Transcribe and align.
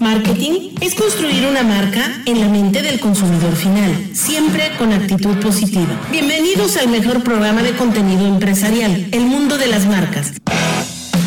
Marketing 0.00 0.76
es 0.80 0.94
construir 0.94 1.44
una 1.46 1.64
marca 1.64 2.22
en 2.24 2.40
la 2.40 2.48
mente 2.48 2.82
del 2.82 3.00
consumidor 3.00 3.56
final, 3.56 4.10
siempre 4.12 4.70
con 4.78 4.92
actitud 4.92 5.36
positiva. 5.38 5.88
Bienvenidos 6.12 6.76
al 6.76 6.88
mejor 6.88 7.24
programa 7.24 7.62
de 7.62 7.72
contenido 7.72 8.26
empresarial, 8.26 9.08
El 9.10 9.26
Mundo 9.26 9.58
de 9.58 9.66
las 9.66 9.86
Marcas. 9.86 10.34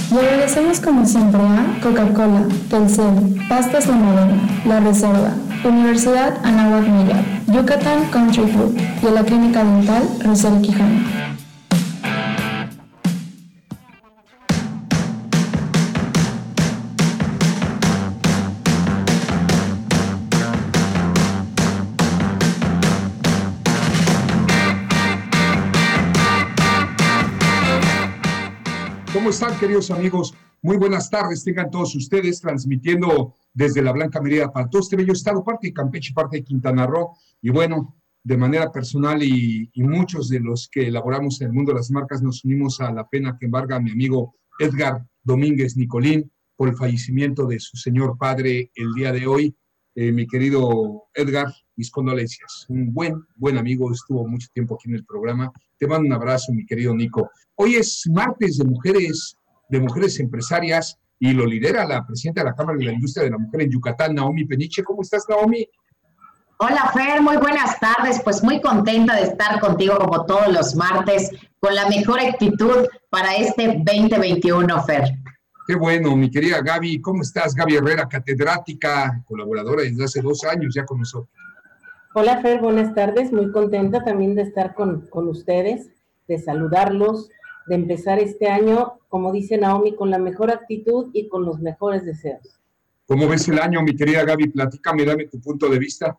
Y 0.10 0.16
agradecemos 0.16 0.80
como 0.80 1.06
siempre 1.06 1.42
a 1.42 1.80
Coca-Cola, 1.82 2.48
Telcel, 2.70 3.46
Pastas 3.50 3.88
La 3.88 3.96
Moderna, 3.96 4.62
La 4.66 4.80
Reserva, 4.80 5.34
Universidad 5.66 6.38
Anáhuac 6.46 6.88
Miguel, 6.88 7.26
Yucatán 7.48 8.10
Country 8.10 8.44
Club 8.44 8.78
y 9.04 9.06
a 9.06 9.12
la 9.12 9.24
Clínica 9.24 9.66
Dental 9.66 10.04
Rosel 10.24 10.62
Quijano. 10.62 11.31
Están, 29.42 29.60
queridos 29.60 29.90
amigos? 29.90 30.36
Muy 30.62 30.78
buenas 30.78 31.10
tardes, 31.10 31.44
tengan 31.44 31.72
todos 31.72 31.96
ustedes 31.96 32.40
transmitiendo 32.40 33.34
desde 33.52 33.82
la 33.82 33.92
Blanca 33.92 34.22
Merida 34.22 34.54
para 34.54 34.70
todo 34.70 34.84
este 34.84 34.96
bello 34.96 35.14
estado, 35.14 35.44
parte 35.44 35.66
de 35.66 35.74
Campeche, 35.74 36.14
parte 36.14 36.38
de 36.38 36.44
Quintana 36.44 36.86
Roo. 36.86 37.18
Y 37.42 37.50
bueno, 37.50 37.98
de 38.24 38.38
manera 38.38 38.72
personal 38.72 39.24
y, 39.24 39.72
muchos 39.78 40.30
de 40.30 40.42
los 40.42 40.70
que 40.72 40.90
elaboramos 40.90 41.42
en 41.42 41.48
el 41.48 41.54
mundo 41.54 41.72
de 41.72 41.80
las 41.80 41.90
marcas 41.90 42.22
nos 42.22 42.46
unimos 42.46 42.82
a 42.82 42.92
la 42.92 43.10
pena 43.10 43.36
que 43.36 43.48
embarga 43.48 43.80
mi 43.80 43.90
amigo 43.90 44.36
Edgar 44.60 45.04
Domínguez 45.24 45.76
Nicolín 45.76 46.32
por 46.56 46.70
el 46.70 46.76
fallecimiento 46.76 47.48
de 47.48 47.60
su 47.60 47.78
señor 47.78 48.20
padre 48.20 48.70
el 48.76 48.94
día 48.94 49.12
de 49.12 49.26
hoy. 49.26 49.56
Eh, 49.96 50.12
mi 50.12 50.28
querido 50.28 51.06
Edgar, 51.16 51.52
mis 51.76 51.90
condolencias. 51.90 52.68
Un 52.70 52.94
buen, 52.94 53.16
buen 53.38 53.58
amigo, 53.58 53.92
estuvo 53.92 54.28
mucho 54.28 54.50
tiempo 54.54 54.76
aquí 54.76 54.88
en 54.90 54.98
el 54.98 55.04
programa. 55.04 55.52
Te 55.82 55.88
mando 55.88 56.06
un 56.06 56.14
abrazo, 56.14 56.54
mi 56.54 56.64
querido 56.64 56.94
Nico. 56.94 57.32
Hoy 57.56 57.74
es 57.74 58.04
martes 58.14 58.60
de 58.60 58.66
mujeres, 58.66 59.36
de 59.68 59.80
mujeres 59.80 60.20
empresarias 60.20 60.96
y 61.18 61.34
lo 61.34 61.44
lidera 61.44 61.88
la 61.88 62.06
presidenta 62.06 62.42
de 62.42 62.52
la 62.52 62.56
Cámara 62.56 62.78
de 62.78 62.86
la 62.86 62.94
Industria 62.94 63.24
de 63.24 63.32
la 63.32 63.40
Mujer 63.40 63.64
en 63.64 63.72
Yucatán, 63.72 64.14
Naomi 64.14 64.46
Peniche. 64.46 64.84
¿Cómo 64.84 65.02
estás, 65.02 65.26
Naomi? 65.28 65.68
Hola, 66.60 66.92
Fer, 66.94 67.20
muy 67.24 67.36
buenas 67.38 67.80
tardes. 67.80 68.22
Pues 68.24 68.44
muy 68.44 68.62
contenta 68.62 69.16
de 69.16 69.24
estar 69.24 69.60
contigo 69.60 69.98
como 69.98 70.24
todos 70.28 70.54
los 70.54 70.76
martes, 70.76 71.32
con 71.60 71.74
la 71.74 71.90
mejor 71.90 72.20
actitud 72.20 72.88
para 73.10 73.36
este 73.38 73.82
2021, 73.84 74.84
Fer. 74.84 75.16
Qué 75.66 75.74
bueno, 75.74 76.16
mi 76.16 76.30
querida 76.30 76.62
Gaby. 76.62 77.02
¿Cómo 77.02 77.24
estás, 77.24 77.56
Gaby 77.56 77.78
Herrera, 77.78 78.08
catedrática, 78.08 79.24
colaboradora 79.26 79.82
desde 79.82 80.04
hace 80.04 80.22
dos 80.22 80.44
años 80.44 80.76
ya 80.76 80.86
con 80.86 81.00
nosotros? 81.00 81.41
Hola, 82.14 82.42
Fer, 82.42 82.60
buenas 82.60 82.94
tardes. 82.94 83.32
Muy 83.32 83.54
contenta 83.54 84.04
también 84.04 84.36
de 84.36 84.42
estar 84.42 84.74
con, 84.74 85.08
con 85.08 85.30
ustedes, 85.30 85.92
de 86.28 86.40
saludarlos, 86.40 87.30
de 87.68 87.76
empezar 87.76 88.20
este 88.20 88.50
año, 88.50 89.00
como 89.08 89.32
dice 89.32 89.58
Naomi, 89.58 89.96
con 89.96 90.10
la 90.10 90.18
mejor 90.18 90.52
actitud 90.52 91.10
y 91.14 91.30
con 91.30 91.46
los 91.46 91.62
mejores 91.62 92.04
deseos. 92.04 92.60
¿Cómo 93.06 93.30
ves 93.30 93.48
el 93.48 93.60
año, 93.60 93.82
mi 93.82 93.96
querida 93.96 94.26
Gaby? 94.26 94.50
Platícame, 94.50 95.06
dame 95.06 95.28
tu 95.28 95.40
punto 95.40 95.70
de 95.70 95.80
vista. 95.80 96.18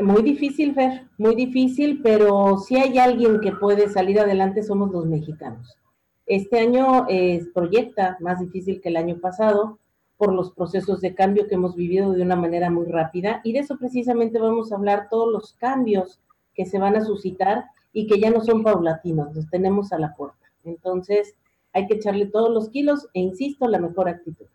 Muy 0.00 0.22
difícil, 0.22 0.74
Fer, 0.74 1.06
muy 1.16 1.34
difícil, 1.34 2.02
pero 2.02 2.58
si 2.58 2.76
hay 2.76 2.98
alguien 2.98 3.40
que 3.40 3.52
puede 3.52 3.88
salir 3.88 4.20
adelante 4.20 4.62
somos 4.62 4.92
los 4.92 5.06
mexicanos. 5.06 5.78
Este 6.26 6.60
año 6.60 7.06
eh, 7.08 7.40
proyecta 7.54 8.18
más 8.20 8.38
difícil 8.38 8.82
que 8.82 8.90
el 8.90 8.98
año 8.98 9.18
pasado 9.18 9.78
por 10.22 10.32
los 10.32 10.52
procesos 10.52 11.00
de 11.00 11.16
cambio 11.16 11.48
que 11.48 11.56
hemos 11.56 11.74
vivido 11.74 12.12
de 12.12 12.22
una 12.22 12.36
manera 12.36 12.70
muy 12.70 12.86
rápida 12.86 13.40
y 13.42 13.54
de 13.54 13.58
eso 13.58 13.76
precisamente 13.76 14.38
vamos 14.38 14.70
a 14.70 14.76
hablar 14.76 15.08
todos 15.10 15.32
los 15.32 15.54
cambios 15.54 16.20
que 16.54 16.64
se 16.64 16.78
van 16.78 16.94
a 16.94 17.04
suscitar 17.04 17.64
y 17.92 18.06
que 18.06 18.20
ya 18.20 18.30
no 18.30 18.40
son 18.40 18.62
paulatinos, 18.62 19.34
los 19.34 19.50
tenemos 19.50 19.92
a 19.92 19.98
la 19.98 20.14
puerta. 20.14 20.46
Entonces, 20.62 21.34
hay 21.72 21.88
que 21.88 21.94
echarle 21.94 22.26
todos 22.26 22.54
los 22.54 22.70
kilos 22.70 23.08
e 23.14 23.18
insisto, 23.18 23.66
la 23.66 23.80
mejor 23.80 24.08
actitud. 24.08 24.46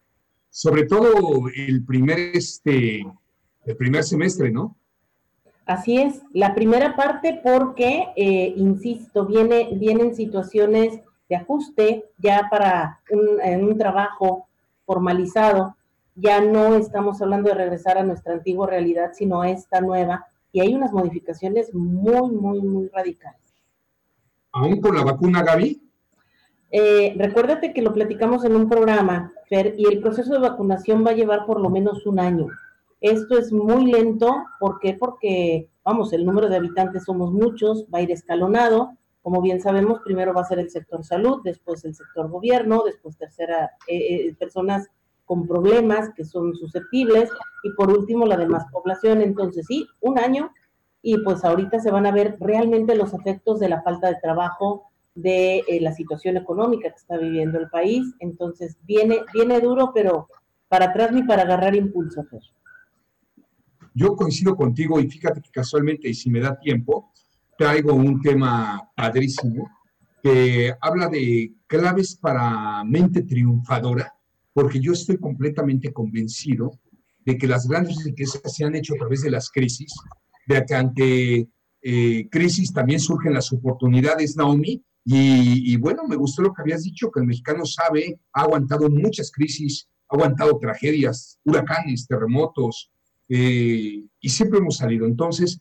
Sobre 0.49 0.85
todo 0.85 1.49
el 1.53 1.83
primer 1.83 2.17
este 2.17 3.05
el 3.65 3.75
primer 3.75 4.05
semestre, 4.05 4.49
¿no? 4.49 4.77
Así 5.65 5.97
es, 5.97 6.21
la 6.31 6.55
primera 6.55 6.95
parte 6.95 7.41
porque, 7.43 8.05
eh, 8.15 8.53
insisto, 8.55 9.25
viene, 9.25 9.71
vienen 9.73 10.15
situaciones 10.15 11.01
de 11.27 11.35
ajuste 11.35 12.05
ya 12.19 12.47
para 12.49 13.01
un, 13.11 13.69
un 13.69 13.77
trabajo 13.77 14.46
formalizado. 14.87 15.75
Ya 16.15 16.41
no 16.41 16.75
estamos 16.75 17.21
hablando 17.21 17.49
de 17.49 17.55
regresar 17.55 17.99
a 17.99 18.03
nuestra 18.03 18.33
antigua 18.33 18.65
realidad, 18.65 19.11
sino 19.13 19.41
a 19.41 19.51
esta 19.51 19.81
nueva. 19.81 20.25
Y 20.51 20.61
hay 20.61 20.73
unas 20.73 20.91
modificaciones 20.91 21.71
muy, 21.75 22.31
muy, 22.31 22.61
muy 22.61 22.87
radicales. 22.87 23.41
¿Aún 24.53 24.81
con 24.81 24.95
la 24.95 25.03
vacuna, 25.03 25.43
Gaby? 25.43 25.83
Eh, 26.71 27.13
recuérdate 27.17 27.73
que 27.73 27.81
lo 27.81 27.93
platicamos 27.93 28.43
en 28.43 28.55
un 28.55 28.67
programa, 28.67 29.31
Fer, 29.47 29.75
y 29.77 29.85
el 29.85 30.01
proceso 30.01 30.33
de 30.33 30.39
vacunación 30.39 31.05
va 31.05 31.11
a 31.11 31.15
llevar 31.15 31.45
por 31.45 31.61
lo 31.61 31.69
menos 31.69 32.05
un 32.07 32.19
año. 32.19 32.47
Esto 32.99 33.37
es 33.37 33.53
muy 33.53 33.91
lento, 33.91 34.33
¿por 34.59 34.79
qué? 34.79 34.95
Porque, 34.95 35.69
vamos, 35.83 36.11
el 36.13 36.25
número 36.25 36.49
de 36.49 36.55
habitantes 36.55 37.03
somos 37.05 37.31
muchos, 37.31 37.85
va 37.93 37.99
a 37.99 38.01
ir 38.01 38.11
escalonado, 38.11 38.97
como 39.27 39.41
bien 39.41 39.59
sabemos, 39.59 39.99
primero 40.05 40.33
va 40.33 40.39
a 40.39 40.45
ser 40.45 40.57
el 40.57 40.69
sector 40.69 41.03
salud, 41.03 41.41
después 41.43 41.83
el 41.83 41.93
sector 41.93 42.29
gobierno, 42.29 42.83
después 42.85 43.17
tercera, 43.17 43.71
eh, 43.85 43.97
eh, 43.97 44.35
personas 44.39 44.87
con 45.25 45.45
problemas 45.45 46.11
que 46.15 46.23
son 46.23 46.55
susceptibles 46.55 47.29
y 47.61 47.71
por 47.71 47.91
último 47.91 48.25
la 48.25 48.37
demás 48.37 48.63
población. 48.71 49.21
Entonces, 49.21 49.65
sí, 49.67 49.85
un 49.99 50.17
año 50.17 50.53
y 51.01 51.17
pues 51.25 51.43
ahorita 51.43 51.81
se 51.81 51.91
van 51.91 52.05
a 52.05 52.13
ver 52.13 52.37
realmente 52.39 52.95
los 52.95 53.13
efectos 53.13 53.59
de 53.59 53.67
la 53.67 53.81
falta 53.81 54.07
de 54.07 54.15
trabajo, 54.21 54.85
de 55.13 55.57
eh, 55.67 55.81
la 55.81 55.91
situación 55.91 56.37
económica 56.37 56.89
que 56.89 56.95
está 56.95 57.17
viviendo 57.17 57.59
el 57.59 57.69
país. 57.69 58.05
Entonces, 58.19 58.77
viene, 58.83 59.25
viene 59.33 59.59
duro, 59.59 59.91
pero 59.93 60.29
para 60.69 60.85
atrás 60.85 61.11
ni 61.11 61.23
para 61.23 61.41
agarrar 61.41 61.75
impulso. 61.75 62.25
Yo 63.93 64.15
coincido 64.15 64.55
contigo 64.55 65.01
y 65.01 65.09
fíjate 65.09 65.41
que 65.41 65.51
casualmente, 65.51 66.07
y 66.07 66.13
si 66.13 66.29
me 66.29 66.39
da 66.39 66.57
tiempo, 66.57 67.11
traigo 67.57 67.93
un 67.93 68.21
tema 68.21 68.81
padrísimo 68.95 69.69
que 70.21 70.73
habla 70.81 71.07
de 71.07 71.53
claves 71.67 72.15
para 72.15 72.83
mente 72.83 73.23
triunfadora, 73.23 74.13
porque 74.53 74.79
yo 74.79 74.93
estoy 74.93 75.17
completamente 75.17 75.93
convencido 75.93 76.71
de 77.25 77.37
que 77.37 77.47
las 77.47 77.67
grandes 77.67 78.03
riquezas 78.03 78.41
se 78.53 78.63
han 78.63 78.75
hecho 78.75 78.93
a 78.95 78.97
través 78.97 79.21
de 79.21 79.31
las 79.31 79.49
crisis, 79.49 79.93
de 80.47 80.65
que 80.65 80.75
ante 80.75 81.49
eh, 81.81 82.29
crisis 82.29 82.73
también 82.73 82.99
surgen 82.99 83.33
las 83.33 83.51
oportunidades, 83.51 84.35
Naomi, 84.35 84.83
y, 85.03 85.73
y, 85.73 85.77
bueno, 85.77 86.03
me 86.05 86.17
gustó 86.17 86.41
lo 86.41 86.53
que 86.53 86.61
habías 86.61 86.83
dicho, 86.83 87.09
que 87.09 87.21
el 87.21 87.27
mexicano 87.27 87.65
sabe, 87.65 88.19
ha 88.33 88.41
aguantado 88.41 88.89
muchas 88.89 89.31
crisis, 89.31 89.87
ha 90.09 90.15
aguantado 90.15 90.57
tragedias, 90.57 91.39
huracanes, 91.45 92.07
terremotos, 92.07 92.91
eh, 93.29 94.03
y 94.19 94.29
siempre 94.29 94.59
hemos 94.59 94.77
salido. 94.77 95.05
Entonces, 95.05 95.59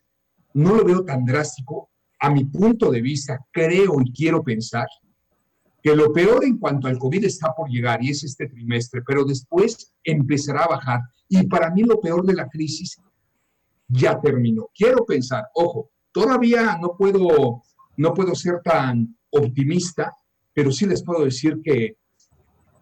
no 0.56 0.75
lo 0.75 0.84
veo 0.84 1.05
tan 1.05 1.25
drástico. 1.25 1.91
A 2.19 2.31
mi 2.31 2.44
punto 2.44 2.91
de 2.91 3.03
vista, 3.03 3.39
creo 3.53 4.00
y 4.00 4.11
quiero 4.11 4.43
pensar 4.43 4.87
que 5.83 5.94
lo 5.94 6.12
peor 6.12 6.44
en 6.44 6.59
cuanto 6.59 6.89
al 6.89 6.99
COVID 6.99 7.25
está 7.25 7.55
por 7.55 7.69
llegar 7.69 8.03
y 8.03 8.11
es 8.11 8.25
este 8.25 8.49
trimestre, 8.49 9.03
pero 9.06 9.25
después 9.25 9.93
empezará 10.03 10.65
a 10.65 10.69
bajar. 10.69 11.00
Y 11.28 11.47
para 11.47 11.71
mí 11.71 11.83
lo 11.83 12.00
peor 12.00 12.25
de 12.25 12.34
la 12.34 12.49
crisis 12.49 12.97
ya 13.87 14.19
terminó. 14.19 14.69
Quiero 14.75 15.05
pensar, 15.05 15.45
ojo, 15.55 15.91
todavía 16.11 16.78
no 16.81 16.97
puedo, 16.97 17.62
no 17.99 18.15
puedo 18.15 18.34
ser 18.34 18.61
tan 18.65 19.15
optimista, 19.31 20.11
pero 20.55 20.72
sí 20.72 20.87
les 20.87 21.05
puedo 21.05 21.25
decir 21.25 21.61
que 21.62 21.99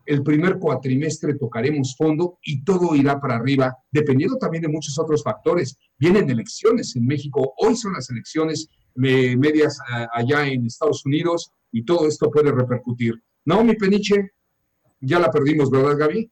el 0.06 0.22
primer 0.22 0.58
cuatrimestre 0.58 1.34
tocaremos 1.34 1.96
fondo 1.96 2.38
y 2.42 2.64
todo 2.64 2.94
irá 2.94 3.20
para 3.20 3.36
arriba, 3.36 3.76
dependiendo 3.90 4.36
también 4.36 4.62
de 4.62 4.68
muchos 4.68 4.98
otros 4.98 5.22
factores. 5.22 5.78
Vienen 5.98 6.28
elecciones 6.28 6.94
en 6.96 7.06
México, 7.06 7.54
hoy 7.58 7.76
son 7.76 7.92
las 7.94 8.10
elecciones 8.10 8.68
medias 8.94 9.78
allá 10.12 10.46
en 10.46 10.66
Estados 10.66 11.04
Unidos 11.04 11.52
y 11.72 11.84
todo 11.84 12.06
esto 12.06 12.30
puede 12.30 12.52
repercutir. 12.52 13.14
Naomi 13.44 13.74
Peniche, 13.74 14.30
ya 15.00 15.18
la 15.18 15.30
perdimos, 15.30 15.70
¿verdad, 15.70 15.98
Gaby? 15.98 16.30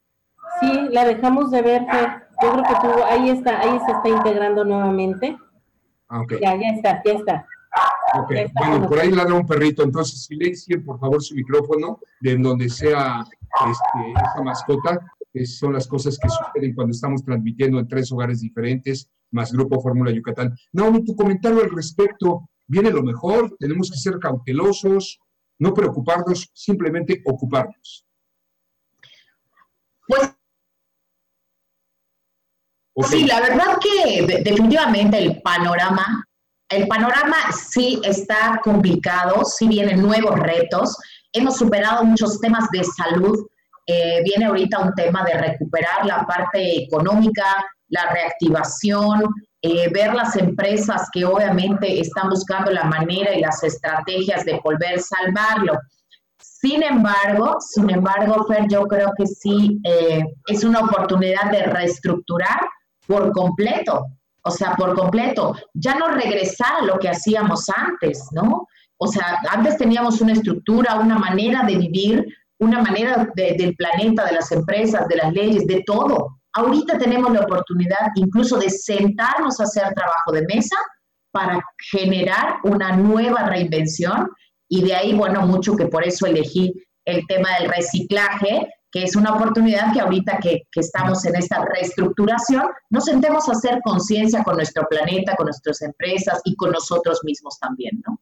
Sí, 0.61 0.89
la 0.91 1.05
dejamos 1.05 1.51
de 1.51 1.63
ver. 1.63 1.83
Yo 2.43 2.53
creo 2.53 2.65
que 2.65 2.75
tú, 2.81 3.03
ahí 3.05 3.31
está, 3.31 3.61
ahí 3.61 3.79
se 3.87 3.93
está 3.93 4.09
integrando 4.09 4.65
nuevamente. 4.65 5.37
Ah, 6.09 6.21
okay. 6.23 6.39
Ya, 6.41 6.55
ya 6.57 6.69
está, 6.69 7.03
ya 7.05 7.13
está. 7.13 7.47
Ok, 8.15 8.33
bueno, 8.55 8.89
por 8.89 8.99
ahí 8.99 9.11
ladra 9.11 9.35
un 9.35 9.47
perrito, 9.47 9.83
entonces 9.83 10.25
silencien 10.25 10.85
por 10.85 10.99
favor 11.01 11.23
su 11.23 11.35
micrófono 11.35 11.99
de 12.21 12.37
donde 12.37 12.69
sea 12.69 13.25
este, 13.71 14.13
esta 14.13 14.43
mascota, 14.43 15.13
que 15.33 15.47
son 15.47 15.73
las 15.73 15.87
cosas 15.87 16.19
que 16.19 16.29
suceden 16.29 16.75
cuando 16.75 16.93
estamos 16.93 17.25
transmitiendo 17.25 17.79
en 17.79 17.89
tres 17.89 18.13
hogares 18.13 18.41
diferentes, 18.41 19.09
más 19.31 19.53
Grupo 19.53 19.81
Fórmula 19.81 20.11
Yucatán. 20.11 20.55
Naomi, 20.73 21.05
tu 21.05 21.17
comentario 21.17 21.63
al 21.63 21.71
respecto, 21.71 22.51
¿viene 22.67 22.91
lo 22.91 23.03
mejor? 23.03 23.57
¿Tenemos 23.59 23.91
que 23.91 23.97
ser 23.97 24.19
cautelosos? 24.19 25.19
No 25.59 25.73
preocuparnos, 25.73 26.51
simplemente 26.53 27.23
ocuparnos. 27.25 28.07
Pues 30.07 30.37
Sí, 33.09 33.25
la 33.25 33.41
verdad 33.41 33.79
que 33.81 34.43
definitivamente 34.45 35.19
el 35.19 35.41
panorama, 35.41 36.27
el 36.73 36.89
panorama 36.89 37.37
sí 37.53 38.01
está 38.03 38.61
complicado, 38.65 39.45
sí 39.45 39.69
vienen 39.69 40.01
nuevos 40.01 40.39
retos. 40.39 40.97
Hemos 41.33 41.57
superado 41.57 42.05
muchos 42.05 42.41
temas 42.41 42.69
de 42.71 42.83
salud. 42.85 43.47
Eh, 43.87 44.23
viene 44.25 44.47
ahorita 44.47 44.79
un 44.79 44.95
tema 44.95 45.25
de 45.25 45.35
recuperar 45.35 46.07
la 46.07 46.25
parte 46.27 46.85
económica, 46.85 47.45
la 47.89 48.11
reactivación, 48.11 49.25
eh, 49.61 49.91
ver 49.93 50.15
las 50.15 50.37
empresas 50.37 51.09
que 51.13 51.25
obviamente 51.25 52.01
están 52.01 52.31
buscando 52.31 52.71
la 52.71 52.85
manera 52.85 53.35
y 53.35 53.41
las 53.41 53.63
estrategias 53.63 54.45
de 54.45 54.61
volver 54.65 54.99
a 54.99 55.03
salvarlo. 55.03 55.75
Sin 56.39 56.83
embargo, 56.83 57.57
sin 57.61 57.91
embargo, 57.91 58.47
Fer, 58.47 58.67
yo 58.69 58.87
creo 58.87 59.13
que 59.17 59.27
sí 59.27 59.81
eh, 59.85 60.23
es 60.47 60.65
una 60.65 60.81
oportunidad 60.81 61.51
de 61.51 61.65
reestructurar 61.65 62.61
por 63.07 63.33
completo, 63.33 64.07
o 64.45 64.51
sea, 64.51 64.75
por 64.75 64.95
completo, 64.95 65.57
ya 65.75 65.95
no 65.95 66.09
regresar 66.09 66.81
a 66.81 66.85
lo 66.85 66.99
que 66.99 67.09
hacíamos 67.09 67.67
antes, 67.69 68.29
¿no? 68.33 68.67
O 68.99 69.07
sea, 69.07 69.39
antes 69.51 69.77
teníamos 69.77 70.21
una 70.21 70.33
estructura, 70.33 70.97
una 70.97 71.19
manera 71.19 71.65
de 71.65 71.77
vivir, 71.77 72.27
una 72.59 72.81
manera 72.83 73.29
del 73.35 73.75
planeta, 73.77 74.27
de 74.27 74.35
las 74.35 74.53
empresas, 74.53 75.09
de 75.09 75.17
las 75.17 75.33
leyes, 75.33 75.67
de 75.67 75.83
todo. 75.85 76.39
Ahorita 76.55 76.99
tenemos 76.99 77.33
la 77.33 77.41
oportunidad 77.41 78.09
incluso 78.15 78.59
de 78.59 78.71
sentarnos 78.71 79.59
a 79.59 79.65
hacer 79.65 79.93
trabajo 79.95 80.33
de 80.33 80.43
mesa 80.43 80.77
para 81.33 81.61
generar 81.91 82.59
una 82.65 82.95
nueva 82.97 83.45
reinvención 83.45 84.29
y 84.69 84.83
de 84.83 84.95
ahí, 84.95 85.15
bueno, 85.15 85.47
mucho 85.47 85.77
que 85.77 85.87
por 85.87 86.07
eso 86.07 86.27
elegí 86.27 86.73
el 87.05 87.27
tema 87.27 87.49
del 87.59 87.69
reciclaje, 87.69 88.69
que 88.93 89.05
es 89.05 89.17
una 89.17 89.35
oportunidad 89.35 89.93
que 89.95 90.01
ahorita 90.01 90.39
que, 90.39 90.65
estamos 90.75 91.25
en 91.25 91.35
esta 91.37 91.65
reestructuración, 91.65 92.65
nos 92.91 93.07
sentemos 93.07 93.49
a 93.49 93.53
hacer 93.53 93.81
conciencia 93.83 94.45
con 94.45 94.57
nuestro 94.57 94.87
planeta, 94.87 95.35
con 95.35 95.47
nuestras 95.47 95.81
empresas 95.81 96.43
y 96.45 96.55
con 96.55 96.71
nosotros 96.71 97.21
mismos 97.25 97.59
también, 97.59 98.03
¿no? 98.07 98.21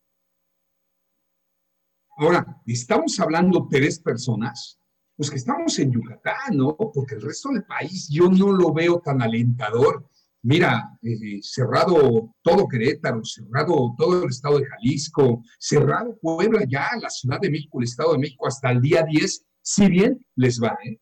Ahora, 2.19 2.63
estamos 2.67 3.19
hablando 3.19 3.67
tres 3.69 3.99
personas, 3.99 4.79
pues 5.17 5.29
que 5.31 5.37
estamos 5.37 5.77
en 5.81 5.91
Yucatán, 5.91 6.57
¿no? 6.57 6.77
Porque 6.77 7.17
el 7.17 7.23
resto 7.23 7.49
del 7.49 7.65
país 7.65 8.09
yo 8.09 8.29
no 8.29 8.53
lo 8.53 8.73
veo 8.73 9.01
tan 9.01 9.23
alentador. 9.23 10.07
Mira, 10.43 10.99
eh, 11.03 11.41
cerrado 11.43 12.35
todo 12.43 12.69
Querétaro, 12.69 13.25
cerrado 13.25 13.95
todo 13.99 14.23
el 14.23 14.31
estado 14.31 14.59
de 14.59 14.67
Jalisco, 14.67 15.43
cerrado 15.59 16.17
Puebla 16.21 16.65
ya, 16.69 16.91
la 17.01 17.11
Ciudad 17.11 17.41
de 17.41 17.51
México, 17.51 17.79
el 17.81 17.85
Estado 17.85 18.13
de 18.13 18.19
México 18.19 18.47
hasta 18.47 18.71
el 18.71 18.81
día 18.81 19.03
10, 19.03 19.47
si 19.71 19.89
bien 19.89 20.19
les 20.35 20.61
va, 20.61 20.77
¿eh? 20.85 20.99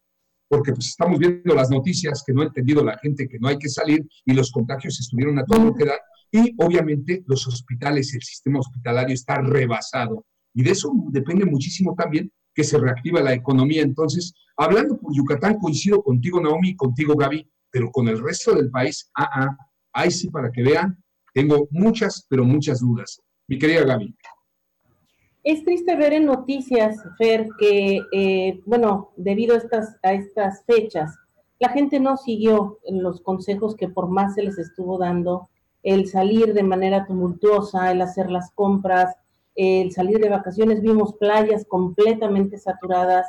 porque 0.47 0.73
pues 0.73 0.89
estamos 0.89 1.19
viendo 1.19 1.55
las 1.55 1.71
noticias 1.71 2.23
que 2.27 2.35
no 2.35 2.43
ha 2.43 2.47
entendido 2.47 2.85
la 2.85 2.99
gente 2.99 3.27
que 3.27 3.39
no 3.39 3.49
hay 3.49 3.59
que 3.59 3.69
salir 3.69 4.07
y 4.27 4.35
los 4.35 4.51
contagios 4.51 5.01
estuvieron 5.01 5.39
a 5.39 5.45
todo 5.45 5.65
lo 5.65 5.75
que 5.75 5.87
da 5.87 5.95
y 6.31 6.55
obviamente 6.59 7.25
los 7.27 7.47
hospitales, 7.47 8.13
el 8.13 8.23
sistema 8.23 8.59
hospitalario 8.59 9.15
está 9.15 9.41
rebasado 9.41 10.27
y 10.55 10.63
de 10.63 10.73
eso 10.73 10.93
depende 11.11 11.47
muchísimo 11.47 11.95
también 11.97 12.31
que 12.55 12.65
se 12.65 12.77
reactiva 12.77 13.23
la 13.23 13.33
economía. 13.33 13.83
Entonces, 13.83 14.35
hablando 14.57 14.99
por 14.99 15.15
Yucatán, 15.15 15.59
coincido 15.59 16.03
contigo 16.03 16.41
Naomi 16.41 16.71
y 16.71 16.77
contigo 16.77 17.15
Gaby, 17.15 17.49
pero 17.71 17.91
con 17.91 18.09
el 18.09 18.23
resto 18.23 18.55
del 18.55 18.71
país, 18.71 19.11
ah, 19.17 19.31
ah, 19.33 19.57
ahí 19.95 20.11
sí 20.11 20.29
para 20.29 20.51
que 20.51 20.63
vean, 20.63 21.03
tengo 21.33 21.69
muchas, 21.71 22.27
pero 22.29 22.45
muchas 22.45 22.81
dudas. 22.81 23.21
Mi 23.49 23.59
querida 23.59 23.85
Gaby. 23.85 24.15
Es 25.45 25.65
triste 25.65 25.97
ver 25.97 26.13
en 26.13 26.27
noticias, 26.27 26.97
Fer, 27.17 27.49
que, 27.59 28.01
eh, 28.13 28.61
bueno, 28.67 29.11
debido 29.17 29.55
a 29.55 29.59
estas, 29.59 29.97
a 30.03 30.13
estas 30.13 30.65
fechas, 30.65 31.17
la 31.61 31.71
gente 31.71 32.01
no 32.01 32.17
siguió 32.17 32.79
los 32.89 33.21
consejos 33.21 33.75
que 33.77 33.89
por 33.89 34.09
más 34.09 34.35
se 34.35 34.43
les 34.43 34.59
estuvo 34.59 34.99
dando, 34.99 35.49
el 35.83 36.09
salir 36.09 36.55
de 36.55 36.63
manera 36.63 37.07
tumultuosa, 37.07 37.91
el 37.91 38.03
hacer 38.03 38.31
las 38.31 38.51
compras, 38.53 39.17
el 39.55 39.91
salir 39.93 40.19
de 40.19 40.29
vacaciones, 40.29 40.83
vimos 40.83 41.15
playas 41.15 41.65
completamente 41.67 42.59
saturadas, 42.59 43.27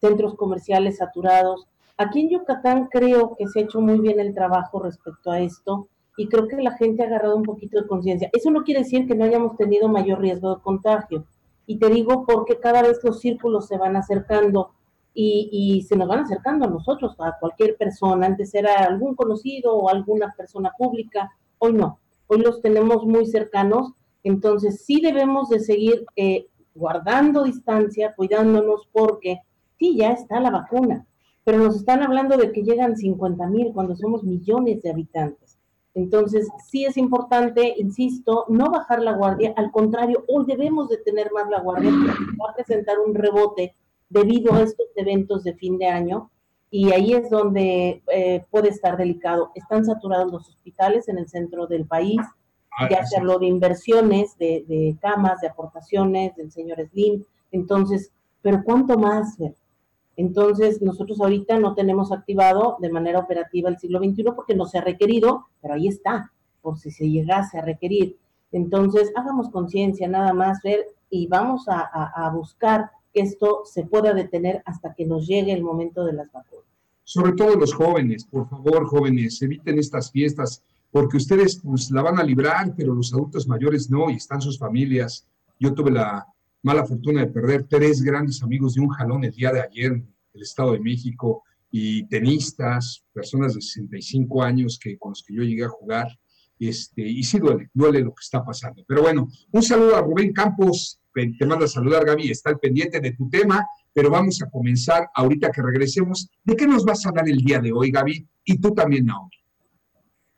centros 0.00 0.34
comerciales 0.34 0.98
saturados. 0.98 1.66
Aquí 1.96 2.20
en 2.20 2.30
Yucatán 2.30 2.88
creo 2.90 3.34
que 3.36 3.46
se 3.48 3.60
ha 3.60 3.62
hecho 3.64 3.80
muy 3.80 3.98
bien 4.00 4.20
el 4.20 4.34
trabajo 4.34 4.80
respecto 4.80 5.30
a 5.30 5.40
esto 5.40 5.88
y 6.16 6.28
creo 6.28 6.48
que 6.48 6.56
la 6.62 6.76
gente 6.76 7.02
ha 7.02 7.06
agarrado 7.06 7.36
un 7.36 7.42
poquito 7.42 7.80
de 7.80 7.88
conciencia. 7.88 8.30
Eso 8.32 8.50
no 8.50 8.62
quiere 8.62 8.82
decir 8.82 9.06
que 9.06 9.14
no 9.14 9.24
hayamos 9.24 9.56
tenido 9.56 9.88
mayor 9.88 10.20
riesgo 10.20 10.54
de 10.54 10.62
contagio. 10.62 11.24
Y 11.66 11.78
te 11.78 11.88
digo 11.88 12.24
porque 12.26 12.58
cada 12.58 12.82
vez 12.82 13.00
los 13.02 13.20
círculos 13.20 13.66
se 13.66 13.78
van 13.78 13.96
acercando 13.96 14.72
y, 15.14 15.84
se 15.88 15.96
nos 15.96 16.08
van 16.08 16.20
acercando 16.20 16.66
a 16.66 16.70
nosotros, 16.70 17.14
a 17.18 17.36
cualquier 17.38 17.76
persona. 17.76 18.26
Antes 18.26 18.54
era 18.54 18.84
algún 18.84 19.14
conocido 19.14 19.74
o 19.74 19.88
alguna 19.88 20.34
persona 20.36 20.72
pública, 20.76 21.30
hoy 21.58 21.74
no. 21.74 21.98
Hoy 22.26 22.40
los 22.40 22.62
tenemos 22.62 23.04
muy 23.04 23.26
cercanos, 23.26 23.92
entonces 24.22 24.84
sí 24.84 25.00
debemos 25.00 25.50
de 25.50 25.60
seguir 25.60 26.06
eh, 26.16 26.46
guardando 26.74 27.44
distancia, 27.44 28.14
cuidándonos 28.16 28.88
porque 28.90 29.40
sí, 29.78 29.96
ya 29.96 30.12
está 30.12 30.40
la 30.40 30.50
vacuna, 30.50 31.06
pero 31.44 31.58
nos 31.58 31.76
están 31.76 32.02
hablando 32.02 32.36
de 32.36 32.52
que 32.52 32.62
llegan 32.62 32.96
50 32.96 33.46
mil 33.48 33.72
cuando 33.74 33.94
somos 33.96 34.22
millones 34.22 34.80
de 34.82 34.90
habitantes. 34.90 35.41
Entonces, 35.94 36.48
sí 36.70 36.84
es 36.84 36.96
importante, 36.96 37.74
insisto, 37.76 38.46
no 38.48 38.70
bajar 38.70 39.02
la 39.02 39.12
guardia, 39.12 39.52
al 39.56 39.70
contrario, 39.70 40.24
hoy 40.28 40.46
debemos 40.46 40.88
de 40.88 40.96
tener 40.98 41.30
más 41.32 41.48
la 41.50 41.60
guardia 41.60 41.90
porque 41.90 42.24
va 42.42 42.50
a 42.50 42.54
presentar 42.54 42.98
un 42.98 43.14
rebote 43.14 43.76
debido 44.08 44.54
a 44.54 44.62
estos 44.62 44.86
eventos 44.96 45.44
de 45.44 45.54
fin 45.54 45.78
de 45.78 45.86
año 45.86 46.30
y 46.70 46.90
ahí 46.92 47.12
es 47.12 47.28
donde 47.28 48.02
eh, 48.10 48.44
puede 48.50 48.70
estar 48.70 48.96
delicado. 48.96 49.50
Están 49.54 49.84
saturados 49.84 50.32
los 50.32 50.48
hospitales 50.48 51.08
en 51.08 51.18
el 51.18 51.28
centro 51.28 51.66
del 51.66 51.86
país, 51.86 52.20
ah, 52.78 52.88
ya 52.90 53.04
se 53.04 53.18
habló 53.18 53.38
de 53.38 53.46
inversiones, 53.46 54.38
de, 54.38 54.64
de, 54.66 54.96
camas, 55.00 55.42
de 55.42 55.48
aportaciones 55.48 56.34
del 56.36 56.50
señor 56.50 56.78
Slim, 56.88 57.24
entonces, 57.50 58.10
pero 58.40 58.62
¿cuánto 58.64 58.96
más? 58.96 59.36
Entonces, 60.16 60.82
nosotros 60.82 61.20
ahorita 61.20 61.58
no 61.58 61.74
tenemos 61.74 62.12
activado 62.12 62.76
de 62.80 62.90
manera 62.90 63.20
operativa 63.20 63.70
el 63.70 63.78
siglo 63.78 63.98
XXI 63.98 64.24
porque 64.36 64.54
no 64.54 64.66
se 64.66 64.78
ha 64.78 64.82
requerido, 64.82 65.46
pero 65.60 65.74
ahí 65.74 65.88
está, 65.88 66.32
por 66.60 66.78
si 66.78 66.90
se 66.90 67.08
llegase 67.08 67.58
a 67.58 67.62
requerir. 67.62 68.18
Entonces, 68.52 69.10
hagamos 69.16 69.48
conciencia 69.50 70.08
nada 70.08 70.34
más, 70.34 70.60
ver, 70.62 70.86
y 71.08 71.26
vamos 71.26 71.66
a, 71.68 72.30
buscar 72.34 72.90
que 73.12 73.20
esto 73.20 73.62
se 73.64 73.84
pueda 73.84 74.14
detener 74.14 74.62
hasta 74.64 74.94
que 74.94 75.06
nos 75.06 75.26
llegue 75.26 75.52
el 75.52 75.62
momento 75.62 76.04
de 76.04 76.14
las 76.14 76.30
vacunas. 76.32 76.64
Sobre 77.04 77.32
todo 77.32 77.56
los 77.56 77.74
jóvenes, 77.74 78.24
por 78.24 78.48
favor, 78.48 78.86
jóvenes, 78.86 79.40
eviten 79.42 79.78
estas 79.78 80.10
fiestas, 80.10 80.62
porque 80.90 81.16
ustedes 81.16 81.60
pues 81.62 81.90
la 81.90 82.02
van 82.02 82.18
a 82.18 82.22
librar, 82.22 82.74
pero 82.76 82.94
los 82.94 83.12
adultos 83.12 83.48
mayores 83.48 83.90
no, 83.90 84.10
y 84.10 84.14
están 84.14 84.40
sus 84.40 84.58
familias. 84.58 85.26
Yo 85.58 85.74
tuve 85.74 85.90
la, 85.90 86.26
mala 86.62 86.84
fortuna 86.84 87.22
de 87.22 87.26
perder 87.26 87.64
tres 87.64 88.02
grandes 88.02 88.42
amigos 88.42 88.74
de 88.74 88.80
un 88.80 88.88
jalón 88.88 89.24
el 89.24 89.32
día 89.32 89.52
de 89.52 89.60
ayer 89.60 89.92
en 89.92 90.14
el 90.32 90.42
Estado 90.42 90.72
de 90.72 90.80
México 90.80 91.42
y 91.70 92.06
tenistas, 92.06 93.04
personas 93.12 93.54
de 93.54 93.60
65 93.60 94.42
años 94.42 94.78
que, 94.80 94.98
con 94.98 95.10
los 95.10 95.22
que 95.22 95.34
yo 95.34 95.42
llegué 95.42 95.64
a 95.64 95.68
jugar. 95.68 96.08
Este, 96.58 97.02
y 97.02 97.24
sí 97.24 97.38
duele, 97.38 97.70
duele 97.74 98.00
lo 98.00 98.10
que 98.10 98.22
está 98.22 98.44
pasando. 98.44 98.84
Pero 98.86 99.02
bueno, 99.02 99.28
un 99.50 99.62
saludo 99.62 99.96
a 99.96 100.00
Rubén 100.00 100.32
Campos, 100.32 101.00
te 101.12 101.46
manda 101.46 101.64
a 101.64 101.68
saludar 101.68 102.04
Gaby, 102.04 102.30
está 102.30 102.50
al 102.50 102.58
pendiente 102.58 103.00
de 103.00 103.12
tu 103.12 103.28
tema, 103.28 103.66
pero 103.92 104.10
vamos 104.10 104.40
a 104.42 104.48
comenzar 104.48 105.08
ahorita 105.14 105.50
que 105.50 105.62
regresemos. 105.62 106.30
¿De 106.44 106.54
qué 106.54 106.66
nos 106.66 106.84
vas 106.84 107.04
a 107.04 107.08
hablar 107.08 107.28
el 107.28 107.38
día 107.38 107.58
de 107.58 107.72
hoy, 107.72 107.90
Gaby? 107.90 108.28
Y 108.44 108.58
tú 108.58 108.72
también, 108.72 109.06
Naomi. 109.06 109.30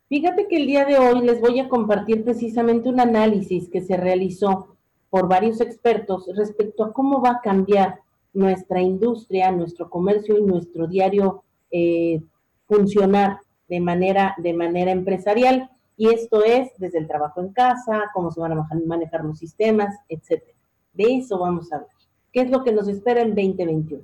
Fíjate 0.07 0.47
que 0.47 0.57
el 0.57 0.67
día 0.67 0.85
de 0.85 0.97
hoy 0.97 1.21
les 1.21 1.39
voy 1.41 1.59
a 1.59 1.67
compartir 1.67 2.23
precisamente 2.23 2.89
un 2.89 2.99
análisis 2.99 3.69
que 3.69 3.81
se 3.81 3.97
realizó 3.97 4.74
por 5.15 5.29
varios 5.29 5.61
expertos 5.61 6.29
respecto 6.35 6.83
a 6.83 6.91
cómo 6.91 7.21
va 7.21 7.29
a 7.29 7.41
cambiar 7.41 8.01
nuestra 8.33 8.81
industria, 8.81 9.49
nuestro 9.49 9.89
comercio 9.89 10.37
y 10.37 10.41
nuestro 10.41 10.87
diario 10.87 11.45
eh, 11.71 12.21
funcionar 12.67 13.39
de 13.69 13.79
manera, 13.79 14.35
de 14.37 14.51
manera 14.51 14.91
empresarial. 14.91 15.69
Y 15.95 16.09
esto 16.09 16.43
es 16.43 16.67
desde 16.79 16.97
el 16.97 17.07
trabajo 17.07 17.39
en 17.39 17.53
casa, 17.53 18.11
cómo 18.13 18.29
se 18.29 18.41
van 18.41 18.59
a 18.59 18.67
manejar 18.85 19.23
los 19.23 19.39
sistemas, 19.39 19.95
etc. 20.09 20.43
De 20.91 21.15
eso 21.15 21.39
vamos 21.39 21.71
a 21.71 21.77
hablar. 21.77 21.91
¿Qué 22.33 22.41
es 22.41 22.51
lo 22.51 22.65
que 22.65 22.73
nos 22.73 22.89
espera 22.89 23.21
en 23.21 23.29
2021? 23.35 24.03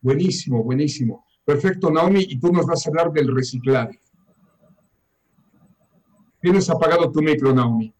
Buenísimo, 0.00 0.64
buenísimo. 0.64 1.24
Perfecto, 1.44 1.88
Naomi, 1.88 2.26
y 2.28 2.40
tú 2.40 2.50
nos 2.50 2.66
vas 2.66 2.84
a 2.84 2.90
hablar 2.90 3.12
del 3.12 3.32
reciclaje. 3.32 4.00
Tienes 6.40 6.68
apagado 6.68 7.12
tu 7.12 7.22
micro, 7.22 7.54
Naomi. 7.54 7.94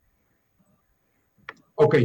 Ok. 1.82 1.96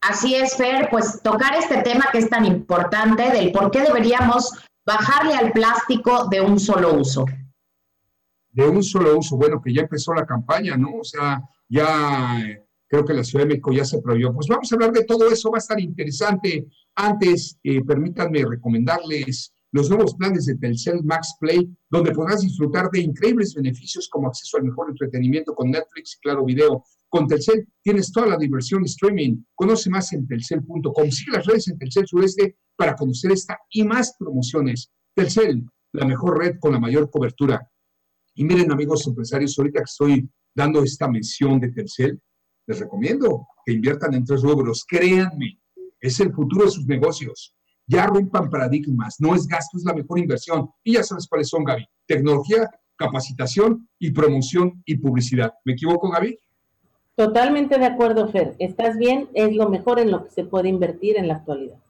Así 0.00 0.36
es, 0.36 0.56
Fer, 0.56 0.88
pues 0.88 1.20
tocar 1.22 1.56
este 1.56 1.82
tema 1.82 2.06
que 2.12 2.18
es 2.18 2.30
tan 2.30 2.44
importante 2.44 3.28
del 3.32 3.50
por 3.50 3.72
qué 3.72 3.82
deberíamos 3.82 4.52
bajarle 4.86 5.34
al 5.34 5.50
plástico 5.50 6.28
de 6.28 6.40
un 6.40 6.60
solo 6.60 6.94
uso. 6.94 7.24
De 8.52 8.68
un 8.68 8.82
solo 8.84 9.18
uso, 9.18 9.36
bueno, 9.36 9.60
que 9.60 9.74
ya 9.74 9.82
empezó 9.82 10.14
la 10.14 10.24
campaña, 10.24 10.76
¿no? 10.76 10.92
O 11.00 11.04
sea, 11.04 11.42
ya 11.68 12.40
eh, 12.40 12.64
creo 12.86 13.04
que 13.04 13.14
la 13.14 13.24
Ciudad 13.24 13.44
de 13.44 13.48
México 13.48 13.72
ya 13.72 13.84
se 13.84 14.00
prohibió. 14.00 14.32
Pues 14.32 14.46
vamos 14.46 14.70
a 14.70 14.74
hablar 14.76 14.92
de 14.92 15.04
todo 15.04 15.28
eso, 15.28 15.50
va 15.50 15.58
a 15.58 15.66
estar 15.66 15.80
interesante. 15.80 16.68
Antes, 16.94 17.58
eh, 17.64 17.82
permítanme 17.84 18.44
recomendarles 18.44 19.52
los 19.72 19.90
nuevos 19.90 20.14
planes 20.14 20.46
de 20.46 20.54
Telcel 20.54 21.02
Max 21.02 21.34
Play, 21.40 21.68
donde 21.90 22.12
podrás 22.12 22.42
disfrutar 22.42 22.90
de 22.90 23.00
increíbles 23.00 23.54
beneficios 23.54 24.08
como 24.08 24.28
acceso 24.28 24.56
al 24.56 24.64
mejor 24.64 24.88
entretenimiento 24.88 25.52
con 25.54 25.68
Netflix 25.68 26.14
y 26.14 26.20
Claro 26.20 26.44
Video. 26.44 26.84
Con 27.08 27.26
Telcel 27.26 27.66
tienes 27.82 28.12
toda 28.12 28.26
la 28.26 28.36
diversión 28.36 28.84
streaming. 28.84 29.42
Conoce 29.54 29.88
más 29.88 30.12
en 30.12 30.26
telcel.com. 30.26 31.10
Sigue 31.10 31.32
las 31.32 31.46
redes 31.46 31.68
en 31.68 31.78
Telcel 31.78 32.06
Sureste 32.06 32.58
para 32.76 32.94
conocer 32.94 33.32
esta 33.32 33.58
y 33.70 33.82
más 33.84 34.14
promociones. 34.18 34.90
Telcel, 35.14 35.66
la 35.92 36.06
mejor 36.06 36.38
red 36.38 36.58
con 36.60 36.72
la 36.72 36.80
mayor 36.80 37.10
cobertura. 37.10 37.66
Y 38.34 38.44
miren, 38.44 38.70
amigos 38.70 39.06
empresarios, 39.06 39.58
ahorita 39.58 39.80
que 39.80 39.84
estoy 39.84 40.30
dando 40.54 40.82
esta 40.82 41.08
mención 41.08 41.58
de 41.60 41.70
Telcel, 41.72 42.20
les 42.66 42.78
recomiendo 42.78 43.46
que 43.64 43.72
inviertan 43.72 44.14
en 44.14 44.24
tres 44.24 44.42
rubros. 44.42 44.84
Créanme, 44.86 45.60
es 46.00 46.20
el 46.20 46.32
futuro 46.32 46.66
de 46.66 46.70
sus 46.70 46.86
negocios. 46.86 47.54
Ya 47.86 48.06
rompan 48.06 48.50
paradigmas, 48.50 49.16
no 49.18 49.34
es 49.34 49.46
gasto, 49.46 49.78
es 49.78 49.84
la 49.84 49.94
mejor 49.94 50.18
inversión. 50.18 50.68
Y 50.84 50.94
ya 50.94 51.02
sabes 51.02 51.26
cuáles 51.26 51.48
son, 51.48 51.64
Gaby. 51.64 51.86
Tecnología, 52.06 52.68
capacitación 52.96 53.88
y 53.98 54.10
promoción 54.10 54.82
y 54.84 54.98
publicidad. 54.98 55.54
¿Me 55.64 55.72
equivoco, 55.72 56.10
Gaby? 56.10 56.38
Totalmente 57.18 57.80
de 57.80 57.84
acuerdo, 57.84 58.28
Fer. 58.28 58.54
Estás 58.60 58.96
bien, 58.96 59.28
es 59.34 59.52
lo 59.52 59.68
mejor 59.68 59.98
en 59.98 60.12
lo 60.12 60.22
que 60.22 60.30
se 60.30 60.44
puede 60.44 60.68
invertir 60.68 61.18
en 61.18 61.26
la 61.26 61.34
actualidad. 61.34 61.80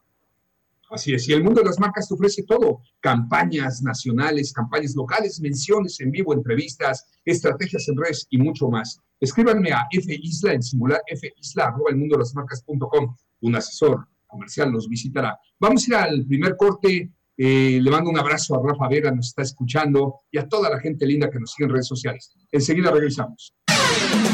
Así 0.90 1.12
es, 1.12 1.28
y 1.28 1.34
el 1.34 1.44
mundo 1.44 1.60
de 1.60 1.66
las 1.66 1.78
marcas 1.78 2.08
te 2.08 2.14
ofrece 2.14 2.44
todo, 2.44 2.80
campañas 2.98 3.82
nacionales, 3.82 4.54
campañas 4.54 4.96
locales, 4.96 5.38
menciones 5.42 6.00
en 6.00 6.12
vivo, 6.12 6.32
entrevistas, 6.32 7.06
estrategias 7.26 7.86
en 7.90 7.98
redes 7.98 8.26
y 8.30 8.38
mucho 8.38 8.70
más. 8.70 9.02
Escríbanme 9.20 9.70
a 9.70 9.86
fisla 9.90 10.54
en 10.54 10.62
singular, 10.62 11.02
fisla, 11.36 11.66
arroba 11.66 11.90
el 11.90 11.96
mundo 11.96 12.16
de 12.16 12.20
las 12.20 12.34
marcas.com. 12.34 13.14
Un 13.42 13.54
asesor 13.54 14.08
comercial 14.26 14.70
los 14.70 14.88
visitará. 14.88 15.38
Vamos 15.60 15.84
a 15.84 15.86
ir 15.88 15.94
al 15.96 16.24
primer 16.24 16.56
corte. 16.56 17.12
Eh, 17.36 17.78
le 17.82 17.90
mando 17.90 18.08
un 18.08 18.18
abrazo 18.18 18.54
a 18.54 18.66
Rafa 18.66 18.88
Vera, 18.88 19.10
nos 19.10 19.26
está 19.26 19.42
escuchando, 19.42 20.20
y 20.30 20.38
a 20.38 20.48
toda 20.48 20.70
la 20.70 20.80
gente 20.80 21.04
linda 21.04 21.30
que 21.30 21.38
nos 21.38 21.52
sigue 21.52 21.66
en 21.66 21.72
redes 21.72 21.86
sociales. 21.86 22.34
Enseguida 22.50 22.90
regresamos. 22.90 23.52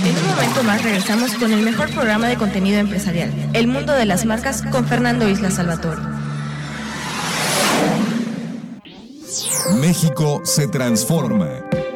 En 0.04 0.16
un 0.16 0.28
momento 0.28 0.62
más 0.62 0.82
regresamos 0.82 1.34
con 1.34 1.52
el 1.52 1.62
mejor 1.62 1.90
programa 1.90 2.28
de 2.28 2.36
contenido 2.36 2.78
empresarial, 2.78 3.32
El 3.52 3.66
Mundo 3.66 3.92
de 3.92 4.04
las 4.04 4.24
Marcas, 4.24 4.62
con 4.70 4.86
Fernando 4.86 5.28
Isla 5.28 5.50
Salvatore. 5.50 6.02
México 9.80 10.42
se 10.44 10.68
transforma. 10.68 11.48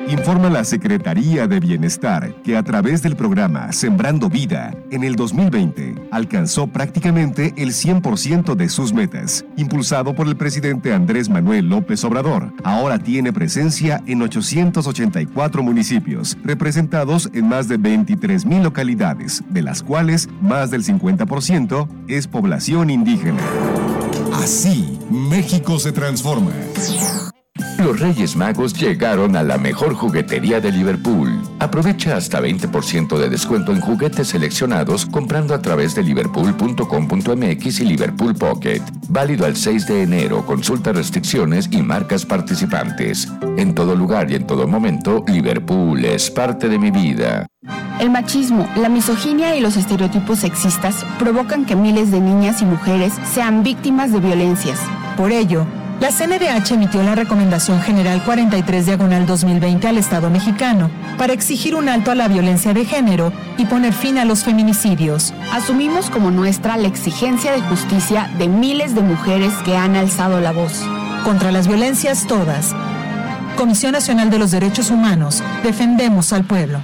Informa 0.08 0.48
la 0.48 0.64
Secretaría 0.64 1.46
de 1.46 1.60
Bienestar 1.60 2.34
que 2.42 2.56
a 2.56 2.62
través 2.62 3.02
del 3.02 3.14
programa 3.14 3.70
Sembrando 3.72 4.30
Vida, 4.30 4.74
en 4.90 5.04
el 5.04 5.16
2020 5.16 5.96
alcanzó 6.10 6.66
prácticamente 6.66 7.52
el 7.58 7.72
100% 7.72 8.54
de 8.54 8.70
sus 8.70 8.94
metas. 8.94 9.44
Impulsado 9.58 10.14
por 10.14 10.26
el 10.26 10.34
presidente 10.34 10.94
Andrés 10.94 11.28
Manuel 11.28 11.68
López 11.68 12.02
Obrador, 12.04 12.54
ahora 12.64 12.98
tiene 12.98 13.34
presencia 13.34 14.02
en 14.06 14.22
884 14.22 15.62
municipios, 15.62 16.38
representados 16.42 17.28
en 17.34 17.46
más 17.46 17.68
de 17.68 17.76
23 17.76 18.46
mil 18.46 18.62
localidades, 18.62 19.44
de 19.50 19.60
las 19.60 19.82
cuales 19.82 20.30
más 20.40 20.70
del 20.70 20.84
50% 20.84 21.86
es 22.08 22.26
población 22.26 22.88
indígena. 22.88 23.42
Así, 24.32 24.98
México 25.10 25.78
se 25.78 25.92
transforma. 25.92 26.52
Los 27.78 28.00
Reyes 28.00 28.34
Magos 28.34 28.74
llegaron 28.74 29.36
a 29.36 29.44
la 29.44 29.56
mejor 29.56 29.94
juguetería 29.94 30.60
de 30.60 30.72
Liverpool. 30.72 31.40
Aprovecha 31.60 32.16
hasta 32.16 32.40
20% 32.40 33.16
de 33.16 33.30
descuento 33.30 33.70
en 33.70 33.80
juguetes 33.80 34.28
seleccionados 34.28 35.06
comprando 35.06 35.54
a 35.54 35.62
través 35.62 35.94
de 35.94 36.02
liverpool.com.mx 36.02 37.80
y 37.80 37.84
Liverpool 37.84 38.34
Pocket. 38.34 38.82
Válido 39.08 39.46
al 39.46 39.54
6 39.56 39.86
de 39.86 40.02
enero. 40.02 40.44
Consulta 40.44 40.92
restricciones 40.92 41.68
y 41.70 41.82
marcas 41.82 42.26
participantes. 42.26 43.28
En 43.56 43.74
todo 43.76 43.94
lugar 43.94 44.28
y 44.30 44.34
en 44.34 44.46
todo 44.46 44.66
momento, 44.66 45.24
Liverpool 45.28 46.04
es 46.04 46.32
parte 46.32 46.68
de 46.68 46.80
mi 46.80 46.90
vida. 46.90 47.46
El 48.00 48.10
machismo, 48.10 48.68
la 48.76 48.88
misoginia 48.88 49.56
y 49.56 49.60
los 49.60 49.76
estereotipos 49.76 50.40
sexistas 50.40 51.04
provocan 51.18 51.64
que 51.64 51.76
miles 51.76 52.10
de 52.10 52.20
niñas 52.20 52.60
y 52.60 52.64
mujeres 52.64 53.12
sean 53.32 53.62
víctimas 53.62 54.12
de 54.12 54.20
violencias. 54.20 54.80
Por 55.16 55.32
ello, 55.32 55.66
la 56.00 56.10
CNDH 56.10 56.72
emitió 56.72 57.02
la 57.02 57.16
Recomendación 57.16 57.80
General 57.82 58.22
43 58.24 58.86
Diagonal 58.86 59.26
2020 59.26 59.88
al 59.88 59.98
Estado 59.98 60.30
mexicano 60.30 60.90
para 61.16 61.32
exigir 61.32 61.74
un 61.74 61.88
alto 61.88 62.12
a 62.12 62.14
la 62.14 62.28
violencia 62.28 62.72
de 62.72 62.84
género 62.84 63.32
y 63.56 63.66
poner 63.66 63.92
fin 63.92 64.16
a 64.18 64.24
los 64.24 64.44
feminicidios. 64.44 65.34
Asumimos 65.52 66.08
como 66.08 66.30
nuestra 66.30 66.76
la 66.76 66.86
exigencia 66.86 67.52
de 67.52 67.62
justicia 67.62 68.30
de 68.38 68.46
miles 68.46 68.94
de 68.94 69.02
mujeres 69.02 69.52
que 69.64 69.76
han 69.76 69.96
alzado 69.96 70.40
la 70.40 70.52
voz. 70.52 70.84
Contra 71.24 71.50
las 71.50 71.66
violencias 71.66 72.26
todas. 72.26 72.74
Comisión 73.56 73.92
Nacional 73.92 74.30
de 74.30 74.38
los 74.38 74.52
Derechos 74.52 74.90
Humanos, 74.90 75.42
defendemos 75.64 76.32
al 76.32 76.44
pueblo. 76.44 76.80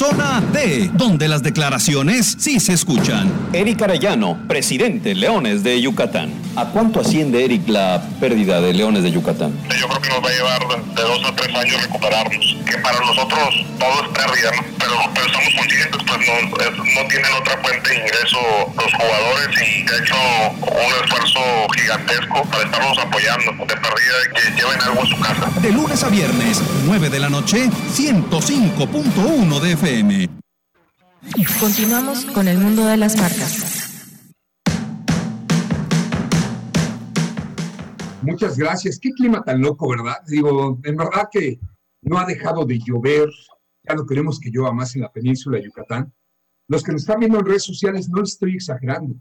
Zona 0.00 0.40
D, 0.52 0.88
donde 0.94 1.26
las 1.26 1.42
declaraciones 1.42 2.36
sí 2.38 2.60
se 2.60 2.74
escuchan. 2.74 3.28
Eric 3.52 3.82
Arellano, 3.82 4.38
presidente 4.46 5.16
Leones 5.16 5.64
de 5.64 5.82
Yucatán. 5.82 6.30
¿A 6.54 6.66
cuánto 6.66 7.00
asciende, 7.00 7.44
Eric, 7.44 7.68
la 7.68 8.00
pérdida 8.20 8.60
de 8.60 8.72
Leones 8.72 9.02
de 9.02 9.10
Yucatán? 9.10 9.52
Yo 9.76 9.88
creo 9.88 10.00
que 10.00 10.08
nos 10.10 10.24
va 10.24 10.28
a 10.28 10.32
llevar 10.32 10.84
de 10.94 11.02
dos 11.02 11.24
a 11.24 11.34
tres 11.34 11.56
años 11.56 11.82
recuperarnos. 11.82 12.56
Que 12.64 12.78
para 12.78 13.00
nosotros 13.00 13.66
todo 13.80 14.04
es 14.04 14.08
pérdida, 14.10 14.50
¿no? 14.56 14.62
Pero, 14.78 14.94
pero 15.12 15.26
estamos 15.26 15.54
conscientes, 15.58 16.00
pues 16.06 16.20
no, 16.26 17.02
no 17.02 17.08
tienen 17.08 17.32
otra 17.40 17.58
fuente 17.58 17.88
de 17.88 17.96
ingreso 17.96 18.38
los 18.76 18.94
jugadores 18.94 19.48
y 19.58 19.90
ha 19.90 19.98
hecho 19.98 20.14
un 20.62 21.04
esfuerzo 21.04 21.40
gigantesco 21.76 22.42
para 22.44 22.64
estarnos 22.64 22.98
apoyando. 22.98 23.64
De 23.66 23.76
pérdida 23.76 24.16
que 24.36 24.50
lleven 24.54 24.80
algo 24.82 25.02
a 25.02 25.06
su 25.06 25.18
casa. 25.18 25.60
De 25.60 25.72
lunes 25.72 26.04
a 26.04 26.08
viernes, 26.08 26.62
9 26.86 27.10
de 27.10 27.18
la 27.18 27.28
noche, 27.28 27.68
105.1 27.92 29.60
de 29.60 29.79
FM. 29.82 30.28
Continuamos 31.58 32.26
con 32.26 32.48
el 32.48 32.58
mundo 32.58 32.84
de 32.84 32.98
las 32.98 33.16
marcas. 33.16 34.12
Muchas 38.20 38.58
gracias. 38.58 38.98
Qué 38.98 39.10
clima 39.12 39.42
tan 39.42 39.62
loco, 39.62 39.88
¿verdad? 39.88 40.16
Digo, 40.28 40.78
en 40.84 40.96
verdad 40.96 41.28
que 41.32 41.58
no 42.02 42.18
ha 42.18 42.26
dejado 42.26 42.66
de 42.66 42.78
llover. 42.78 43.30
Ya 43.88 43.94
no 43.94 44.04
queremos 44.04 44.38
que 44.38 44.50
llueva 44.50 44.72
más 44.74 44.94
en 44.96 45.02
la 45.02 45.10
península 45.10 45.56
de 45.56 45.64
Yucatán. 45.64 46.12
Los 46.68 46.82
que 46.82 46.92
nos 46.92 47.00
están 47.00 47.20
viendo 47.20 47.38
en 47.38 47.46
redes 47.46 47.64
sociales, 47.64 48.10
no 48.10 48.22
estoy 48.22 48.56
exagerando. 48.56 49.14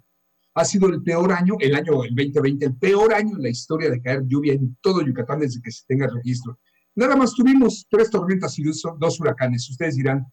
Ha 0.56 0.66
sido 0.66 0.90
el 0.90 1.02
peor 1.02 1.32
año, 1.32 1.56
el 1.60 1.74
año 1.74 2.04
el 2.04 2.14
2020, 2.14 2.66
el 2.66 2.76
peor 2.76 3.14
año 3.14 3.38
en 3.38 3.44
la 3.44 3.50
historia 3.50 3.90
de 3.90 4.02
caer 4.02 4.24
lluvia 4.28 4.54
en 4.54 4.78
todo 4.82 5.02
Yucatán 5.02 5.40
desde 5.40 5.62
que 5.62 5.72
se 5.72 5.86
tenga 5.88 6.08
registro. 6.08 6.60
Nada 6.96 7.16
más 7.16 7.34
tuvimos 7.34 7.88
tres 7.90 8.10
tormentas 8.10 8.60
y 8.60 8.64
dos, 8.64 9.20
huracanes. 9.22 9.70
Ustedes 9.70 9.96
dirán, 9.96 10.28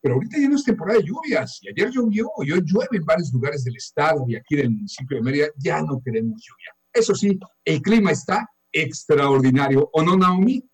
pero 0.00 0.14
ahorita 0.14 0.38
ya 0.38 0.48
no 0.48 0.56
es 0.56 0.64
temporada 0.64 0.98
de 0.98 1.04
lluvias. 1.04 1.58
Y 1.62 1.68
ayer 1.68 1.90
llovió, 1.90 2.30
y 2.42 2.52
hoy 2.52 2.62
llueve 2.64 2.96
en 2.96 3.04
varios 3.04 3.32
lugares 3.32 3.64
del 3.64 3.76
estado 3.76 4.24
y 4.26 4.36
aquí 4.36 4.56
del 4.56 4.70
municipio 4.70 5.18
de 5.18 5.22
Mérida. 5.22 5.46
Ya 5.56 5.82
no 5.82 6.00
queremos 6.02 6.42
lluvia. 6.42 6.74
Eso 6.92 7.14
sí, 7.14 7.38
el 7.64 7.82
clima 7.82 8.10
está 8.10 8.48
extraordinario. 8.72 9.90
¿O 9.92 10.02
no, 10.02 10.16
Naomi? 10.16 10.64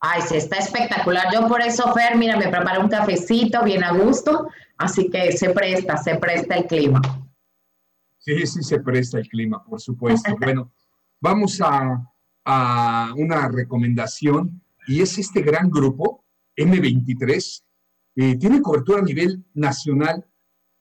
Ay, 0.00 0.22
sí, 0.22 0.36
está 0.36 0.58
espectacular. 0.58 1.26
Yo 1.32 1.48
por 1.48 1.60
eso, 1.60 1.92
Fer, 1.92 2.16
mira, 2.16 2.36
me 2.36 2.48
preparé 2.48 2.78
un 2.78 2.88
cafecito 2.88 3.64
bien 3.64 3.82
a 3.82 3.92
gusto, 3.92 4.48
así 4.76 5.10
que 5.10 5.32
se 5.32 5.50
presta, 5.50 5.96
se 5.96 6.16
presta 6.16 6.56
el 6.56 6.66
clima. 6.66 7.00
Sí, 8.18 8.46
sí, 8.46 8.62
se 8.62 8.78
presta 8.80 9.18
el 9.18 9.28
clima, 9.28 9.64
por 9.64 9.80
supuesto. 9.80 10.36
bueno, 10.40 10.72
vamos 11.20 11.60
a, 11.60 12.00
a 12.44 13.12
una 13.16 13.48
recomendación 13.48 14.62
y 14.86 15.02
es 15.02 15.18
este 15.18 15.42
gran 15.42 15.68
grupo, 15.68 16.24
M23, 16.56 17.62
eh, 18.20 18.36
tiene 18.36 18.60
cobertura 18.60 18.98
a 18.98 19.04
nivel 19.04 19.46
nacional 19.54 20.26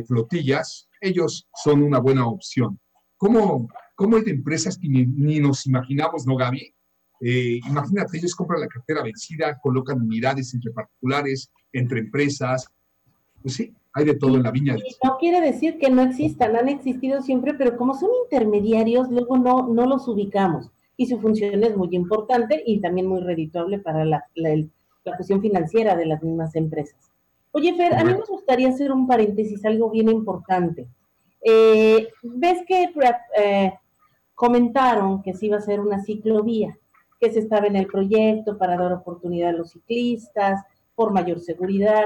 flotillas, 0.08 0.88
ellos 1.02 1.48
son 1.64 1.84
una 1.84 2.00
buena 2.00 2.28
opción. 2.28 2.80
¿Cómo, 3.18 3.68
cómo 3.96 4.20
de 4.20 4.32
empresas 4.32 4.78
que 4.78 4.88
ni, 4.88 5.40
nos 5.40 5.66
imaginamos, 5.66 6.26
no, 6.26 6.36
Gaby? 6.36 6.74
Eh, 7.22 7.60
imagínate, 7.68 8.18
ellos 8.18 8.36
compran 8.36 8.62
la 8.62 8.68
cartera 8.68 9.02
vencida, 9.02 9.58
colocan 9.62 10.02
unidades 10.02 10.54
entre 10.54 10.72
particulares, 10.72 11.52
entre 11.72 12.00
empresas. 12.00 12.68
Pues 13.42 13.56
sí, 13.56 13.74
hay 13.94 14.06
de 14.06 14.16
todo 14.16 14.36
en 14.36 14.44
la 14.44 14.52
viña. 14.52 14.76
No 15.04 15.18
quiere 15.18 15.40
decir 15.40 15.78
que 15.78 15.90
no 15.90 16.02
existan, 16.02 16.56
han 16.56 16.68
existido 16.68 17.22
siempre, 17.22 17.54
pero 17.54 17.78
como 17.78 17.94
son 17.94 18.10
intermediarios, 18.26 19.10
luego 19.10 19.38
no, 19.38 19.68
no 19.68 19.86
los 19.86 20.08
ubicamos. 20.08 20.70
Y 20.98 21.08
su 21.08 21.20
función 21.20 21.64
es 21.64 21.76
muy 21.76 21.90
importante 21.92 22.62
y 22.66 22.80
también 22.82 23.08
muy 23.08 23.22
redituable 23.22 23.80
para 23.80 24.06
la 24.06 24.24
cuestión 25.04 25.42
financiera 25.42 25.96
de 25.96 26.06
las 26.06 26.22
mismas 26.22 26.56
empresas. 26.56 27.15
Oye, 27.58 27.74
Fer, 27.74 27.96
a 27.96 28.04
mí 28.04 28.14
me 28.14 28.26
gustaría 28.28 28.68
hacer 28.68 28.92
un 28.92 29.08
paréntesis, 29.08 29.64
algo 29.64 29.90
bien 29.90 30.10
importante. 30.10 30.90
Eh, 31.42 32.10
Ves 32.22 32.64
que 32.68 32.92
eh, 33.38 33.74
comentaron 34.34 35.24
que 35.24 35.34
se 35.34 35.46
iba 35.46 35.56
a 35.56 35.60
hacer 35.60 35.80
una 35.80 36.04
ciclovía, 36.04 36.78
que 37.18 37.32
se 37.32 37.40
estaba 37.40 37.68
en 37.68 37.78
el 37.78 37.88
proyecto 37.88 38.58
para 38.58 38.76
dar 38.76 38.92
oportunidad 38.92 39.52
a 39.52 39.58
los 39.60 39.72
ciclistas, 39.72 40.66
por 40.96 41.14
mayor 41.14 41.40
seguridad. 41.40 42.04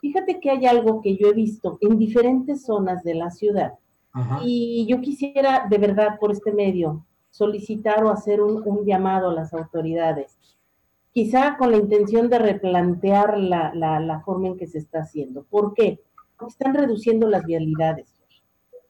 Fíjate 0.00 0.40
que 0.40 0.50
hay 0.50 0.66
algo 0.66 1.00
que 1.00 1.16
yo 1.16 1.28
he 1.28 1.34
visto 1.34 1.78
en 1.82 1.96
diferentes 1.96 2.64
zonas 2.64 3.04
de 3.04 3.14
la 3.14 3.30
ciudad. 3.30 3.74
Y 4.42 4.88
yo 4.88 5.00
quisiera, 5.00 5.68
de 5.70 5.78
verdad, 5.78 6.18
por 6.18 6.32
este 6.32 6.50
medio, 6.50 7.06
solicitar 7.30 8.02
o 8.02 8.10
hacer 8.10 8.40
un 8.40 8.84
llamado 8.84 9.30
a 9.30 9.34
las 9.34 9.54
autoridades 9.54 10.36
quizá 11.12 11.56
con 11.56 11.70
la 11.70 11.78
intención 11.78 12.28
de 12.28 12.38
replantear 12.38 13.38
la, 13.38 14.22
forma 14.24 14.48
en 14.48 14.56
que 14.56 14.66
se 14.66 14.78
está 14.78 15.00
haciendo. 15.00 15.44
¿Por 15.44 15.74
qué? 15.74 16.00
Están 16.46 16.74
reduciendo 16.74 17.28
las 17.28 17.44
vialidades. 17.44 18.14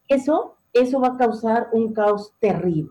Eso, 0.09 0.57
eso 0.73 1.00
va 1.00 1.09
a 1.09 1.17
causar 1.17 1.69
un 1.73 1.93
caos 1.93 2.35
terrible. 2.39 2.91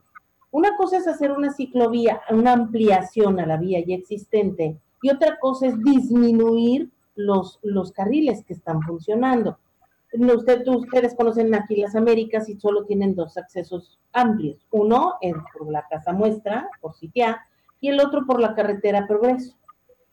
Una 0.51 0.75
cosa 0.77 0.97
es 0.97 1.07
hacer 1.07 1.31
una 1.31 1.53
ciclovía, 1.53 2.21
una 2.31 2.53
ampliación 2.53 3.39
a 3.39 3.45
la 3.45 3.57
vía 3.57 3.83
ya 3.85 3.95
existente, 3.95 4.79
y 5.01 5.11
otra 5.11 5.37
cosa 5.39 5.67
es 5.67 5.79
disminuir 5.83 6.89
los, 7.15 7.59
carriles 7.93 8.43
que 8.45 8.53
están 8.53 8.81
funcionando. 8.81 9.59
Usted, 10.11 10.67
ustedes 10.67 11.15
conocen 11.15 11.53
aquí 11.53 11.75
las 11.75 11.95
Américas 11.95 12.49
y 12.49 12.59
solo 12.59 12.85
tienen 12.85 13.15
dos 13.15 13.37
accesos 13.37 13.99
amplios. 14.11 14.65
Uno 14.71 15.15
es 15.21 15.35
por 15.55 15.71
la 15.71 15.85
casa 15.87 16.13
muestra, 16.13 16.67
por 16.81 16.95
Sitia, 16.95 17.45
y 17.81 17.89
el 17.89 17.99
otro 17.99 18.25
por 18.25 18.39
la 18.39 18.55
carretera 18.55 19.07
Progreso. 19.07 19.55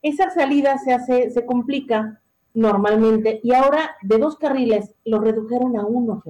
Esa 0.03 0.31
salida 0.31 0.79
se 0.79 0.93
hace, 0.93 1.31
se 1.31 1.45
complica 1.45 2.21
normalmente 2.55 3.41
y 3.43 3.53
ahora 3.53 3.97
de 4.03 4.19
dos 4.19 4.37
carriles 4.37 4.95
lo 5.05 5.21
redujeron 5.21 5.77
a 5.77 5.85
uno, 5.85 6.23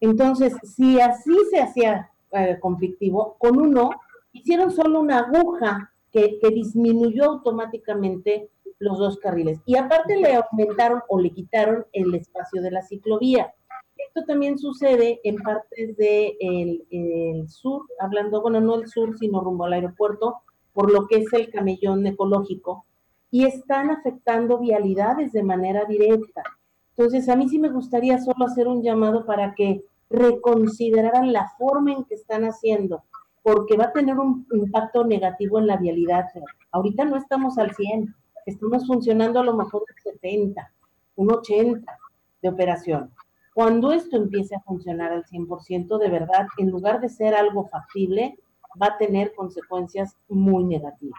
Entonces, 0.00 0.54
si 0.62 1.00
así 1.00 1.36
se 1.50 1.60
hacía 1.60 2.10
eh, 2.32 2.58
conflictivo, 2.60 3.36
con 3.38 3.60
uno 3.60 3.90
hicieron 4.32 4.70
solo 4.70 5.00
una 5.00 5.20
aguja 5.20 5.92
que, 6.10 6.38
que 6.40 6.48
disminuyó 6.50 7.24
automáticamente 7.24 8.50
los 8.78 8.98
dos 8.98 9.18
carriles. 9.18 9.60
Y 9.66 9.76
aparte 9.76 10.16
le 10.16 10.34
aumentaron 10.34 11.02
o 11.08 11.18
le 11.20 11.30
quitaron 11.30 11.86
el 11.92 12.14
espacio 12.14 12.62
de 12.62 12.70
la 12.70 12.82
ciclovía. 12.82 13.54
Esto 14.16 14.28
también 14.28 14.56
sucede 14.56 15.20
en 15.24 15.36
partes 15.36 15.94
del 15.98 15.98
de 15.98 16.86
el 16.90 17.50
sur, 17.50 17.82
hablando, 18.00 18.40
bueno, 18.40 18.62
no 18.62 18.76
el 18.76 18.88
sur, 18.88 19.14
sino 19.18 19.42
rumbo 19.42 19.66
al 19.66 19.74
aeropuerto, 19.74 20.36
por 20.72 20.90
lo 20.90 21.06
que 21.06 21.18
es 21.18 21.30
el 21.34 21.50
camellón 21.50 22.06
ecológico, 22.06 22.86
y 23.30 23.44
están 23.44 23.90
afectando 23.90 24.58
vialidades 24.58 25.32
de 25.32 25.42
manera 25.42 25.84
directa. 25.84 26.42
Entonces, 26.96 27.28
a 27.28 27.36
mí 27.36 27.46
sí 27.50 27.58
me 27.58 27.68
gustaría 27.68 28.18
solo 28.18 28.46
hacer 28.46 28.68
un 28.68 28.82
llamado 28.82 29.26
para 29.26 29.54
que 29.54 29.84
reconsideraran 30.08 31.30
la 31.30 31.52
forma 31.58 31.92
en 31.92 32.04
que 32.04 32.14
están 32.14 32.44
haciendo, 32.44 33.04
porque 33.42 33.76
va 33.76 33.84
a 33.84 33.92
tener 33.92 34.18
un 34.18 34.46
impacto 34.50 35.04
negativo 35.04 35.58
en 35.58 35.66
la 35.66 35.76
vialidad. 35.76 36.24
Ahorita 36.72 37.04
no 37.04 37.18
estamos 37.18 37.58
al 37.58 37.74
100, 37.74 38.14
estamos 38.46 38.86
funcionando 38.86 39.40
a 39.40 39.44
lo 39.44 39.54
mejor 39.54 39.82
un 39.82 40.02
70, 40.02 40.72
un 41.16 41.32
80 41.32 41.98
de 42.40 42.48
operación. 42.48 43.10
Cuando 43.56 43.90
esto 43.90 44.18
empiece 44.18 44.54
a 44.54 44.60
funcionar 44.60 45.12
al 45.12 45.24
100%, 45.24 45.98
de 45.98 46.10
verdad, 46.10 46.46
en 46.58 46.68
lugar 46.68 47.00
de 47.00 47.08
ser 47.08 47.34
algo 47.34 47.66
factible, 47.66 48.38
va 48.80 48.88
a 48.88 48.98
tener 48.98 49.32
consecuencias 49.34 50.14
muy 50.28 50.62
negativas. 50.62 51.18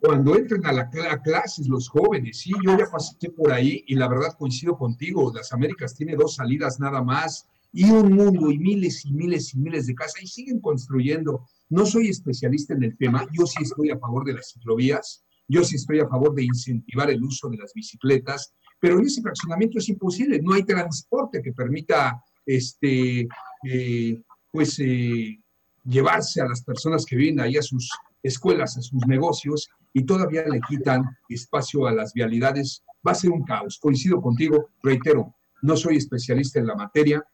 Cuando 0.00 0.34
entren 0.34 0.64
a 0.64 0.72
la 0.72 0.88
clases 1.22 1.68
los 1.68 1.90
jóvenes, 1.90 2.38
sí, 2.38 2.52
yo 2.64 2.78
ya 2.78 2.86
pasé 2.90 3.28
por 3.28 3.52
ahí 3.52 3.84
y 3.88 3.94
la 3.94 4.08
verdad 4.08 4.38
coincido 4.38 4.78
contigo, 4.78 5.30
las 5.34 5.52
Américas 5.52 5.94
tiene 5.94 6.16
dos 6.16 6.36
salidas 6.36 6.80
nada 6.80 7.02
más 7.02 7.46
y 7.70 7.90
un 7.90 8.14
mundo 8.14 8.50
y 8.50 8.58
miles 8.58 9.04
y 9.04 9.12
miles 9.12 9.52
y 9.52 9.58
miles 9.58 9.86
de 9.86 9.94
casas 9.94 10.22
y 10.22 10.28
siguen 10.28 10.60
construyendo. 10.60 11.44
No 11.68 11.84
soy 11.84 12.08
especialista 12.08 12.72
en 12.72 12.84
el 12.84 12.96
tema, 12.96 13.26
yo 13.38 13.44
sí 13.44 13.64
estoy 13.64 13.90
a 13.90 13.98
favor 13.98 14.24
de 14.24 14.32
las 14.32 14.52
ciclovías, 14.54 15.26
yo 15.46 15.62
sí 15.62 15.76
estoy 15.76 16.00
a 16.00 16.08
favor 16.08 16.34
de 16.34 16.44
incentivar 16.44 17.10
el 17.10 17.22
uso 17.22 17.50
de 17.50 17.58
las 17.58 17.74
bicicletas, 17.74 18.54
pero 18.80 18.98
en 18.98 19.06
ese 19.06 19.22
fraccionamiento 19.22 19.78
es 19.78 19.88
imposible, 19.88 20.40
no 20.42 20.54
hay 20.54 20.62
transporte 20.62 21.42
que 21.42 21.52
permita, 21.52 22.22
este, 22.46 23.28
eh, 23.64 24.22
pues, 24.50 24.78
eh, 24.78 25.38
llevarse 25.84 26.40
a 26.40 26.48
las 26.48 26.62
personas 26.62 27.04
que 27.04 27.16
vienen 27.16 27.40
ahí 27.40 27.56
a 27.56 27.62
sus 27.62 27.90
escuelas, 28.22 28.76
a 28.76 28.82
sus 28.82 29.06
negocios, 29.06 29.68
y 29.92 30.04
todavía 30.04 30.44
le 30.46 30.60
quitan 30.68 31.04
espacio 31.28 31.86
a 31.86 31.92
las 31.92 32.12
vialidades, 32.12 32.82
va 33.06 33.12
a 33.12 33.16
ser 33.16 33.30
un 33.30 33.44
caos. 33.44 33.78
Coincido 33.80 34.20
contigo, 34.20 34.70
reitero, 34.82 35.34
no 35.62 35.76
soy 35.76 35.96
especialista 35.96 36.60
en 36.60 36.66
la 36.66 36.74
materia, 36.74 37.24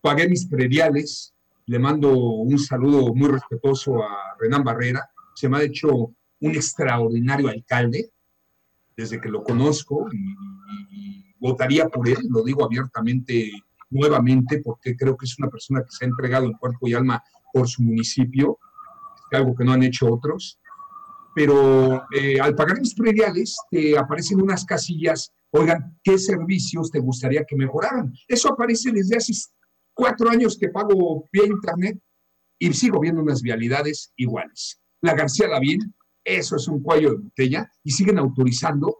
pagué 0.00 0.28
mis 0.28 0.46
prediales, 0.46 1.34
le 1.66 1.78
mando 1.78 2.12
un 2.14 2.58
saludo 2.58 3.14
muy 3.14 3.30
respetuoso 3.30 4.02
a 4.02 4.36
Renan 4.38 4.64
Barrera, 4.64 5.08
se 5.34 5.48
me 5.48 5.58
ha 5.58 5.62
hecho 5.62 6.14
un 6.40 6.50
extraordinario 6.54 7.48
alcalde 7.48 8.10
desde 8.96 9.20
que 9.20 9.28
lo 9.28 9.42
conozco 9.42 10.06
y 10.12 11.34
votaría 11.38 11.88
por 11.88 12.08
él, 12.08 12.18
lo 12.28 12.42
digo 12.42 12.64
abiertamente 12.64 13.50
nuevamente 13.90 14.60
porque 14.64 14.96
creo 14.96 15.16
que 15.16 15.26
es 15.26 15.38
una 15.38 15.48
persona 15.48 15.82
que 15.82 15.90
se 15.90 16.04
ha 16.04 16.08
entregado 16.08 16.46
en 16.46 16.52
cuerpo 16.54 16.88
y 16.88 16.94
alma 16.94 17.22
por 17.52 17.68
su 17.68 17.82
municipio, 17.82 18.58
algo 19.30 19.54
que 19.54 19.64
no 19.64 19.72
han 19.72 19.82
hecho 19.82 20.12
otros. 20.12 20.58
Pero 21.34 22.04
eh, 22.12 22.38
al 22.40 22.54
pagar 22.54 22.78
mis 22.78 22.94
prediales, 22.94 23.56
te 23.70 23.98
aparecen 23.98 24.40
unas 24.40 24.64
casillas, 24.64 25.32
oigan, 25.50 25.98
¿qué 26.02 26.18
servicios 26.18 26.90
te 26.90 27.00
gustaría 27.00 27.44
que 27.44 27.56
mejoraran? 27.56 28.12
Eso 28.28 28.52
aparece 28.52 28.92
desde 28.92 29.16
hace 29.16 29.32
cuatro 29.94 30.28
años 30.28 30.58
que 30.58 30.68
pago 30.68 31.28
vía 31.32 31.46
internet 31.46 31.98
y 32.58 32.72
sigo 32.74 33.00
viendo 33.00 33.22
unas 33.22 33.42
vialidades 33.42 34.12
iguales. 34.16 34.80
La 35.00 35.14
García 35.14 35.48
Lavín, 35.48 35.94
eso 36.24 36.56
es 36.56 36.68
un 36.68 36.82
cuello 36.82 37.10
de 37.10 37.16
botella 37.18 37.70
y 37.82 37.90
siguen 37.90 38.18
autorizando 38.18 38.96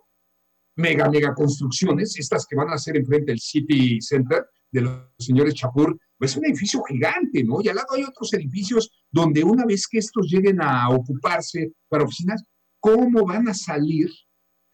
mega, 0.77 1.09
mega 1.11 1.35
construcciones, 1.35 2.19
estas 2.19 2.47
que 2.47 2.57
van 2.57 2.71
a 2.71 2.75
hacer 2.75 2.97
enfrente 2.97 3.33
del 3.33 3.41
City 3.41 4.01
Center 4.01 4.47
de 4.71 4.81
los 4.81 5.03
señores 5.19 5.55
Chapur, 5.55 5.99
es 6.19 6.37
un 6.37 6.47
edificio 6.47 6.83
gigante, 6.85 7.45
¿no? 7.45 7.61
Y 7.61 7.69
al 7.69 7.77
lado 7.77 7.89
hay 7.95 8.05
otros 8.05 8.33
edificios 8.33 8.91
donde 9.11 9.45
una 9.45 9.67
vez 9.67 9.87
que 9.87 9.99
estos 9.99 10.27
lleguen 10.29 10.63
a 10.63 10.89
ocuparse 10.89 11.73
para 11.89 12.05
oficinas, 12.05 12.43
¿cómo 12.81 13.27
van 13.27 13.49
a 13.49 13.55
salir, 13.55 14.09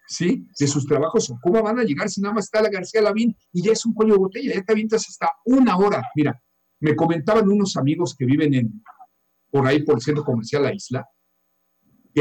¿sí? 0.07 0.47
De 0.59 0.67
sus 0.67 0.87
trabajos 0.87 1.33
cómo 1.43 1.63
van 1.63 1.79
a 1.81 1.85
llegar 1.85 2.09
si 2.09 2.21
nada 2.21 2.35
más 2.35 2.45
está 2.45 2.63
la 2.63 2.71
García 2.71 3.03
Lavín 3.03 3.35
y 3.53 3.63
ya 3.63 3.73
es 3.73 3.85
un 3.87 3.95
cuello 3.95 4.15
de 4.15 4.19
botella, 4.19 4.55
ya 4.55 4.63
te 4.63 4.73
avientas 4.73 5.07
hasta 5.09 5.31
una 5.47 5.77
hora. 5.77 6.03
Mira, 6.15 6.41
me 6.81 6.95
comentaban 6.95 7.49
unos 7.49 7.77
amigos 7.77 8.15
que 8.17 8.25
viven 8.25 8.55
en, 8.55 8.83
por 9.51 9.67
ahí 9.67 9.83
por 9.83 9.97
el 9.97 10.03
centro 10.03 10.25
comercial 10.25 10.63
La 10.63 10.75
Isla, 10.75 11.05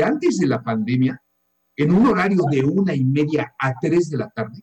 antes 0.04 0.38
de 0.38 0.48
la 0.48 0.62
pandemia, 0.64 1.22
en 1.76 1.92
un 1.92 2.08
horario 2.08 2.44
de 2.50 2.64
una 2.64 2.96
y 2.96 3.06
media 3.06 3.54
a 3.60 3.74
tres 3.80 4.10
de 4.10 4.18
la 4.18 4.30
tarde, 4.30 4.62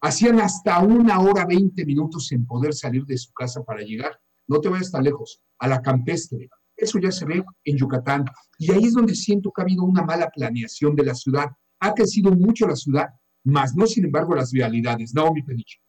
hacían 0.00 0.40
hasta 0.40 0.78
una 0.80 1.20
hora 1.20 1.44
veinte 1.44 1.84
minutos 1.84 2.30
en 2.32 2.46
poder 2.46 2.72
salir 2.72 3.04
de 3.04 3.18
su 3.18 3.32
casa 3.32 3.62
para 3.62 3.82
llegar. 3.82 4.18
No 4.46 4.60
te 4.60 4.68
vayas 4.68 4.90
tan 4.90 5.04
lejos, 5.04 5.40
a 5.58 5.68
la 5.68 5.82
campestre. 5.82 6.48
Eso 6.76 6.98
ya 6.98 7.10
se 7.10 7.26
ve 7.26 7.44
en 7.64 7.76
Yucatán. 7.76 8.24
Y 8.58 8.72
ahí 8.72 8.84
es 8.84 8.94
donde 8.94 9.14
siento 9.14 9.52
que 9.52 9.60
ha 9.60 9.64
habido 9.64 9.84
una 9.84 10.02
mala 10.02 10.30
planeación 10.30 10.96
de 10.96 11.04
la 11.04 11.14
ciudad. 11.14 11.46
Ha 11.80 11.94
crecido 11.94 12.30
mucho 12.32 12.66
la 12.66 12.76
ciudad, 12.76 13.08
más 13.44 13.74
no, 13.74 13.86
sin 13.86 14.04
embargo, 14.04 14.34
las 14.34 14.52
vialidades. 14.52 15.12
mi 15.34 15.42
Peniche. 15.42 15.80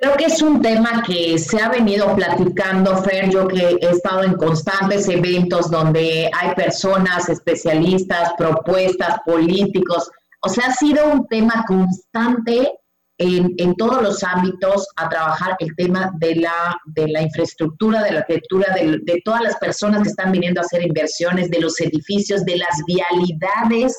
Creo 0.00 0.16
que 0.16 0.24
es 0.24 0.40
un 0.40 0.62
tema 0.62 1.02
que 1.06 1.38
se 1.38 1.60
ha 1.60 1.68
venido 1.68 2.16
platicando, 2.16 2.96
Fer, 3.02 3.28
yo 3.28 3.46
que 3.46 3.76
he 3.82 3.90
estado 3.90 4.22
en 4.24 4.32
constantes 4.34 5.06
eventos 5.08 5.70
donde 5.70 6.30
hay 6.32 6.54
personas, 6.54 7.28
especialistas, 7.28 8.32
propuestas, 8.38 9.18
políticos, 9.26 10.10
o 10.40 10.48
sea, 10.48 10.68
ha 10.68 10.72
sido 10.72 11.06
un 11.12 11.26
tema 11.28 11.66
constante 11.66 12.72
en, 13.18 13.74
todos 13.76 14.02
los 14.02 14.24
ámbitos 14.24 14.88
a 14.96 15.10
trabajar 15.10 15.54
el 15.58 15.76
tema 15.76 16.10
de 16.18 16.36
la, 16.36 16.74
de 16.86 17.06
la 17.08 17.20
infraestructura, 17.20 18.02
de 18.02 18.12
la 18.12 18.20
arquitectura, 18.20 18.74
de, 18.74 19.22
todas 19.22 19.42
las 19.42 19.56
personas 19.56 20.02
que 20.02 20.08
están 20.08 20.32
viniendo 20.32 20.62
a 20.62 20.64
hacer 20.64 20.82
inversiones, 20.82 21.50
de 21.50 21.60
los 21.60 21.78
edificios, 21.78 22.46
de 22.46 22.56
las 22.56 22.82
vialidades. 22.86 23.94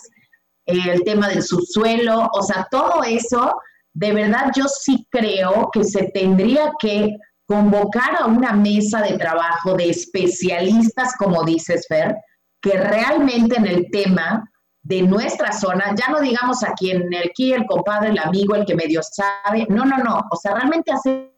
el 0.65 1.03
tema 1.03 1.29
del 1.29 1.43
subsuelo, 1.43 2.27
o 2.33 2.41
sea, 2.41 2.67
todo 2.71 3.03
eso, 3.03 3.53
de 3.93 4.13
verdad 4.13 4.51
yo 4.55 4.65
sí 4.67 5.07
creo 5.09 5.69
que 5.71 5.83
se 5.83 6.09
tendría 6.13 6.71
que 6.79 7.17
convocar 7.45 8.15
a 8.17 8.27
una 8.27 8.53
mesa 8.53 9.01
de 9.01 9.17
trabajo 9.17 9.73
de 9.73 9.89
especialistas, 9.89 11.13
como 11.17 11.43
dices, 11.43 11.85
Fer, 11.87 12.15
que 12.61 12.77
realmente 12.77 13.57
en 13.57 13.67
el 13.67 13.89
tema 13.91 14.49
de 14.83 15.01
nuestra 15.01 15.51
zona, 15.51 15.93
ya 15.95 16.11
no 16.11 16.21
digamos 16.21 16.63
aquí 16.63 16.91
en 16.91 17.13
el 17.13 17.29
aquí 17.29 17.53
el 17.53 17.65
compadre, 17.65 18.09
el 18.09 18.19
amigo, 18.19 18.55
el 18.55 18.65
que 18.65 18.75
medio 18.75 19.01
sabe, 19.03 19.67
no, 19.69 19.85
no, 19.85 19.97
no, 19.97 20.21
o 20.31 20.35
sea, 20.37 20.55
realmente 20.55 20.91
hacer 20.91 21.31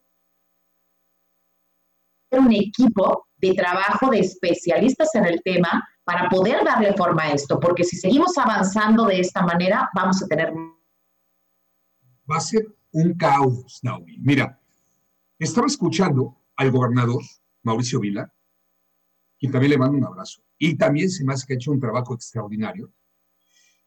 un 2.32 2.52
equipo 2.52 3.28
de 3.38 3.54
trabajo 3.54 4.10
de 4.10 4.20
especialistas 4.20 5.14
en 5.16 5.26
el 5.26 5.42
tema 5.44 5.84
para 6.04 6.30
poder 6.30 6.64
darle 6.64 6.94
forma 6.94 7.24
a 7.24 7.32
esto, 7.32 7.60
porque 7.60 7.84
si 7.84 7.98
seguimos 7.98 8.38
avanzando 8.38 9.06
de 9.06 9.20
esta 9.20 9.42
manera, 9.42 9.90
vamos 9.94 10.22
a 10.22 10.28
tener... 10.28 10.54
Va 12.34 12.38
a 12.38 12.42
ser 12.42 12.66
un 12.94 13.14
caos, 13.14 13.80
Naomi. 13.84 14.18
Mira, 14.18 14.60
estaba 15.38 15.68
escuchando 15.68 16.36
al 16.56 16.72
gobernador 16.72 17.22
Mauricio 17.62 18.00
Vila, 18.00 18.34
y 19.38 19.52
también 19.52 19.70
le 19.70 19.78
mando 19.78 20.00
un 20.00 20.06
abrazo, 20.06 20.42
y 20.58 20.76
también 20.76 21.12
se 21.12 21.24
me 21.24 21.36
que 21.46 21.54
ha 21.54 21.56
hecho 21.56 21.72
un 21.72 21.80
trabajo 21.80 22.16
extraordinario, 22.16 22.92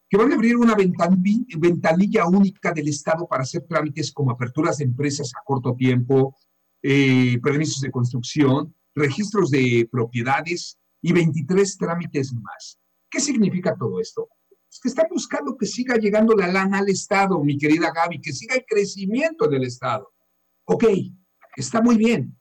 que 0.09 0.17
van 0.17 0.31
a 0.31 0.37
abrir 0.37 0.57
una 0.57 0.77
ventanilla 0.77 2.29
única 2.29 2.71
del 2.71 2.87
Estado 2.87 3.27
para 3.27 3.43
hacer 3.43 3.67
trámites 3.67 4.13
como 4.13 4.31
aperturas 4.31 4.79
de 4.79 4.85
empresas 4.85 5.33
a 5.35 5.43
corto 5.45 5.75
tiempo, 5.75 6.37
eh, 6.83 7.41
permisos 7.43 7.81
de 7.81 7.91
construcción, 7.91 8.73
registros 8.95 9.51
de 9.51 9.89
propiedades 9.91 10.79
y 11.03 11.13
23 11.13 11.79
trámites 11.79 12.33
más. 12.33 12.79
¿Qué 13.11 13.19
significa 13.19 13.75
todo 13.75 14.01
esto? 14.01 14.29
Que 14.81 14.89
están 14.89 15.07
buscando 15.11 15.57
que 15.57 15.67
siga 15.67 15.97
llegando 15.97 16.35
la 16.35 16.49
lana 16.49 16.79
al 16.79 16.89
Estado, 16.89 17.43
mi 17.43 17.57
querida 17.57 17.93
Gaby, 17.93 18.21
que 18.21 18.33
siga 18.33 18.55
el 18.55 18.65
crecimiento 18.67 19.49
del 19.49 19.65
Estado. 19.65 20.13
Ok, 20.65 20.85
está 21.57 21.81
muy 21.81 21.97
bien. 21.97 22.39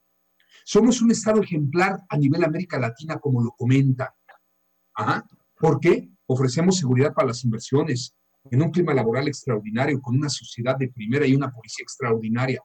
Somos 0.65 1.01
un 1.01 1.11
Estado 1.11 1.41
ejemplar 1.41 2.01
a 2.09 2.17
nivel 2.17 2.43
América 2.43 2.79
Latina, 2.79 3.19
como 3.19 3.43
lo 3.43 3.51
comenta. 3.51 4.15
Ajá. 4.95 5.25
¿Por 5.57 5.79
qué? 5.79 6.09
Ofrecemos 6.25 6.77
seguridad 6.77 7.13
para 7.13 7.27
las 7.27 7.43
inversiones, 7.43 8.15
en 8.51 8.61
un 8.61 8.71
clima 8.71 8.93
laboral 8.93 9.27
extraordinario, 9.27 10.01
con 10.01 10.15
una 10.15 10.29
sociedad 10.29 10.75
de 10.77 10.89
primera 10.89 11.25
y 11.25 11.35
una 11.35 11.51
policía 11.51 11.83
extraordinaria. 11.83 12.61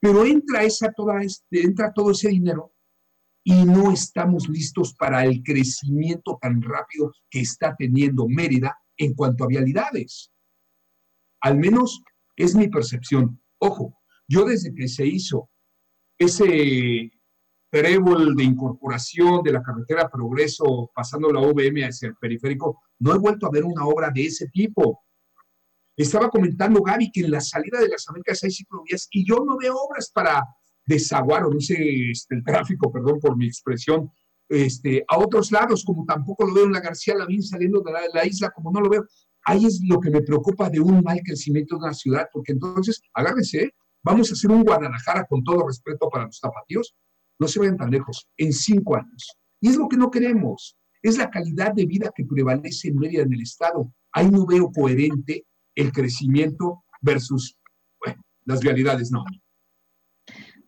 Pero 0.00 0.24
entra, 0.24 0.62
esa, 0.62 0.92
toda 0.92 1.22
este, 1.22 1.62
entra 1.62 1.92
todo 1.92 2.10
ese 2.10 2.28
dinero 2.28 2.72
y 3.42 3.64
no 3.64 3.92
estamos 3.92 4.48
listos 4.48 4.94
para 4.94 5.24
el 5.24 5.42
crecimiento 5.42 6.38
tan 6.40 6.62
rápido 6.62 7.12
que 7.30 7.40
está 7.40 7.74
teniendo 7.76 8.28
Mérida 8.28 8.76
en 8.96 9.14
cuanto 9.14 9.44
a 9.44 9.48
vialidades. 9.48 10.32
Al 11.40 11.58
menos 11.58 12.02
es 12.36 12.54
mi 12.54 12.68
percepción. 12.68 13.40
Ojo, 13.58 13.98
yo 14.28 14.44
desde 14.44 14.74
que 14.74 14.88
se 14.88 15.06
hizo 15.06 15.50
ese 16.18 17.10
trébol 17.70 18.34
de 18.34 18.44
incorporación 18.44 19.42
de 19.42 19.52
la 19.52 19.62
carretera 19.62 20.08
Progreso 20.08 20.90
pasando 20.94 21.30
la 21.30 21.40
UVM 21.40 21.84
hacia 21.84 22.08
el 22.08 22.16
periférico, 22.16 22.82
no 23.00 23.14
he 23.14 23.18
vuelto 23.18 23.46
a 23.46 23.50
ver 23.50 23.64
una 23.64 23.84
obra 23.86 24.10
de 24.10 24.26
ese 24.26 24.48
tipo. 24.48 25.04
Estaba 25.96 26.28
comentando 26.28 26.82
Gaby 26.82 27.10
que 27.10 27.20
en 27.20 27.30
la 27.30 27.40
salida 27.40 27.80
de 27.80 27.88
las 27.88 28.08
Américas 28.08 28.44
hay 28.44 28.50
ciclovías 28.50 29.08
y 29.10 29.26
yo 29.26 29.36
no 29.44 29.56
veo 29.56 29.74
obras 29.76 30.10
para 30.12 30.42
desaguar, 30.86 31.44
o 31.44 31.50
no 31.50 31.60
sé, 31.60 32.10
este, 32.10 32.36
el 32.36 32.44
tráfico, 32.44 32.92
perdón 32.92 33.18
por 33.18 33.36
mi 33.36 33.46
expresión, 33.46 34.10
este, 34.48 35.04
a 35.08 35.18
otros 35.18 35.50
lados, 35.50 35.84
como 35.84 36.04
tampoco 36.04 36.46
lo 36.46 36.54
veo 36.54 36.64
en 36.64 36.72
la 36.72 36.80
García 36.80 37.14
Lavín 37.14 37.42
saliendo 37.42 37.80
de 37.80 37.92
la, 38.12 38.26
isla, 38.26 38.50
como 38.50 38.70
no 38.70 38.80
lo 38.80 38.88
veo. 38.88 39.06
Ahí 39.44 39.64
es 39.64 39.80
lo 39.86 40.00
que 40.00 40.10
me 40.10 40.22
preocupa 40.22 40.70
de 40.70 40.80
un 40.80 41.02
mal 41.02 41.20
crecimiento 41.24 41.76
de 41.76 41.84
una 41.84 41.94
ciudad, 41.94 42.28
porque 42.32 42.52
entonces, 42.52 43.00
agárrense, 43.14 43.74
vamos 44.02 44.30
a 44.30 44.34
hacer 44.34 44.50
un 44.50 44.62
Guadalajara 44.62 45.26
con 45.26 45.42
todo 45.44 45.66
respeto 45.66 46.08
para 46.08 46.26
los 46.26 46.38
zapatillos, 46.38 46.94
no 47.38 47.48
se 47.48 47.60
vayan 47.60 47.76
tan 47.76 47.90
lejos, 47.90 48.28
en 48.36 48.52
cinco 48.52 48.96
años. 48.96 49.36
Y 49.60 49.68
es 49.68 49.76
lo 49.76 49.88
que 49.88 49.96
no 49.96 50.10
queremos, 50.10 50.76
es 51.02 51.18
la 51.18 51.30
calidad 51.30 51.72
de 51.74 51.86
vida 51.86 52.10
que 52.14 52.24
prevalece 52.24 52.88
en 52.88 52.98
media 52.98 53.22
en 53.22 53.32
el 53.32 53.42
Estado. 53.42 53.92
Ahí 54.12 54.30
no 54.30 54.46
veo 54.46 54.70
coherente 54.72 55.46
el 55.74 55.92
crecimiento 55.92 56.84
versus, 57.00 57.56
bueno, 58.04 58.20
las 58.44 58.62
realidades 58.64 59.10
no. 59.10 59.24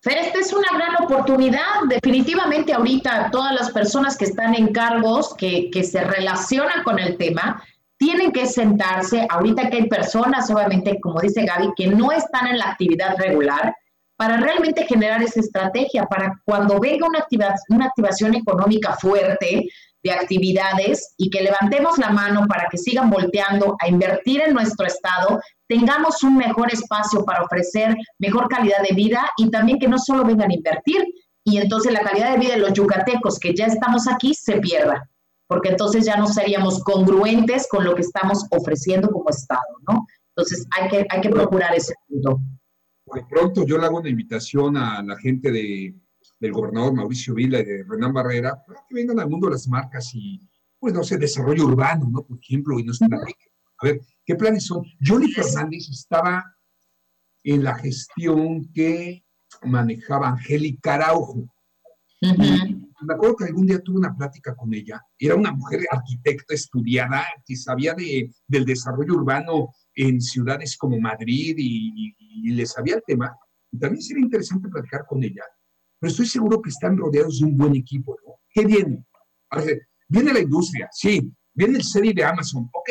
Fer, 0.00 0.18
esta 0.18 0.38
es 0.38 0.52
una 0.52 0.68
gran 0.74 1.02
oportunidad. 1.02 1.82
Definitivamente 1.88 2.72
ahorita 2.72 3.30
todas 3.30 3.52
las 3.52 3.70
personas 3.72 4.16
que 4.16 4.26
están 4.26 4.54
en 4.54 4.72
cargos, 4.72 5.34
que, 5.34 5.70
que 5.70 5.82
se 5.82 6.04
relacionan 6.04 6.82
con 6.84 6.98
el 6.98 7.16
tema, 7.16 7.62
tienen 7.96 8.32
que 8.32 8.46
sentarse. 8.46 9.26
Ahorita 9.28 9.68
que 9.70 9.78
hay 9.78 9.88
personas, 9.88 10.50
obviamente, 10.50 11.00
como 11.00 11.20
dice 11.20 11.44
Gaby, 11.44 11.72
que 11.76 11.88
no 11.88 12.12
están 12.12 12.46
en 12.46 12.58
la 12.58 12.66
actividad 12.70 13.16
regular, 13.18 13.74
para 14.18 14.36
realmente 14.36 14.84
generar 14.84 15.22
esa 15.22 15.38
estrategia, 15.38 16.04
para 16.06 16.40
cuando 16.44 16.80
venga 16.80 17.06
una, 17.06 17.20
actividad, 17.20 17.54
una 17.68 17.86
activación 17.86 18.34
económica 18.34 18.96
fuerte 18.96 19.68
de 20.02 20.12
actividades 20.12 21.14
y 21.16 21.30
que 21.30 21.42
levantemos 21.42 21.98
la 21.98 22.10
mano 22.10 22.46
para 22.46 22.68
que 22.70 22.78
sigan 22.78 23.10
volteando 23.10 23.76
a 23.80 23.88
invertir 23.88 24.40
en 24.40 24.54
nuestro 24.54 24.86
estado, 24.86 25.40
tengamos 25.68 26.22
un 26.22 26.36
mejor 26.36 26.72
espacio 26.72 27.24
para 27.24 27.42
ofrecer 27.42 27.96
mejor 28.18 28.48
calidad 28.48 28.82
de 28.88 28.94
vida 28.94 29.28
y 29.36 29.50
también 29.50 29.78
que 29.78 29.88
no 29.88 29.98
solo 29.98 30.24
vengan 30.24 30.50
a 30.50 30.54
invertir 30.54 31.04
y 31.44 31.58
entonces 31.58 31.92
la 31.92 32.02
calidad 32.02 32.32
de 32.32 32.38
vida 32.38 32.54
de 32.54 32.60
los 32.60 32.74
yucatecos 32.74 33.38
que 33.38 33.54
ya 33.54 33.66
estamos 33.66 34.06
aquí 34.06 34.34
se 34.34 34.60
pierda, 34.60 35.08
porque 35.46 35.70
entonces 35.70 36.04
ya 36.04 36.16
no 36.16 36.26
seríamos 36.26 36.82
congruentes 36.84 37.66
con 37.70 37.84
lo 37.84 37.94
que 37.94 38.02
estamos 38.02 38.44
ofreciendo 38.50 39.10
como 39.10 39.30
Estado, 39.30 39.62
¿no? 39.88 40.06
Entonces 40.36 40.66
hay 40.76 40.88
que, 40.88 41.06
hay 41.08 41.20
que 41.20 41.30
procurar 41.30 41.74
ese 41.74 41.94
punto. 42.06 42.40
Por 43.04 43.26
pronto 43.28 43.64
yo 43.64 43.78
le 43.78 43.86
hago 43.86 43.98
una 43.98 44.10
invitación 44.10 44.76
a 44.76 45.02
la 45.02 45.16
gente 45.18 45.50
de, 45.50 45.94
del 46.40 46.52
gobernador 46.52 46.94
Mauricio 46.94 47.34
Vila 47.34 47.60
y 47.60 47.64
de 47.64 47.84
Renan 47.88 48.12
Barrera 48.12 48.62
para 48.66 48.84
que 48.88 48.94
vengan 48.94 49.20
al 49.20 49.28
mundo 49.28 49.48
de 49.48 49.54
las 49.54 49.68
marcas 49.68 50.10
y, 50.14 50.40
pues 50.78 50.94
no 50.94 51.02
sé, 51.02 51.18
desarrollo 51.18 51.66
urbano, 51.66 52.08
¿no? 52.10 52.22
Por 52.22 52.38
ejemplo, 52.38 52.78
y 52.78 52.84
nos 52.84 52.98
platiquen. 52.98 53.48
A 53.80 53.86
ver, 53.86 54.00
¿Qué 54.28 54.34
planes 54.34 54.66
son? 54.66 54.84
Johnny 55.02 55.32
Fernández 55.32 55.88
estaba 55.88 56.44
en 57.42 57.64
la 57.64 57.74
gestión 57.76 58.70
que 58.74 59.24
manejaba 59.62 60.28
Angélica 60.28 60.96
Araujo. 60.96 61.48
Me 62.20 63.14
acuerdo 63.14 63.36
que 63.36 63.44
algún 63.46 63.64
día 63.64 63.80
tuve 63.80 64.00
una 64.00 64.14
plática 64.14 64.54
con 64.54 64.74
ella. 64.74 65.02
Era 65.18 65.34
una 65.34 65.50
mujer 65.50 65.80
arquitecta 65.90 66.52
estudiada 66.52 67.24
que 67.46 67.56
sabía 67.56 67.94
de, 67.94 68.30
del 68.46 68.66
desarrollo 68.66 69.14
urbano 69.14 69.70
en 69.94 70.20
ciudades 70.20 70.76
como 70.76 71.00
Madrid 71.00 71.54
y, 71.56 72.52
le 72.52 72.66
sabía 72.66 72.96
el 72.96 73.02
tema. 73.06 73.34
Y 73.72 73.78
también 73.78 74.02
sería 74.02 74.24
interesante 74.24 74.68
platicar 74.68 75.06
con 75.06 75.24
ella. 75.24 75.44
Pero 75.98 76.10
estoy 76.10 76.26
seguro 76.26 76.62
que 76.62 76.70
están 76.70 76.96
rodeados 76.96 77.40
de 77.40 77.46
un 77.46 77.56
buen 77.56 77.74
equipo. 77.76 78.16
¿no? 78.26 78.34
¿Qué 78.50 78.64
viene? 78.64 79.04
viene 80.08 80.32
la 80.32 80.40
industria, 80.40 80.88
sí. 80.92 81.32
Viene 81.54 81.78
el 81.78 81.82
serie 81.82 82.12
de 82.14 82.24
Amazon, 82.24 82.68
ok. 82.72 82.90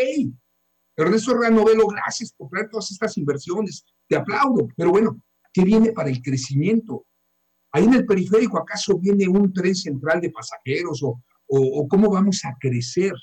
Ernesto 0.98 1.36
Novelo, 1.36 1.88
gracias 1.88 2.34
por 2.34 2.50
traer 2.50 2.70
todas 2.70 2.91
estas 2.91 3.15
inversiones, 3.17 3.86
te 4.10 4.15
aplaudo, 4.15 4.67
pero 4.76 4.89
bueno, 4.89 5.22
¿qué 5.54 5.63
viene 5.63 5.91
para 5.91 6.10
el 6.10 6.22
crecimiento? 6.24 7.06
Ahí 7.72 7.84
en 7.84 7.93
el 7.93 8.06
periférico, 8.06 8.58
¿acaso 8.58 8.98
viene 8.98 9.28
un 9.28 9.54
tren 9.54 9.76
central 9.76 10.20
de 10.20 10.32
pasajeros 10.32 11.04
o, 11.04 11.22
o, 11.48 11.88
cómo 11.88 12.10
vamos 12.10 12.43
a 12.46 12.56
crecer? 12.60 13.13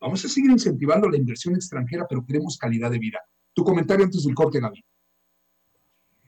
Vamos 0.00 0.24
a 0.24 0.28
seguir 0.28 0.50
incentivando 0.50 1.08
la 1.08 1.16
inversión 1.16 1.56
extranjera, 1.56 2.06
pero 2.08 2.24
queremos 2.24 2.56
calidad 2.56 2.90
de 2.90 2.98
vida. 2.98 3.18
Tu 3.52 3.64
comentario 3.64 4.04
antes 4.04 4.22
del 4.22 4.34
corte, 4.34 4.60
Gaby. 4.60 4.84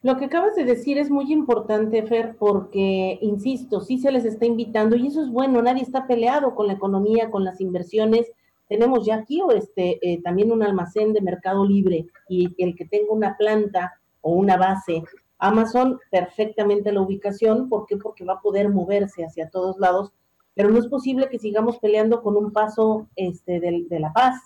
Lo 0.03 0.17
que 0.17 0.27
acabas 0.27 0.55
de 0.55 0.65
decir 0.65 0.97
es 0.99 1.11
muy 1.11 1.33
importante, 1.33 2.05
Fer, 2.05 2.37
porque, 2.39 3.19
insisto, 3.21 3.81
sí 3.81 3.99
se 3.99 4.13
les 4.13 4.25
está 4.25 4.47
invitando 4.47 4.95
y 4.95 5.09
eso 5.09 5.23
es 5.23 5.31
bueno, 5.31 5.61
nadie 5.61 5.83
está 5.83 6.07
peleado 6.07 6.55
con 6.55 6.69
la 6.69 6.75
economía, 6.75 7.31
con 7.31 7.45
las 7.45 7.61
inversiones, 7.61 8.31
tenemos 8.69 9.07
ya 9.07 9.17
aquí 9.17 9.41
o 9.41 9.51
este, 9.51 9.99
eh, 10.03 10.21
también 10.23 10.53
un 10.53 10.63
almacén 10.63 11.13
de 11.13 11.23
mercado 11.23 11.67
libre 11.67 12.07
y 12.29 12.55
el 12.63 12.77
que 12.77 12.85
tenga 12.85 13.13
una 13.13 13.37
planta 13.37 13.95
o 14.21 14.33
una 14.33 14.57
base 14.57 15.03
Amazon, 15.39 15.99
perfectamente 16.11 16.93
la 16.93 17.01
ubicación. 17.01 17.69
¿Por 17.69 17.87
qué? 17.87 17.97
Porque 17.97 18.25
va 18.25 18.35
a 18.35 18.41
poder 18.41 18.69
moverse 18.69 19.25
hacia 19.25 19.49
todos 19.49 19.79
lados, 19.79 20.13
pero 20.55 20.71
no 20.71 20.79
es 20.79 20.89
posible 20.89 21.29
que 21.29 21.39
sigamos 21.39 21.79
peleando 21.79 22.23
con 22.23 22.37
un 22.37 22.53
paso 22.53 23.09
este, 23.17 23.61
de, 23.61 23.87
de 23.89 24.01
la 24.01 24.13
paz, 24.13 24.37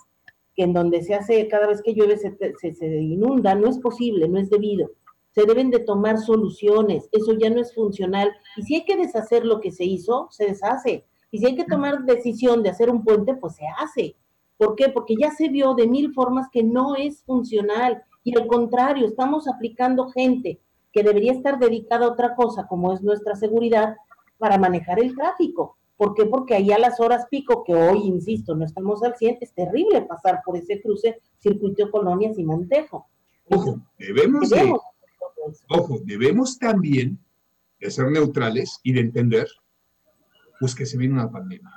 que 0.55 0.63
en 0.63 0.73
donde 0.73 1.03
se 1.03 1.15
hace, 1.15 1.47
cada 1.47 1.67
vez 1.67 1.81
que 1.81 1.93
llueve 1.93 2.17
se, 2.17 2.35
se, 2.59 2.73
se 2.73 2.87
inunda, 2.87 3.55
no 3.55 3.67
es 3.67 3.79
posible, 3.79 4.29
no 4.29 4.39
es 4.39 4.49
debido. 4.49 4.91
Se 5.33 5.45
deben 5.45 5.69
de 5.71 5.79
tomar 5.79 6.17
soluciones, 6.19 7.09
eso 7.11 7.33
ya 7.33 7.49
no 7.49 7.59
es 7.59 7.73
funcional. 7.73 8.31
Y 8.57 8.63
si 8.63 8.75
hay 8.75 8.85
que 8.85 8.97
deshacer 8.97 9.45
lo 9.45 9.59
que 9.59 9.71
se 9.71 9.83
hizo, 9.83 10.27
se 10.31 10.45
deshace 10.45 11.05
y 11.33 11.39
si 11.39 11.47
hay 11.47 11.55
que 11.55 11.65
tomar 11.65 12.03
decisión 12.03 12.61
de 12.61 12.69
hacer 12.69 12.91
un 12.91 13.03
puente, 13.03 13.33
pues 13.33 13.55
se 13.55 13.65
hace. 13.79 14.15
¿Por 14.55 14.75
qué? 14.75 14.89
Porque 14.89 15.15
ya 15.19 15.31
se 15.31 15.49
vio 15.49 15.73
de 15.73 15.87
mil 15.87 16.13
formas 16.13 16.47
que 16.51 16.61
no 16.63 16.95
es 16.95 17.23
funcional 17.23 18.03
y 18.23 18.37
al 18.37 18.45
contrario, 18.45 19.07
estamos 19.07 19.47
aplicando 19.47 20.09
gente 20.09 20.61
que 20.91 21.01
debería 21.01 21.31
estar 21.31 21.57
dedicada 21.57 22.05
a 22.05 22.11
otra 22.11 22.35
cosa, 22.35 22.67
como 22.67 22.93
es 22.93 23.01
nuestra 23.01 23.35
seguridad, 23.35 23.95
para 24.37 24.59
manejar 24.59 24.99
el 24.99 25.15
tráfico. 25.15 25.75
¿Por 25.97 26.13
qué? 26.13 26.27
Porque 26.27 26.53
ahí 26.53 26.71
a 26.71 26.77
las 26.77 26.99
horas 26.99 27.25
pico, 27.31 27.63
que 27.63 27.73
hoy, 27.73 28.03
insisto, 28.03 28.53
no 28.53 28.65
estamos 28.65 29.01
al 29.01 29.15
100, 29.15 29.39
es 29.41 29.53
terrible 29.53 30.03
pasar 30.03 30.41
por 30.45 30.55
ese 30.55 30.83
cruce 30.83 31.19
circuito 31.39 31.89
Colonias 31.89 32.37
y 32.37 32.43
Montejo. 32.43 33.07
Ojo, 33.49 33.79
debemos, 33.97 34.49
de, 34.51 34.71
ojo, 35.69 35.99
debemos 36.03 36.57
también 36.57 37.19
de 37.79 37.91
ser 37.91 38.09
neutrales 38.11 38.79
y 38.83 38.93
de 38.93 39.01
entender 39.01 39.47
pues 40.59 40.75
que 40.75 40.85
se 40.85 40.97
viene 40.97 41.15
una 41.15 41.29
pandemia 41.29 41.69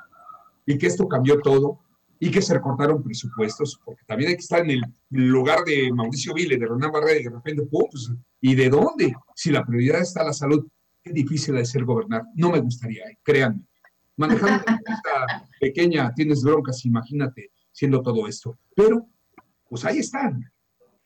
y 0.67 0.77
que 0.77 0.87
esto 0.87 1.09
cambió 1.09 1.41
todo 1.41 1.81
y 2.19 2.31
que 2.31 2.43
se 2.43 2.55
recortaron 2.55 3.03
presupuestos, 3.03 3.81
porque 3.85 4.03
también 4.07 4.31
hay 4.31 4.37
que 4.37 4.43
estar 4.43 4.61
en 4.61 4.71
el 4.71 4.83
lugar 5.11 5.65
de 5.65 5.93
Mauricio 5.93 6.33
Vile, 6.35 6.57
de 6.57 6.67
Renan 6.67 6.91
Barrera, 6.91 7.21
y 7.21 7.25
de 7.25 7.31
repente, 7.31 7.63
pues, 7.71 8.11
¿y 8.41 8.55
de 8.55 8.71
dónde? 8.71 9.15
Si 9.35 9.51
la 9.51 9.65
prioridad 9.65 10.01
está 10.01 10.25
la 10.25 10.33
salud, 10.33 10.67
qué 11.03 11.13
difícil 11.13 11.57
es 11.59 11.71
ser 11.71 11.85
gobernar. 11.85 12.23
No 12.35 12.51
me 12.51 12.61
gustaría, 12.61 13.05
eh, 13.05 13.19
créanme. 13.23 13.67
Manejando 14.17 14.65
esta 14.87 15.47
pequeña, 15.61 16.13
tienes 16.15 16.43
broncas, 16.43 16.85
imagínate, 16.87 17.51
siendo 17.71 18.03
todo 18.03 18.27
esto. 18.27 18.59
Pero, 18.75 19.07
pues 19.69 19.85
ahí 19.85 19.99
están. 19.99 20.41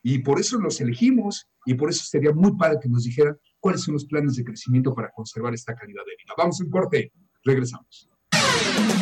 Y 0.03 0.21
por 0.21 0.41
eso 0.41 0.59
los 0.59 0.81
elegimos 0.81 1.47
y 1.67 1.75
por 1.75 1.91
eso 1.91 2.05
sería 2.05 2.33
muy 2.33 2.57
padre 2.57 2.79
que 2.83 2.89
nos 2.89 3.05
dijeran 3.05 3.37
cuáles 3.59 3.83
son 3.83 3.95
los 3.95 4.07
planes 4.07 4.37
de 4.37 4.45
crecimiento 4.45 4.95
para 4.95 5.11
conservar 5.11 5.55
esta 5.55 5.75
calidad 5.75 6.03
de 6.07 6.17
vida. 6.17 6.35
Vamos 6.37 6.61
en 6.61 6.71
corte, 6.71 7.13
regresamos. 7.45 8.09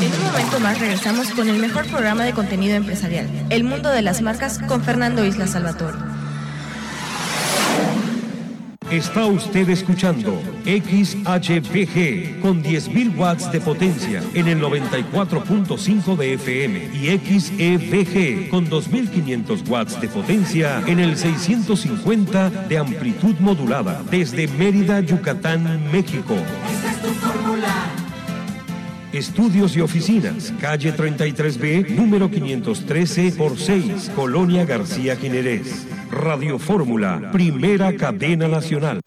En 0.00 0.12
un 0.12 0.22
momento 0.22 0.60
más 0.60 0.78
regresamos 0.78 1.30
con 1.30 1.48
el 1.48 1.58
mejor 1.58 1.86
programa 1.88 2.24
de 2.24 2.32
contenido 2.32 2.76
empresarial, 2.76 3.28
El 3.50 3.64
Mundo 3.64 3.90
de 3.90 4.02
las 4.02 4.22
Marcas, 4.22 4.60
con 4.60 4.82
Fernando 4.82 5.24
Isla 5.24 5.46
Salvatore. 5.46 6.07
Está 8.90 9.26
usted 9.26 9.68
escuchando 9.68 10.40
XHBG 10.64 12.40
con 12.40 12.62
10.000 12.62 13.18
watts 13.18 13.52
de 13.52 13.60
potencia 13.60 14.22
en 14.32 14.48
el 14.48 14.62
94.5 14.62 16.16
de 16.16 16.32
FM 16.32 16.90
y 16.94 17.08
XEBG 17.18 18.48
con 18.48 18.66
2.500 18.70 19.68
watts 19.68 20.00
de 20.00 20.08
potencia 20.08 20.82
en 20.86 21.00
el 21.00 21.18
650 21.18 22.48
de 22.48 22.78
amplitud 22.78 23.34
modulada 23.40 24.02
desde 24.10 24.48
Mérida, 24.48 25.00
Yucatán, 25.00 25.90
México. 25.92 26.36
Estudios 29.18 29.76
y 29.76 29.80
oficinas, 29.80 30.52
calle 30.60 30.96
33B, 30.96 31.88
número 31.88 32.30
513 32.30 33.32
por 33.32 33.58
6, 33.58 34.12
Colonia 34.14 34.64
García 34.64 35.16
Jiménez. 35.16 35.88
Radio 36.08 36.60
Fórmula, 36.60 37.32
primera 37.32 37.96
cadena 37.96 38.46
nacional. 38.46 39.00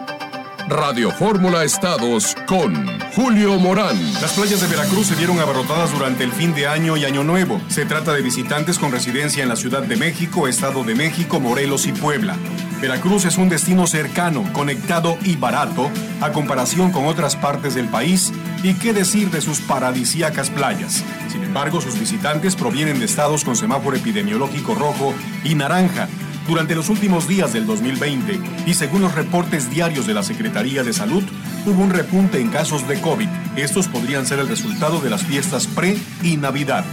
Radio 0.68 1.12
Fórmula 1.12 1.64
Estados 1.64 2.36
con 2.46 2.76
Julio 3.16 3.58
Morán. 3.58 3.98
Las 4.22 4.34
playas 4.34 4.60
de 4.60 4.68
Veracruz 4.68 5.08
se 5.08 5.16
vieron 5.16 5.40
abarrotadas 5.40 5.94
durante 5.94 6.26
el 6.26 6.34
fin 6.34 6.54
de 6.54 6.68
año 6.68 6.98
y 6.98 7.06
año 7.06 7.24
nuevo. 7.24 7.62
Se 7.70 7.86
trata 7.86 8.12
de 8.12 8.22
visitantes 8.22 8.80
con 8.80 8.92
residencia 8.92 9.44
en 9.44 9.48
la 9.48 9.56
Ciudad 9.56 9.82
de 9.82 9.96
México, 9.96 10.50
Estado 10.50 10.84
de 10.84 10.94
México, 10.94 11.40
Morelos 11.40 11.88
y 11.88 11.94
Puebla. 11.94 12.36
Veracruz 12.82 13.26
es 13.26 13.38
un 13.38 13.48
destino 13.48 13.86
cercano, 13.86 14.44
conectado 14.54 15.16
y 15.24 15.36
barato 15.36 15.92
a 16.20 16.32
comparación 16.32 16.92
con 16.92 17.06
otras 17.06 17.36
partes 17.36 17.76
del 17.76 17.88
país 17.88 18.34
y 18.64 18.74
qué 18.74 18.92
decir 18.92 19.30
de 19.30 19.40
sus 19.40 19.62
paradisíacas 19.62 20.50
playas. 20.50 21.04
Sin 21.32 21.44
embargo, 21.44 21.80
sus 21.80 22.00
visitantes 22.00 22.56
provienen 22.56 22.98
de 22.98 23.06
estados 23.06 23.46
con 23.46 23.56
semáforo 23.56 23.96
epidemiológico 23.96 24.74
rojo 24.74 25.14
y 25.44 25.54
naranja 25.54 26.08
durante 26.48 26.74
los 26.74 26.90
últimos 26.90 27.28
días 27.28 27.54
del 27.54 27.68
2020 27.68 28.40
y 28.66 28.74
según 28.74 29.02
los 29.04 29.14
reportes 29.14 29.70
diarios 29.70 30.08
de 30.08 30.16
la 30.16 30.24
Secretaría 30.24 30.84
de 30.84 30.92
Salud, 30.92 31.24
hubo 31.68 31.84
un 31.84 31.92
repunte 31.92 32.42
en 32.42 32.50
casos 32.50 32.88
de 32.88 33.00
COVID. 33.00 33.30
Estos 33.58 33.88
podrían 33.90 34.26
ser 34.26 34.40
el 34.40 34.48
resultado 34.48 35.00
de 35.02 35.12
las 35.12 35.24
fiestas 35.24 35.68
pre 35.68 35.98
y 36.24 36.38
Navidad. 36.38 36.84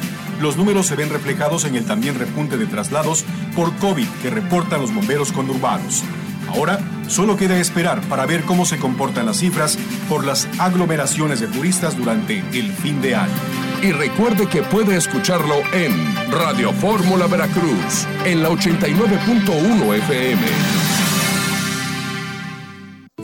Los 0.40 0.56
números 0.56 0.86
se 0.86 0.96
ven 0.96 1.10
reflejados 1.10 1.64
en 1.64 1.74
el 1.74 1.84
también 1.84 2.18
repunte 2.18 2.56
de 2.56 2.66
traslados 2.66 3.24
por 3.56 3.74
COVID 3.76 4.06
que 4.22 4.30
reportan 4.30 4.80
los 4.80 4.94
bomberos 4.94 5.32
conurbanos. 5.32 6.04
Ahora 6.48 6.78
solo 7.08 7.36
queda 7.36 7.58
esperar 7.58 8.00
para 8.02 8.26
ver 8.26 8.42
cómo 8.42 8.64
se 8.64 8.78
comportan 8.78 9.26
las 9.26 9.38
cifras 9.38 9.78
por 10.08 10.24
las 10.24 10.48
aglomeraciones 10.58 11.40
de 11.40 11.48
turistas 11.48 11.96
durante 11.96 12.42
el 12.52 12.72
fin 12.72 13.00
de 13.02 13.16
año. 13.16 13.32
Y 13.82 13.92
recuerde 13.92 14.46
que 14.46 14.62
puede 14.62 14.96
escucharlo 14.96 15.56
en 15.72 15.92
Radio 16.30 16.72
Fórmula 16.72 17.26
Veracruz, 17.26 18.06
en 18.24 18.42
la 18.42 18.50
89.1 18.50 19.94
FM. 19.94 20.97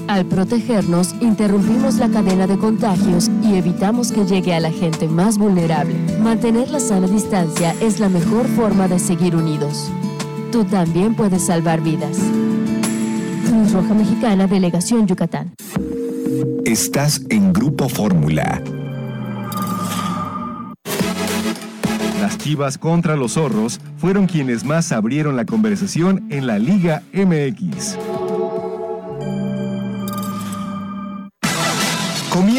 Al 0.06 0.26
protegernos, 0.26 1.14
interrumpimos 1.20 1.96
la 1.96 2.08
cadena 2.10 2.46
de 2.46 2.58
contagios 2.58 3.30
y 3.42 3.54
evitamos 3.54 4.12
que 4.12 4.26
llegue 4.26 4.54
a 4.54 4.60
la 4.60 4.70
gente 4.70 5.08
más 5.08 5.38
vulnerable. 5.38 5.94
Mantener 6.20 6.68
la 6.70 6.78
sana 6.78 7.06
distancia 7.06 7.74
es 7.80 8.00
la 8.00 8.10
mejor 8.10 8.46
forma 8.48 8.86
de 8.86 8.98
seguir 8.98 9.34
unidos. 9.34 9.90
Tú 10.52 10.64
también 10.64 11.14
puedes 11.14 11.46
salvar 11.46 11.80
vidas. 11.80 12.18
Cruz 13.48 13.72
Roja 13.72 13.94
Mexicana, 13.94 14.46
Delegación 14.46 15.06
Yucatán. 15.06 15.54
Estás 16.66 17.22
en 17.30 17.52
Grupo 17.52 17.88
Fórmula. 17.88 18.62
Las 22.20 22.38
Chivas 22.38 22.78
contra 22.78 23.16
los 23.16 23.34
Zorros 23.34 23.80
fueron 23.96 24.26
quienes 24.26 24.64
más 24.64 24.92
abrieron 24.92 25.36
la 25.36 25.44
conversación 25.44 26.26
en 26.30 26.46
la 26.46 26.58
Liga 26.58 27.02
MX. 27.12 27.98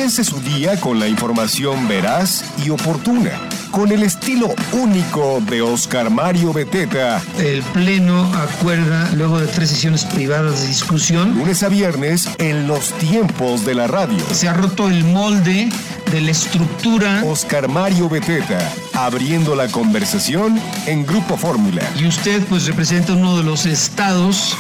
Comience 0.06 0.24
su 0.24 0.40
día 0.40 0.80
con 0.80 1.00
la 1.00 1.08
información 1.08 1.88
veraz 1.88 2.46
y 2.64 2.70
oportuna, 2.70 3.32
con 3.72 3.92
el 3.92 4.04
estilo 4.04 4.54
único 4.72 5.42
de 5.50 5.64
Oscar 5.64 6.12
Mario 6.12 6.54
Beteta. 6.54 7.20
El 7.40 7.64
Pleno 7.64 8.32
acuerda, 8.36 9.10
luego 9.16 9.40
de 9.40 9.48
tres 9.48 9.72
sesiones 9.72 10.06
privadas 10.06 10.62
de 10.62 10.68
discusión, 10.68 11.36
Lunes 11.36 11.64
a 11.64 11.70
viernes 11.70 12.30
en 12.38 12.68
los 12.68 12.92
tiempos 13.00 13.66
de 13.66 13.74
la 13.74 13.88
radio. 13.88 14.20
se 14.32 14.48
ha 14.48 14.54
roto 14.54 14.90
el 14.90 15.04
molde 15.06 15.70
de 16.12 16.22
la 16.22 16.30
estructura 16.30 17.24
Oscar 17.26 17.68
Mario 17.68 18.08
Beteta, 18.08 18.60
abriendo 18.94 19.56
la 19.56 19.70
conversación 19.70 20.62
en 20.86 21.04
Grupo 21.04 21.36
Fórmula. 21.36 21.82
y 21.96 22.06
usted 22.06 22.44
pues 22.46 22.68
representa 22.68 23.14
uno 23.14 23.38
de 23.38 23.44
los 23.44 23.66
estados 23.66 24.56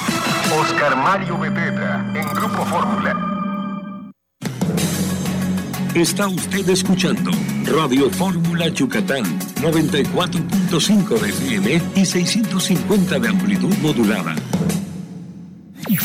Oscar 0.59 0.95
Mario 0.95 1.37
Beteta, 1.37 2.03
en 2.15 2.27
Grupo 2.33 2.65
Fórmula. 2.65 3.34
Está 5.95 6.27
usted 6.27 6.67
escuchando 6.67 7.31
Radio 7.63 8.09
Fórmula 8.09 8.67
Yucatán 8.67 9.23
94.5 9.61 11.19
de 11.21 11.29
FM 11.29 11.81
y 11.95 12.05
650 12.05 13.17
de 13.17 13.29
amplitud 13.29 13.73
modulada. 13.77 14.35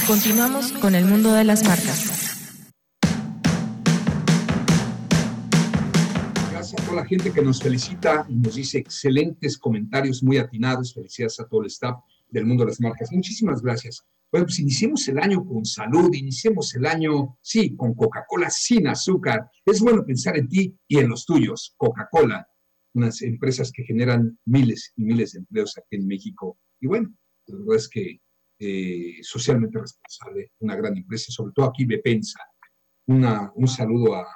Continuamos 0.06 0.70
con 0.74 0.94
el 0.94 1.06
mundo 1.06 1.32
de 1.32 1.42
las 1.42 1.64
marcas. 1.64 2.38
Gracias 6.52 6.80
a 6.80 6.84
toda 6.84 7.02
la 7.02 7.06
gente 7.06 7.32
que 7.32 7.42
nos 7.42 7.60
felicita 7.60 8.26
y 8.28 8.36
nos 8.36 8.54
dice 8.54 8.78
excelentes 8.78 9.58
comentarios 9.58 10.22
muy 10.22 10.38
atinados. 10.38 10.94
Felicidades 10.94 11.40
a 11.40 11.48
todo 11.48 11.62
el 11.62 11.66
staff 11.66 11.96
del 12.30 12.46
mundo 12.46 12.62
de 12.62 12.70
las 12.70 12.80
marcas. 12.80 13.10
Muchísimas 13.10 13.60
gracias. 13.60 14.04
Bueno, 14.32 14.46
pues 14.46 14.60
iniciemos 14.60 15.06
el 15.08 15.18
año 15.18 15.44
con 15.44 15.64
salud, 15.64 16.14
iniciemos 16.14 16.72
el 16.76 16.86
año, 16.86 17.36
sí, 17.42 17.74
con 17.74 17.94
Coca-Cola 17.94 18.48
sin 18.48 18.86
azúcar. 18.86 19.50
Es 19.64 19.80
bueno 19.80 20.04
pensar 20.04 20.36
en 20.36 20.48
ti 20.48 20.76
y 20.86 20.98
en 20.98 21.08
los 21.08 21.26
tuyos. 21.26 21.74
Coca-Cola, 21.76 22.46
unas 22.94 23.22
empresas 23.22 23.72
que 23.72 23.82
generan 23.82 24.38
miles 24.44 24.92
y 24.96 25.04
miles 25.04 25.32
de 25.32 25.40
empleos 25.40 25.76
aquí 25.76 25.96
en 25.96 26.06
México. 26.06 26.58
Y 26.80 26.86
bueno, 26.86 27.12
la 27.46 27.58
verdad 27.58 27.76
es 27.76 27.88
que 27.88 28.20
eh, 28.60 29.18
socialmente 29.22 29.80
responsable, 29.80 30.52
una 30.60 30.76
gran 30.76 30.96
empresa, 30.96 31.32
sobre 31.32 31.52
todo 31.52 31.66
aquí 31.66 31.84
Bepensa. 31.84 32.40
Una, 33.06 33.50
un 33.56 33.66
saludo 33.66 34.14
a 34.14 34.26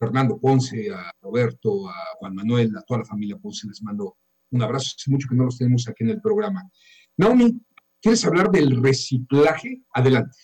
Fernando 0.00 0.40
Ponce, 0.40 0.90
a 0.92 1.12
Roberto, 1.20 1.88
a 1.88 1.94
Juan 2.18 2.34
Manuel, 2.34 2.76
a 2.76 2.82
toda 2.82 3.00
la 3.00 3.06
familia 3.06 3.36
Ponce. 3.36 3.68
Les 3.68 3.82
mando 3.82 4.16
un 4.50 4.62
abrazo. 4.62 4.94
Hace 4.96 5.12
mucho 5.12 5.28
que 5.28 5.36
no 5.36 5.44
los 5.44 5.58
tenemos 5.58 5.86
aquí 5.86 6.02
en 6.02 6.10
el 6.10 6.20
programa. 6.20 6.68
Naomi, 7.18 7.60
¿quieres 8.00 8.24
hablar 8.24 8.50
del 8.50 8.82
reciclaje? 8.82 9.82
Adelante. 9.92 10.36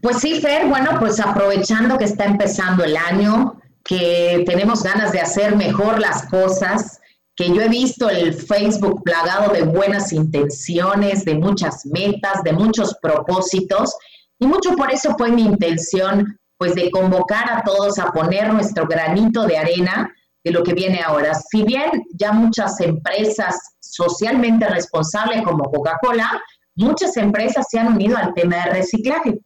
Pues 0.00 0.18
sí, 0.18 0.40
Fer, 0.40 0.68
bueno, 0.68 0.98
pues 1.00 1.18
aprovechando 1.20 1.98
que 1.98 2.04
está 2.04 2.24
empezando 2.24 2.84
el 2.84 2.96
año, 2.96 3.60
que 3.84 4.44
tenemos 4.46 4.82
ganas 4.82 5.12
de 5.12 5.20
hacer 5.20 5.56
mejor 5.56 6.00
las 6.00 6.26
cosas, 6.26 7.00
que 7.36 7.48
yo 7.48 7.60
he 7.60 7.68
visto 7.68 8.08
el 8.08 8.32
Facebook 8.34 9.02
plagado 9.02 9.52
de 9.52 9.62
buenas 9.62 10.12
intenciones, 10.12 11.24
de 11.24 11.34
muchas 11.34 11.84
metas, 11.86 12.44
de 12.44 12.52
muchos 12.52 12.96
propósitos, 13.02 13.94
y 14.38 14.46
mucho 14.46 14.76
por 14.76 14.92
eso 14.92 15.14
fue 15.18 15.30
mi 15.30 15.42
intención, 15.42 16.38
pues 16.56 16.74
de 16.74 16.90
convocar 16.90 17.50
a 17.50 17.62
todos 17.62 17.98
a 17.98 18.12
poner 18.12 18.52
nuestro 18.52 18.86
granito 18.86 19.46
de 19.46 19.58
arena 19.58 20.12
de 20.44 20.52
lo 20.52 20.62
que 20.62 20.74
viene 20.74 21.00
ahora. 21.00 21.34
Si 21.34 21.64
bien 21.64 21.90
ya 22.12 22.32
muchas 22.32 22.80
empresas 22.80 23.58
socialmente 23.94 24.68
responsables 24.68 25.42
como 25.42 25.70
Coca-Cola, 25.70 26.42
muchas 26.76 27.16
empresas 27.16 27.66
se 27.70 27.78
han 27.78 27.94
unido 27.94 28.16
al 28.16 28.34
tema 28.34 28.56
de 28.56 28.72
reciclaje. 28.72 29.38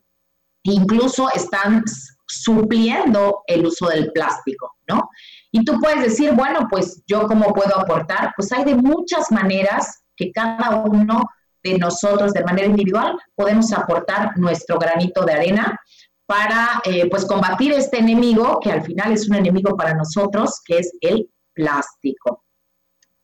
Incluso 0.62 1.28
están 1.34 1.84
supliendo 2.26 3.42
el 3.46 3.66
uso 3.66 3.88
del 3.88 4.10
plástico, 4.12 4.76
¿no? 4.88 5.08
Y 5.50 5.64
tú 5.64 5.78
puedes 5.80 6.02
decir, 6.02 6.32
bueno, 6.32 6.66
pues 6.70 7.02
yo 7.06 7.26
cómo 7.26 7.52
puedo 7.52 7.78
aportar, 7.78 8.32
pues 8.36 8.52
hay 8.52 8.64
de 8.64 8.74
muchas 8.74 9.30
maneras 9.30 10.02
que 10.16 10.30
cada 10.32 10.76
uno 10.76 11.22
de 11.62 11.78
nosotros 11.78 12.32
de 12.32 12.44
manera 12.44 12.68
individual 12.68 13.18
podemos 13.34 13.72
aportar 13.72 14.36
nuestro 14.38 14.78
granito 14.78 15.24
de 15.24 15.32
arena 15.32 15.78
para 16.26 16.82
eh, 16.84 17.08
pues 17.08 17.24
combatir 17.24 17.72
este 17.72 17.98
enemigo 17.98 18.60
que 18.60 18.70
al 18.70 18.82
final 18.82 19.12
es 19.12 19.28
un 19.28 19.36
enemigo 19.36 19.74
para 19.76 19.94
nosotros, 19.94 20.60
que 20.64 20.78
es 20.78 20.92
el 21.00 21.30
plástico, 21.54 22.44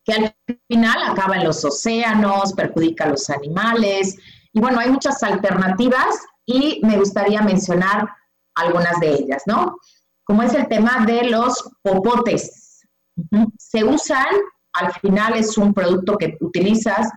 que 0.05 0.13
al 0.13 0.37
final 0.69 1.03
acaba 1.03 1.37
en 1.37 1.45
los 1.45 1.65
océanos, 1.65 2.53
perjudica 2.53 3.05
a 3.05 3.09
los 3.11 3.31
animales, 3.31 4.17
y 4.53 4.61
bueno, 4.61 4.79
hay 4.79 4.91
muchas 4.91 5.23
alternativas 5.23 6.17
y 6.47 6.81
me 6.85 6.99
gustaría 6.99 7.43
mencionar 7.43 8.09
algunas 8.55 9.01
de 9.01 9.15
ellas, 9.15 9.43
¿no? 9.47 9.79
Como 10.25 10.43
es 10.43 10.55
el 10.55 10.69
tema 10.69 11.05
de 11.07 11.31
los 11.31 11.71
popotes. 11.83 12.83
Se 13.59 13.83
usan, 13.83 14.27
al 14.75 14.93
final 14.95 15.35
es 15.35 15.59
un 15.59 15.75
producto 15.75 16.17
que 16.17 16.37
utilizas 16.41 17.09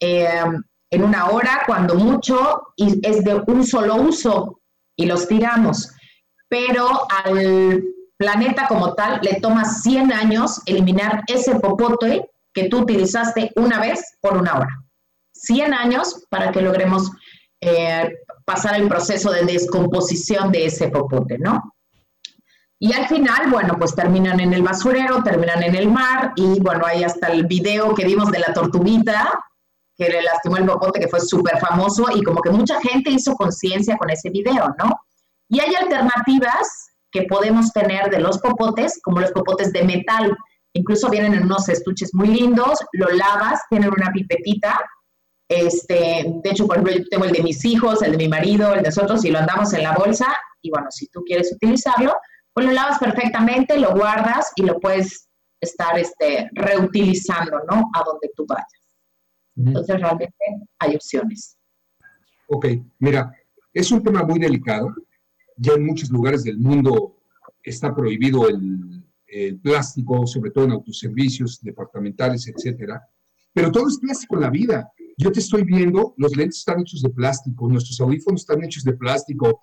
eh, 0.00 0.44
en 0.90 1.02
una 1.02 1.30
hora, 1.30 1.62
cuando 1.66 1.94
mucho, 1.94 2.74
y 2.76 3.00
es 3.06 3.24
de 3.24 3.42
un 3.46 3.66
solo 3.66 3.96
uso 3.96 4.60
y 4.96 5.06
los 5.06 5.26
tiramos. 5.28 5.90
Pero 6.48 7.06
al 7.24 7.82
planeta 8.22 8.68
como 8.68 8.94
tal 8.94 9.18
le 9.22 9.40
toma 9.40 9.64
100 9.64 10.12
años 10.12 10.60
eliminar 10.66 11.24
ese 11.26 11.56
popote 11.56 12.30
que 12.54 12.68
tú 12.68 12.82
utilizaste 12.82 13.50
una 13.56 13.80
vez 13.80 14.00
por 14.20 14.36
una 14.36 14.54
hora. 14.54 14.68
100 15.34 15.74
años 15.74 16.24
para 16.30 16.52
que 16.52 16.62
logremos 16.62 17.10
eh, 17.60 18.12
pasar 18.44 18.76
el 18.76 18.86
proceso 18.86 19.32
de 19.32 19.44
descomposición 19.44 20.52
de 20.52 20.66
ese 20.66 20.88
popote, 20.88 21.36
¿no? 21.38 21.74
Y 22.78 22.92
al 22.92 23.08
final, 23.08 23.50
bueno, 23.50 23.76
pues 23.76 23.94
terminan 23.94 24.38
en 24.38 24.52
el 24.52 24.62
basurero, 24.62 25.22
terminan 25.24 25.62
en 25.64 25.74
el 25.74 25.90
mar 25.90 26.32
y 26.36 26.60
bueno, 26.60 26.84
hay 26.86 27.02
hasta 27.02 27.26
el 27.28 27.46
video 27.46 27.92
que 27.92 28.04
vimos 28.04 28.30
de 28.30 28.38
la 28.38 28.52
tortuguita 28.52 29.32
que 29.96 30.08
le 30.08 30.22
lastimó 30.22 30.58
el 30.58 30.66
popote, 30.66 31.00
que 31.00 31.08
fue 31.08 31.20
súper 31.20 31.58
famoso 31.58 32.06
y 32.14 32.22
como 32.22 32.40
que 32.40 32.50
mucha 32.50 32.80
gente 32.80 33.10
hizo 33.10 33.34
conciencia 33.34 33.96
con 33.96 34.10
ese 34.10 34.30
video, 34.30 34.74
¿no? 34.78 35.00
Y 35.48 35.58
hay 35.60 35.74
alternativas 35.74 36.91
que 37.12 37.24
podemos 37.24 37.72
tener 37.72 38.10
de 38.10 38.18
los 38.18 38.38
popotes, 38.38 39.00
como 39.02 39.20
los 39.20 39.30
popotes 39.32 39.72
de 39.72 39.84
metal. 39.84 40.36
Incluso 40.74 41.10
vienen 41.10 41.34
en 41.34 41.44
unos 41.44 41.68
estuches 41.68 42.14
muy 42.14 42.28
lindos, 42.28 42.78
lo 42.92 43.08
lavas, 43.10 43.60
tienen 43.68 43.90
una 43.90 44.10
pipetita. 44.10 44.80
Este, 45.48 46.24
de 46.42 46.50
hecho, 46.50 46.66
por 46.66 46.76
ejemplo, 46.76 46.94
yo 46.94 47.04
tengo 47.10 47.26
el 47.26 47.32
de 47.32 47.42
mis 47.42 47.64
hijos, 47.64 48.02
el 48.02 48.12
de 48.12 48.16
mi 48.16 48.28
marido, 48.28 48.72
el 48.72 48.82
de 48.82 48.88
nosotros, 48.88 49.24
y 49.24 49.30
lo 49.30 49.38
andamos 49.38 49.74
en 49.74 49.82
la 49.82 49.92
bolsa. 49.92 50.34
Y 50.62 50.70
bueno, 50.70 50.86
si 50.90 51.08
tú 51.08 51.22
quieres 51.24 51.52
utilizarlo, 51.52 52.14
pues 52.54 52.66
lo 52.66 52.72
lavas 52.72 52.98
perfectamente, 52.98 53.78
lo 53.78 53.94
guardas 53.94 54.50
y 54.56 54.62
lo 54.62 54.80
puedes 54.80 55.28
estar 55.60 55.98
este, 55.98 56.48
reutilizando, 56.52 57.60
¿no? 57.70 57.90
A 57.94 58.02
donde 58.04 58.30
tú 58.34 58.46
vayas. 58.48 58.66
Entonces, 59.56 60.00
realmente 60.00 60.34
hay 60.78 60.94
opciones. 60.94 61.58
Ok, 62.48 62.66
mira, 62.98 63.30
es 63.72 63.90
un 63.90 64.02
tema 64.02 64.22
muy 64.22 64.38
delicado. 64.38 64.88
Ya 65.56 65.74
en 65.74 65.86
muchos 65.86 66.10
lugares 66.10 66.44
del 66.44 66.58
mundo 66.58 67.18
está 67.62 67.94
prohibido 67.94 68.48
el, 68.48 69.04
plástico, 69.62 70.26
sobre 70.26 70.50
todo 70.50 70.66
en 70.66 70.72
autoservicios 70.72 71.58
departamentales, 71.62 72.46
etcétera. 72.48 73.00
Pero 73.54 73.72
todo 73.72 73.88
es 73.88 73.98
plástico 73.98 74.34
en 74.34 74.42
la 74.42 74.50
vida. 74.50 74.92
Yo 75.16 75.32
te 75.32 75.40
estoy 75.40 75.62
viendo, 75.62 76.12
los 76.18 76.36
lentes 76.36 76.58
están 76.58 76.80
hechos 76.80 77.00
de 77.00 77.08
plástico, 77.08 77.66
nuestros 77.66 77.98
audífonos 78.02 78.42
están 78.42 78.62
hechos 78.62 78.84
de 78.84 78.92
plástico, 78.92 79.62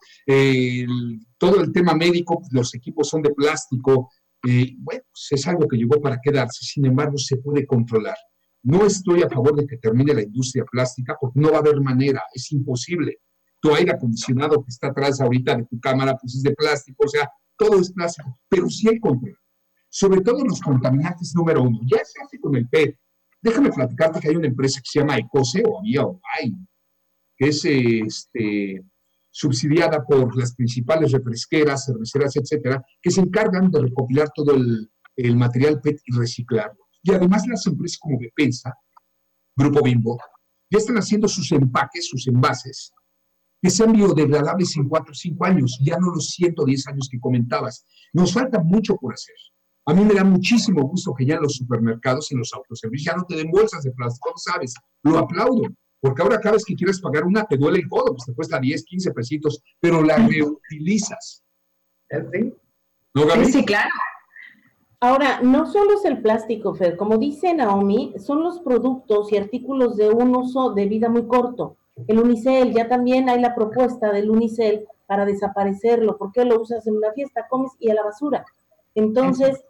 todo 1.37 1.61
el 1.61 1.71
tema 1.71 1.93
médico, 1.93 2.41
los 2.49 2.73
equipos 2.73 3.09
son 3.09 3.21
de 3.21 3.29
plástico. 3.29 4.09
Bueno, 4.41 5.03
pues 5.11 5.27
es 5.29 5.47
algo 5.47 5.67
que 5.67 5.77
llegó 5.77 6.01
para 6.01 6.19
quedarse, 6.19 6.65
sin 6.65 6.87
embargo, 6.87 7.19
se 7.19 7.37
puede 7.37 7.67
controlar. 7.67 8.17
No 8.63 8.87
estoy 8.87 9.21
a 9.21 9.29
favor 9.29 9.55
de 9.55 9.67
que 9.67 9.77
termine 9.77 10.15
la 10.15 10.23
industria 10.23 10.65
plástica 10.65 11.15
porque 11.19 11.39
no 11.39 11.51
va 11.51 11.57
a 11.57 11.61
haber 11.61 11.79
manera, 11.79 12.23
es 12.33 12.51
imposible. 12.51 13.19
Tu 13.61 13.73
aire 13.73 13.91
acondicionado 13.91 14.63
que 14.63 14.69
está 14.69 14.87
atrás 14.87 15.19
ahorita 15.19 15.55
de 15.57 15.65
tu 15.65 15.79
cámara, 15.79 16.15
pues 16.15 16.35
es 16.35 16.43
de 16.43 16.53
plástico, 16.53 17.05
o 17.05 17.09
sea, 17.09 17.29
todo 17.57 17.79
es 17.79 17.91
plástico, 17.91 18.39
pero 18.47 18.69
sí 18.69 18.87
hay 18.87 18.99
control. 18.99 19.37
Sobre 19.89 20.21
todo 20.21 20.45
los 20.45 20.61
contaminantes 20.61 21.33
número 21.35 21.63
uno. 21.63 21.79
Ya 21.85 22.03
se 22.05 22.21
hace 22.21 22.39
con 22.39 22.55
el 22.55 22.69
PET. 22.69 22.97
Déjame 23.41 23.71
platicarte 23.71 24.19
que 24.19 24.29
hay 24.29 24.35
una 24.35 24.47
empresa 24.47 24.79
que 24.79 24.89
se 24.89 24.99
llama 24.99 25.17
Ecose, 25.17 25.63
o 25.65 25.79
había, 25.79 26.03
o 26.05 26.21
hay, 26.39 26.53
que 27.37 27.47
es 27.47 27.65
este, 27.65 28.83
subsidiada 29.31 30.03
por 30.05 30.37
las 30.37 30.55
principales 30.55 31.11
refresqueras, 31.11 31.85
cerveceras, 31.85 32.35
etcétera, 32.35 32.83
que 33.01 33.11
se 33.11 33.21
encargan 33.21 33.71
de 33.71 33.81
recopilar 33.81 34.29
todo 34.35 34.55
el, 34.55 34.91
el 35.15 35.37
material 35.37 35.81
PET 35.81 35.99
y 36.05 36.15
reciclarlo. 36.15 36.87
Y 37.01 37.13
además 37.13 37.47
las 37.47 37.65
empresas 37.65 37.97
como 37.97 38.19
Bepensa, 38.19 38.73
Grupo 39.55 39.83
Bimbo, 39.83 40.17
ya 40.69 40.77
están 40.77 40.97
haciendo 40.97 41.27
sus 41.27 41.51
empaques, 41.51 42.07
sus 42.07 42.27
envases, 42.27 42.93
que 43.61 43.69
sean 43.69 43.93
biodegradables 43.93 44.75
en 44.77 44.87
4 44.87 45.11
o 45.11 45.15
5 45.15 45.45
años, 45.45 45.79
ya 45.83 45.97
no 45.97 46.11
los 46.11 46.27
110 46.29 46.87
años 46.87 47.09
que 47.11 47.19
comentabas. 47.19 47.85
Nos 48.13 48.33
falta 48.33 48.59
mucho 48.59 48.95
por 48.95 49.13
hacer. 49.13 49.35
A 49.85 49.93
mí 49.93 50.03
me 50.05 50.13
da 50.13 50.23
muchísimo 50.23 50.83
gusto 50.83 51.13
que 51.13 51.25
ya 51.25 51.35
en 51.35 51.41
los 51.41 51.55
supermercados, 51.55 52.31
en 52.31 52.39
los 52.39 52.53
autoservicios, 52.53 53.13
ya 53.13 53.17
no 53.17 53.25
te 53.25 53.35
den 53.35 53.51
bolsas 53.51 53.83
de 53.83 53.91
plástico, 53.91 54.33
sabes, 54.35 54.73
lo 55.03 55.17
aplaudo, 55.17 55.63
porque 55.99 56.21
ahora 56.21 56.39
cada 56.39 56.53
vez 56.53 56.65
que 56.65 56.75
quieres 56.75 57.01
pagar 57.01 57.23
una 57.23 57.43
te 57.45 57.57
duele 57.57 57.79
el 57.79 57.89
codo, 57.89 58.13
pues 58.13 58.25
te 58.25 58.33
cuesta 58.33 58.59
10, 58.59 58.85
15 58.85 59.11
pesitos, 59.11 59.63
pero 59.79 60.03
la 60.03 60.17
reutilizas. 60.17 61.43
¿Sí? 62.09 62.53
¿No, 63.13 63.23
sí, 63.45 63.65
claro. 63.65 63.89
Ahora, 65.01 65.41
no 65.41 65.65
solo 65.71 65.93
es 65.93 66.05
el 66.05 66.21
plástico, 66.21 66.75
Fer, 66.75 66.97
como 66.97 67.17
dice 67.17 67.53
Naomi, 67.53 68.13
son 68.19 68.43
los 68.43 68.59
productos 68.59 69.31
y 69.31 69.37
artículos 69.37 69.95
de 69.95 70.09
un 70.09 70.35
uso 70.35 70.73
de 70.73 70.85
vida 70.87 71.09
muy 71.09 71.25
corto. 71.25 71.77
El 72.07 72.19
unicel, 72.19 72.73
ya 72.73 72.87
también 72.87 73.29
hay 73.29 73.41
la 73.41 73.55
propuesta 73.55 74.11
del 74.11 74.29
unicel 74.29 74.87
para 75.07 75.25
desaparecerlo, 75.25 76.17
porque 76.17 76.45
lo 76.45 76.61
usas 76.61 76.85
en 76.87 76.97
una 76.97 77.11
fiesta, 77.11 77.47
comes 77.49 77.71
y 77.79 77.89
a 77.89 77.95
la 77.95 78.03
basura. 78.03 78.45
Entonces, 78.95 79.63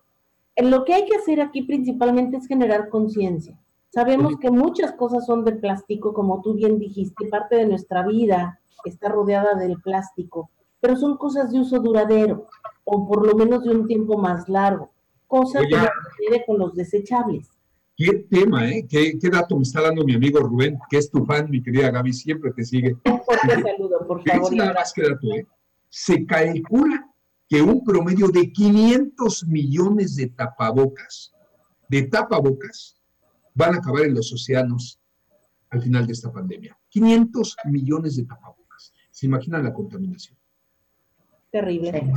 lo 0.57 0.85
que 0.85 0.93
hay 0.93 1.05
que 1.05 1.15
hacer 1.15 1.41
aquí 1.41 1.61
principalmente 1.63 2.37
es 2.37 2.47
generar 2.47 2.89
conciencia. 2.89 3.57
Sabemos 3.89 4.37
que 4.39 4.51
muchas 4.51 4.91
cosas 4.93 5.25
son 5.25 5.45
de 5.45 5.53
plástico, 5.53 6.13
como 6.13 6.41
tú 6.41 6.53
bien 6.53 6.77
dijiste, 6.77 7.27
parte 7.27 7.55
de 7.55 7.65
nuestra 7.65 8.05
vida 8.05 8.59
está 8.85 9.09
rodeada 9.09 9.55
del 9.55 9.81
plástico, 9.81 10.49
pero 10.79 10.95
son 10.95 11.17
cosas 11.17 11.51
de 11.51 11.59
uso 11.59 11.79
duradero 11.79 12.47
o 12.83 13.07
por 13.07 13.25
lo 13.25 13.35
menos 13.35 13.63
de 13.63 13.71
un 13.71 13.87
tiempo 13.87 14.17
más 14.17 14.47
largo 14.47 14.91
cosa 15.29 15.59
que 15.61 15.75
no 15.77 16.45
con 16.45 16.57
los 16.57 16.75
desechables. 16.75 17.47
Qué 17.99 18.25
tema, 18.31 18.65
¿eh? 18.69 18.87
¿Qué, 18.89 19.19
dato 19.29 19.57
me 19.57 19.63
está 19.63 19.81
dando 19.81 20.05
mi 20.05 20.15
amigo 20.15 20.39
Rubén, 20.39 20.79
que 20.89 20.97
es 20.99 21.11
tu 21.11 21.25
fan, 21.25 21.49
mi 21.49 21.61
querida 21.61 21.91
Gaby, 21.91 22.13
siempre 22.13 22.53
te 22.53 22.63
sigue. 22.63 22.95
Fuerte 23.03 23.61
saludo, 23.61 24.07
por 24.07 24.23
favor. 24.23 24.55
dato, 24.55 25.27
¿eh? 25.35 25.45
Se 25.89 26.25
calcula 26.25 27.13
que 27.49 27.61
un 27.61 27.83
promedio 27.83 28.29
de 28.29 28.53
500 28.53 29.45
millones 29.47 30.15
de 30.15 30.27
tapabocas, 30.27 31.33
de 31.89 32.03
tapabocas, 32.03 32.97
van 33.53 33.75
a 33.75 33.79
acabar 33.79 34.03
en 34.03 34.13
los 34.13 34.31
océanos 34.31 35.01
al 35.69 35.81
final 35.81 36.07
de 36.07 36.13
esta 36.13 36.31
pandemia. 36.31 36.79
500 36.87 37.57
millones 37.65 38.15
de 38.15 38.23
tapabocas. 38.23 38.93
¿Se 39.11 39.25
imaginan 39.25 39.65
la 39.65 39.73
contaminación? 39.73 40.37
Terrible. 41.51 42.13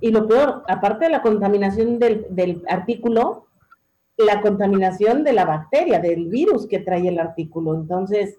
Y 0.00 0.12
lo 0.12 0.28
peor, 0.28 0.62
aparte 0.68 1.06
de 1.06 1.10
la 1.10 1.22
contaminación 1.22 1.98
del, 1.98 2.62
artículo, 2.68 3.48
la 4.24 4.40
contaminación 4.40 5.24
de 5.24 5.32
la 5.32 5.44
bacteria, 5.44 5.98
del 5.98 6.28
virus 6.28 6.66
que 6.66 6.80
trae 6.80 7.08
el 7.08 7.18
artículo. 7.18 7.74
Entonces, 7.74 8.38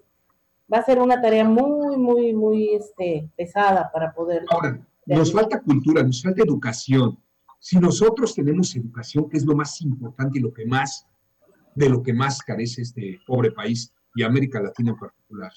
va 0.72 0.78
a 0.78 0.84
ser 0.84 0.98
una 0.98 1.20
tarea 1.20 1.44
muy, 1.44 1.96
muy, 1.96 2.32
muy 2.32 2.74
este, 2.74 3.30
pesada 3.36 3.90
para 3.92 4.12
poder... 4.12 4.44
Ahora, 4.48 4.80
nos 5.06 5.32
falta 5.32 5.60
cultura, 5.60 6.02
nos 6.02 6.22
falta 6.22 6.42
educación. 6.42 7.18
Si 7.58 7.78
nosotros 7.78 8.34
tenemos 8.34 8.74
educación, 8.74 9.28
que 9.28 9.36
es 9.36 9.44
lo 9.44 9.54
más 9.54 9.80
importante 9.82 10.38
y 10.38 10.42
lo 10.42 10.52
que 10.52 10.66
más, 10.66 11.06
de 11.74 11.88
lo 11.88 12.02
que 12.02 12.12
más 12.12 12.40
carece 12.42 12.82
este 12.82 13.20
pobre 13.26 13.52
país 13.52 13.92
y 14.14 14.22
América 14.22 14.60
Latina 14.60 14.90
en 14.92 14.98
particular, 14.98 15.52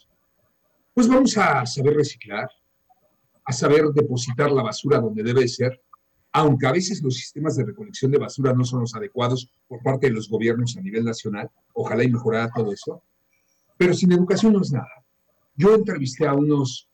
pues 0.94 1.08
vamos 1.08 1.38
a 1.38 1.66
saber 1.66 1.96
reciclar, 1.96 2.50
a 3.44 3.54
saber 3.54 3.86
depositar 3.94 4.52
la 4.52 4.64
basura 4.64 5.00
donde 5.00 5.24
debe 5.24 5.48
ser, 5.48 5.82
aunque 6.38 6.68
a 6.68 6.74
veces 6.74 7.02
los 7.02 7.16
sistemas 7.16 7.56
de 7.56 7.64
recolección 7.64 8.12
de 8.12 8.18
basura 8.18 8.52
no 8.52 8.66
son 8.66 8.82
los 8.82 8.94
adecuados 8.94 9.50
por 9.70 9.82
parte 9.82 10.08
de 10.08 10.14
los 10.14 10.28
gobiernos 10.28 10.76
a 10.76 10.82
nivel 10.82 11.06
nacional, 11.06 11.50
ojalá 11.74 12.04
y 12.04 12.12
mejorara 12.12 12.52
todo 12.54 12.74
eso, 12.74 13.02
pero 13.78 13.94
sin 13.94 14.12
educación 14.12 14.52
no 14.52 14.62
es 14.62 14.70
nada. 14.70 15.06
Yo 15.56 15.74
entrevisté 15.74 16.28
a 16.28 16.34
unos 16.34 16.90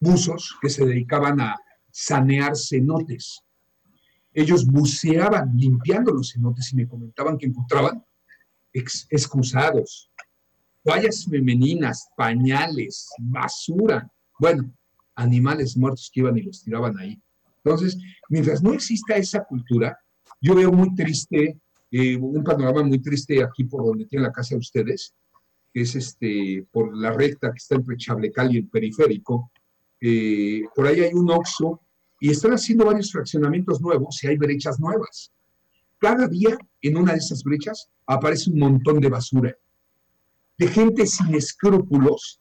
buzos 0.00 0.56
que 0.60 0.68
se 0.68 0.84
dedicaban 0.84 1.40
a 1.40 1.56
sanear 1.92 2.56
cenotes. 2.56 3.44
Ellos 4.32 4.66
buceaban 4.66 5.56
limpiando 5.56 6.12
los 6.12 6.32
cenotes 6.32 6.72
y 6.72 6.76
me 6.76 6.88
comentaban 6.88 7.38
que 7.38 7.46
encontraban 7.46 8.04
excusados, 8.72 10.10
toallas 10.82 11.26
femeninas, 11.30 12.08
pañales, 12.16 13.08
basura. 13.20 14.10
Bueno, 14.36 14.68
animales 15.14 15.76
muertos 15.76 16.10
que 16.12 16.20
iban 16.20 16.38
y 16.38 16.42
los 16.42 16.64
tiraban 16.64 16.98
ahí. 16.98 17.22
Entonces, 17.64 17.98
mientras 18.28 18.62
no 18.62 18.72
exista 18.72 19.16
esa 19.16 19.44
cultura, 19.44 19.98
yo 20.40 20.54
veo 20.54 20.72
muy 20.72 20.94
triste, 20.94 21.58
eh, 21.90 22.16
un 22.16 22.42
panorama 22.42 22.82
muy 22.82 23.00
triste 23.00 23.42
aquí 23.42 23.64
por 23.64 23.84
donde 23.84 24.06
tiene 24.06 24.24
la 24.24 24.32
casa 24.32 24.54
de 24.54 24.60
ustedes, 24.60 25.14
que 25.72 25.82
es 25.82 25.94
este, 25.94 26.66
por 26.72 26.96
la 26.96 27.12
recta 27.12 27.50
que 27.50 27.58
está 27.58 27.76
entre 27.76 27.96
Chablecal 27.96 28.54
y 28.54 28.58
el 28.58 28.68
periférico. 28.68 29.50
Eh, 30.00 30.62
por 30.74 30.86
ahí 30.86 31.00
hay 31.00 31.12
un 31.12 31.30
Oxxo 31.30 31.80
y 32.20 32.30
están 32.30 32.52
haciendo 32.52 32.86
varios 32.86 33.12
fraccionamientos 33.12 33.80
nuevos 33.80 34.22
y 34.22 34.28
hay 34.28 34.36
brechas 34.36 34.80
nuevas. 34.80 35.32
Cada 35.98 36.26
día 36.26 36.56
en 36.80 36.96
una 36.96 37.12
de 37.12 37.18
esas 37.18 37.42
brechas 37.42 37.90
aparece 38.06 38.50
un 38.50 38.58
montón 38.58 39.00
de 39.00 39.08
basura, 39.08 39.54
de 40.56 40.66
gente 40.68 41.06
sin 41.06 41.34
escrúpulos, 41.34 42.40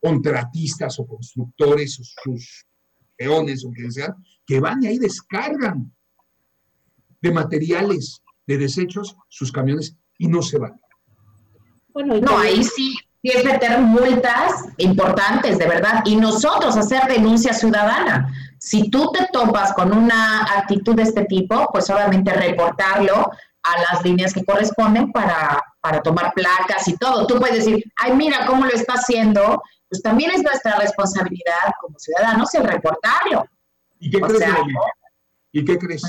contratistas 0.00 0.98
o 0.98 1.06
constructores 1.06 1.98
o 2.00 2.04
sus 2.04 2.67
peones 3.18 3.64
o 3.64 3.70
quien 3.70 3.92
sea, 3.92 4.14
que 4.46 4.60
van 4.60 4.82
y 4.82 4.86
ahí 4.86 4.98
descargan 4.98 5.92
de 7.20 7.32
materiales, 7.32 8.22
de 8.46 8.56
desechos, 8.56 9.16
sus 9.28 9.52
camiones 9.52 9.94
y 10.16 10.28
no 10.28 10.40
se 10.40 10.58
van. 10.58 10.80
Bueno, 11.88 12.18
no, 12.20 12.38
ahí 12.38 12.62
sí, 12.62 12.96
sí 13.20 13.30
es 13.30 13.44
meter 13.44 13.80
multas 13.80 14.64
importantes, 14.78 15.58
de 15.58 15.66
verdad, 15.66 16.02
y 16.06 16.16
nosotros 16.16 16.76
hacer 16.76 17.02
denuncia 17.08 17.52
ciudadana. 17.52 18.32
Si 18.58 18.88
tú 18.90 19.10
te 19.12 19.28
topas 19.32 19.72
con 19.74 19.96
una 19.96 20.44
actitud 20.44 20.94
de 20.94 21.02
este 21.02 21.24
tipo, 21.24 21.68
pues 21.72 21.90
obviamente 21.90 22.32
reportarlo 22.32 23.30
a 23.62 23.92
las 23.92 24.04
líneas 24.04 24.32
que 24.32 24.44
corresponden 24.44 25.10
para, 25.12 25.60
para 25.80 26.00
tomar 26.00 26.32
placas 26.34 26.86
y 26.88 26.96
todo. 26.96 27.26
Tú 27.26 27.38
puedes 27.38 27.64
decir, 27.64 27.84
ay, 27.96 28.14
mira 28.14 28.46
cómo 28.46 28.64
lo 28.64 28.72
está 28.72 28.94
haciendo, 28.94 29.60
pues 29.88 30.02
también 30.02 30.30
es 30.32 30.42
nuestra 30.42 30.78
responsabilidad 30.78 31.72
como 31.80 31.98
ciudadanos 31.98 32.54
el 32.54 32.64
reportarlo. 32.64 33.44
¿Y 33.98 34.10
qué, 34.10 34.20
crees, 34.20 34.44
¿Y 35.52 35.64
qué 35.64 35.78
crees? 35.78 36.02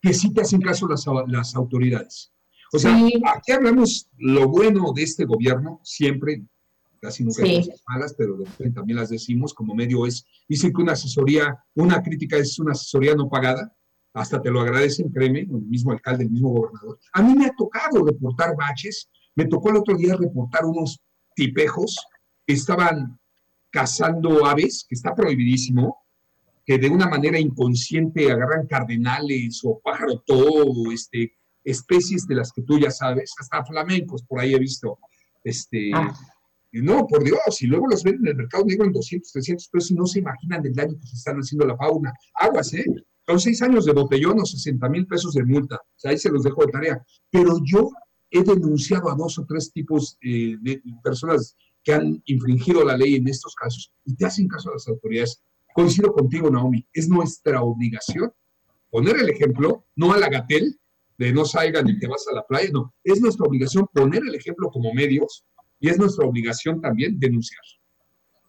Que 0.00 0.14
sí 0.14 0.32
te 0.32 0.42
hacen 0.42 0.60
caso 0.60 0.88
las, 0.88 1.04
las 1.26 1.54
autoridades. 1.54 2.32
O 2.72 2.78
sea, 2.78 2.96
aquí 3.34 3.52
hablamos 3.52 4.08
lo 4.16 4.48
bueno 4.48 4.92
de 4.94 5.02
este 5.02 5.24
gobierno, 5.24 5.80
siempre, 5.82 6.44
casi 7.00 7.24
nunca 7.24 7.42
hay 7.42 7.58
cosas 7.58 7.82
malas, 7.88 8.14
pero 8.16 8.38
también 8.72 8.98
las 8.98 9.10
decimos, 9.10 9.52
como 9.52 9.74
medio 9.74 10.06
es, 10.06 10.24
dicen 10.48 10.72
que 10.72 10.80
una 10.80 10.92
asesoría, 10.92 11.58
una 11.74 12.00
crítica 12.00 12.36
es 12.36 12.58
una 12.60 12.72
asesoría 12.72 13.14
no 13.16 13.28
pagada, 13.28 13.74
hasta 14.14 14.40
te 14.40 14.50
lo 14.50 14.60
agradecen, 14.60 15.10
créeme, 15.10 15.40
el 15.40 15.62
mismo 15.62 15.90
alcalde, 15.90 16.24
el 16.24 16.30
mismo 16.30 16.50
gobernador. 16.50 16.98
A 17.12 17.22
mí 17.22 17.34
me 17.34 17.46
ha 17.46 17.54
tocado 17.56 18.04
reportar 18.04 18.56
baches, 18.56 19.08
me 19.34 19.46
tocó 19.46 19.70
el 19.70 19.76
otro 19.76 19.96
día 19.96 20.16
reportar 20.16 20.64
unos 20.64 21.00
tipejos 21.34 21.96
estaban 22.52 23.18
cazando 23.70 24.46
aves, 24.46 24.84
que 24.88 24.94
está 24.94 25.14
prohibidísimo, 25.14 26.04
que 26.64 26.78
de 26.78 26.88
una 26.88 27.08
manera 27.08 27.38
inconsciente 27.38 28.30
agarran 28.30 28.66
cardenales 28.66 29.60
o 29.64 29.80
pájaro 29.80 30.22
todo, 30.26 30.92
este, 30.92 31.36
especies 31.64 32.26
de 32.26 32.36
las 32.36 32.52
que 32.52 32.62
tú 32.62 32.78
ya 32.78 32.90
sabes, 32.90 33.32
hasta 33.38 33.64
flamencos, 33.64 34.22
por 34.22 34.40
ahí 34.40 34.54
he 34.54 34.58
visto. 34.58 34.98
Este, 35.42 35.90
ah. 35.94 36.12
No, 36.72 37.06
por 37.06 37.24
Dios, 37.24 37.40
y 37.60 37.66
luego 37.66 37.88
los 37.88 38.04
ven 38.04 38.16
en 38.20 38.28
el 38.28 38.36
mercado 38.36 38.64
negro 38.64 38.86
en 38.86 38.92
200, 38.92 39.32
300 39.32 39.68
pesos 39.68 39.90
y 39.90 39.94
no 39.94 40.06
se 40.06 40.20
imaginan 40.20 40.64
el 40.64 40.72
daño 40.72 40.96
que 41.00 41.06
se 41.06 41.16
están 41.16 41.36
haciendo 41.38 41.64
a 41.64 41.68
la 41.68 41.76
fauna. 41.76 42.12
Aguas, 42.34 42.72
¿eh? 42.74 42.84
Son 43.26 43.40
seis 43.40 43.60
años 43.62 43.84
de 43.84 43.92
botellón 43.92 44.40
o 44.40 44.46
60 44.46 44.88
mil 44.88 45.06
pesos 45.06 45.34
de 45.34 45.44
multa. 45.44 45.76
O 45.76 45.98
sea, 45.98 46.12
ahí 46.12 46.18
se 46.18 46.30
los 46.30 46.44
dejo 46.44 46.64
de 46.64 46.72
tarea. 46.72 47.04
Pero 47.30 47.58
yo 47.64 47.90
he 48.30 48.42
denunciado 48.42 49.10
a 49.10 49.14
dos 49.16 49.38
o 49.38 49.44
tres 49.44 49.72
tipos 49.72 50.16
eh, 50.22 50.56
de 50.60 50.80
personas 51.02 51.56
que 51.82 51.92
han 51.92 52.22
infringido 52.26 52.84
la 52.84 52.96
ley 52.96 53.16
en 53.16 53.28
estos 53.28 53.54
casos 53.54 53.92
y 54.04 54.14
te 54.14 54.26
hacen 54.26 54.48
caso 54.48 54.70
a 54.70 54.74
las 54.74 54.88
autoridades. 54.88 55.42
Coincido 55.74 56.12
contigo, 56.12 56.50
Naomi, 56.50 56.86
es 56.92 57.08
nuestra 57.08 57.62
obligación 57.62 58.32
poner 58.90 59.16
el 59.16 59.30
ejemplo, 59.30 59.86
no 59.96 60.12
a 60.12 60.18
la 60.18 60.28
gatel, 60.28 60.78
de 61.16 61.32
no 61.32 61.44
salgan 61.44 61.88
y 61.88 61.98
te 61.98 62.08
vas 62.08 62.26
a 62.30 62.34
la 62.34 62.46
playa, 62.46 62.70
no, 62.72 62.94
es 63.04 63.20
nuestra 63.20 63.46
obligación 63.46 63.86
poner 63.92 64.22
el 64.26 64.34
ejemplo 64.34 64.70
como 64.70 64.92
medios 64.94 65.44
y 65.78 65.90
es 65.90 65.98
nuestra 65.98 66.26
obligación 66.26 66.80
también 66.80 67.18
denunciar. 67.18 67.62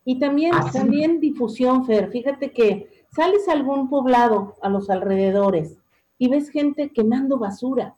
Y 0.05 0.19
también, 0.19 0.53
también 0.71 1.19
difusión, 1.19 1.85
Fer, 1.85 2.09
fíjate 2.11 2.51
que 2.51 3.05
sales 3.13 3.47
a 3.47 3.53
algún 3.53 3.89
poblado 3.89 4.55
a 4.61 4.69
los 4.69 4.89
alrededores 4.89 5.77
y 6.17 6.29
ves 6.29 6.49
gente 6.49 6.91
quemando 6.93 7.37
basura. 7.37 7.97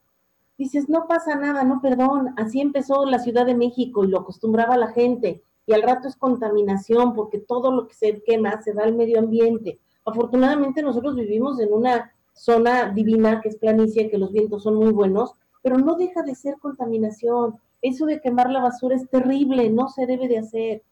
Dices, 0.57 0.87
no 0.87 1.07
pasa 1.07 1.35
nada, 1.35 1.63
no, 1.63 1.81
perdón, 1.81 2.33
así 2.37 2.61
empezó 2.61 3.05
la 3.05 3.19
Ciudad 3.19 3.45
de 3.45 3.55
México 3.55 4.03
y 4.03 4.07
lo 4.07 4.19
acostumbraba 4.19 4.77
la 4.77 4.91
gente. 4.91 5.43
Y 5.65 5.73
al 5.73 5.81
rato 5.81 6.07
es 6.07 6.15
contaminación 6.15 7.13
porque 7.13 7.39
todo 7.39 7.71
lo 7.71 7.87
que 7.87 7.95
se 7.95 8.21
quema 8.23 8.61
se 8.61 8.73
va 8.73 8.83
al 8.83 8.95
medio 8.95 9.19
ambiente. 9.19 9.79
Afortunadamente 10.05 10.81
nosotros 10.81 11.15
vivimos 11.15 11.59
en 11.59 11.73
una 11.73 12.11
zona 12.33 12.89
divina 12.89 13.41
que 13.41 13.49
es 13.49 13.57
planicie, 13.57 14.09
que 14.09 14.17
los 14.17 14.31
vientos 14.31 14.63
son 14.63 14.75
muy 14.75 14.91
buenos, 14.91 15.33
pero 15.61 15.77
no 15.77 15.95
deja 15.95 16.21
de 16.23 16.35
ser 16.35 16.57
contaminación. 16.59 17.55
Eso 17.81 18.05
de 18.05 18.21
quemar 18.21 18.49
la 18.49 18.61
basura 18.61 18.95
es 18.95 19.09
terrible, 19.09 19.69
no 19.69 19.87
se 19.87 20.05
debe 20.05 20.27
de 20.27 20.39
hacer. 20.39 20.83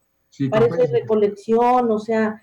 Parece 0.49 0.87
recolección, 0.87 1.91
o 1.91 1.99
sea, 1.99 2.41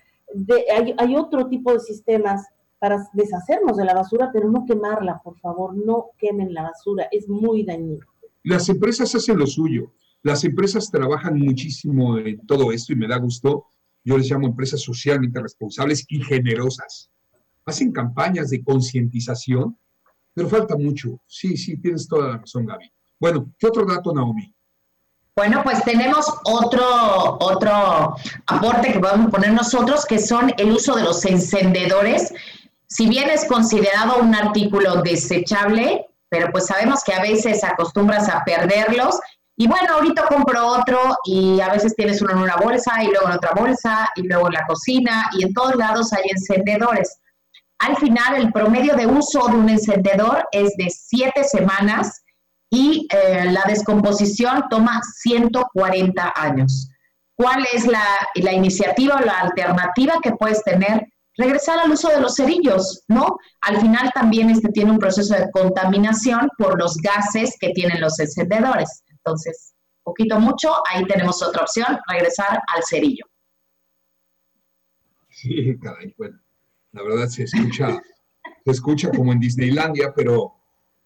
hay, 0.75 0.93
hay, 0.95 1.15
otro 1.15 1.47
tipo 1.47 1.73
de 1.73 1.79
sistemas 1.79 2.47
para 2.79 3.05
deshacernos 3.13 3.77
de 3.77 3.85
la 3.85 3.93
basura, 3.93 4.29
pero 4.33 4.49
no 4.49 4.65
quemarla, 4.65 5.21
por 5.23 5.37
favor, 5.39 5.75
no 5.75 6.11
quemen 6.17 6.53
la 6.53 6.63
basura, 6.63 7.07
es 7.11 7.27
muy 7.27 7.63
dañino. 7.63 8.05
Las 8.43 8.69
empresas 8.69 9.13
hacen 9.13 9.37
lo 9.37 9.45
suyo, 9.45 9.91
las 10.23 10.43
empresas 10.43 10.89
trabajan 10.89 11.37
muchísimo 11.37 12.17
en 12.17 12.45
todo 12.47 12.71
esto 12.71 12.93
y 12.93 12.95
me 12.95 13.07
da 13.07 13.17
gusto, 13.17 13.65
yo 14.03 14.17
les 14.17 14.31
llamo 14.31 14.47
empresas 14.47 14.81
socialmente 14.81 15.41
responsables 15.41 16.05
y 16.07 16.23
generosas 16.23 17.11
hacen 17.69 17.91
campañas 17.91 18.49
de 18.49 18.63
concientización, 18.63 19.77
pero 20.33 20.49
falta 20.49 20.75
mucho. 20.75 21.19
Sí, 21.27 21.55
sí, 21.55 21.77
tienes 21.77 22.07
toda 22.07 22.27
la 22.27 22.37
razón, 22.37 22.65
Gaby. 22.65 22.91
Bueno, 23.19 23.51
¿qué 23.57 23.67
otro 23.67 23.85
dato, 23.85 24.13
Naomi? 24.13 24.53
Bueno, 25.35 25.61
pues 25.63 25.83
tenemos 25.85 26.25
otro, 26.43 27.37
otro 27.39 28.15
aporte 28.47 28.91
que 28.91 28.99
podemos 28.99 29.31
poner 29.31 29.53
nosotros, 29.53 30.05
que 30.05 30.19
son 30.19 30.51
el 30.57 30.71
uso 30.71 30.95
de 30.95 31.03
los 31.03 31.23
encendedores. 31.25 32.33
Si 32.89 33.07
bien 33.07 33.29
es 33.29 33.45
considerado 33.45 34.17
un 34.19 34.33
artículo 34.33 35.01
desechable, 35.03 36.07
pero 36.29 36.51
pues 36.51 36.65
sabemos 36.67 37.03
que 37.03 37.13
a 37.13 37.21
veces 37.21 37.63
acostumbras 37.63 38.29
a 38.29 38.43
perderlos. 38.43 39.19
Y 39.57 39.67
bueno, 39.67 39.95
ahorita 39.95 40.25
compro 40.27 40.65
otro 40.67 41.17
y 41.25 41.59
a 41.59 41.69
veces 41.69 41.95
tienes 41.95 42.21
uno 42.21 42.31
en 42.31 42.39
una 42.39 42.55
bolsa 42.55 43.03
y 43.03 43.07
luego 43.07 43.27
en 43.27 43.33
otra 43.33 43.51
bolsa 43.51 44.09
y 44.15 44.23
luego 44.23 44.47
en 44.47 44.53
la 44.53 44.65
cocina 44.65 45.29
y 45.37 45.43
en 45.43 45.53
todos 45.53 45.75
lados 45.75 46.13
hay 46.13 46.29
encendedores. 46.29 47.19
Al 47.79 47.97
final, 47.97 48.35
el 48.35 48.51
promedio 48.51 48.95
de 48.95 49.05
uso 49.05 49.47
de 49.47 49.57
un 49.57 49.69
encendedor 49.69 50.47
es 50.51 50.75
de 50.77 50.89
siete 50.89 51.43
semanas 51.43 52.23
y 52.71 53.07
eh, 53.11 53.45
la 53.51 53.63
descomposición 53.67 54.63
toma 54.69 55.01
140 55.21 56.33
años. 56.35 56.89
¿Cuál 57.35 57.65
es 57.73 57.85
la, 57.85 58.03
la 58.35 58.53
iniciativa 58.53 59.15
o 59.15 59.25
la 59.25 59.39
alternativa 59.39 60.15
que 60.21 60.31
puedes 60.31 60.63
tener? 60.63 61.07
Regresar 61.39 61.79
al 61.79 61.89
uso 61.89 62.09
de 62.09 62.19
los 62.19 62.35
cerillos, 62.35 63.05
¿no? 63.07 63.37
Al 63.61 63.79
final 63.79 64.11
también 64.13 64.49
este 64.49 64.73
tiene 64.73 64.91
un 64.91 64.99
proceso 64.99 65.33
de 65.35 65.49
contaminación 65.51 66.49
por 66.57 66.77
los 66.77 66.97
gases 66.97 67.55
que 67.57 67.69
tienen 67.69 68.01
los 68.01 68.19
encendedores. 68.19 69.05
Entonces, 69.07 69.73
poquito 70.03 70.37
mucho, 70.37 70.73
ahí 70.91 71.05
tenemos 71.05 71.41
otra 71.41 71.61
opción, 71.61 71.97
regresar 72.09 72.61
al 72.67 72.83
cerillo. 72.83 73.23
Sí, 75.29 75.77
caray, 75.81 76.13
bueno. 76.17 76.37
La 76.91 77.03
verdad 77.03 77.27
se 77.29 77.43
escucha, 77.43 78.01
se 78.65 78.71
escucha 78.71 79.09
como 79.09 79.31
en 79.31 79.39
Disneylandia, 79.39 80.11
pero 80.13 80.55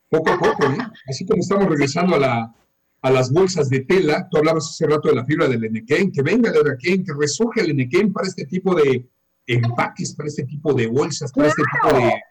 poco 0.09 0.31
a 0.31 0.39
poco, 0.39 0.65
¿eh? 0.65 0.77
Así 1.09 1.27
como 1.27 1.41
estamos 1.41 1.67
regresando 1.67 2.15
a, 2.15 2.19
la, 2.19 2.55
a 3.03 3.11
las 3.11 3.31
bolsas 3.31 3.69
de 3.69 3.81
tela, 3.81 4.27
tú 4.31 4.39
hablabas 4.39 4.67
hace 4.67 4.87
rato 4.87 5.09
de 5.09 5.15
la 5.15 5.25
fibra 5.25 5.47
del 5.47 5.63
Enequén, 5.63 6.11
que 6.11 6.23
venga 6.23 6.49
el 6.49 6.57
Enequén, 6.57 7.05
que 7.05 7.13
resurge 7.13 7.61
el 7.61 7.69
Enequén 7.69 8.11
para 8.11 8.27
este 8.27 8.45
tipo 8.45 8.73
de 8.73 9.12
empaques, 9.47 10.15
para 10.15 10.29
este 10.29 10.43
tipo 10.43 10.73
de 10.73 10.87
bolsas, 10.87 11.31
para 11.31 11.47
este 11.47 11.63
tipo 11.63 11.97
de 11.97 12.21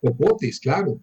popotes, 0.00 0.60
claro. 0.60 1.00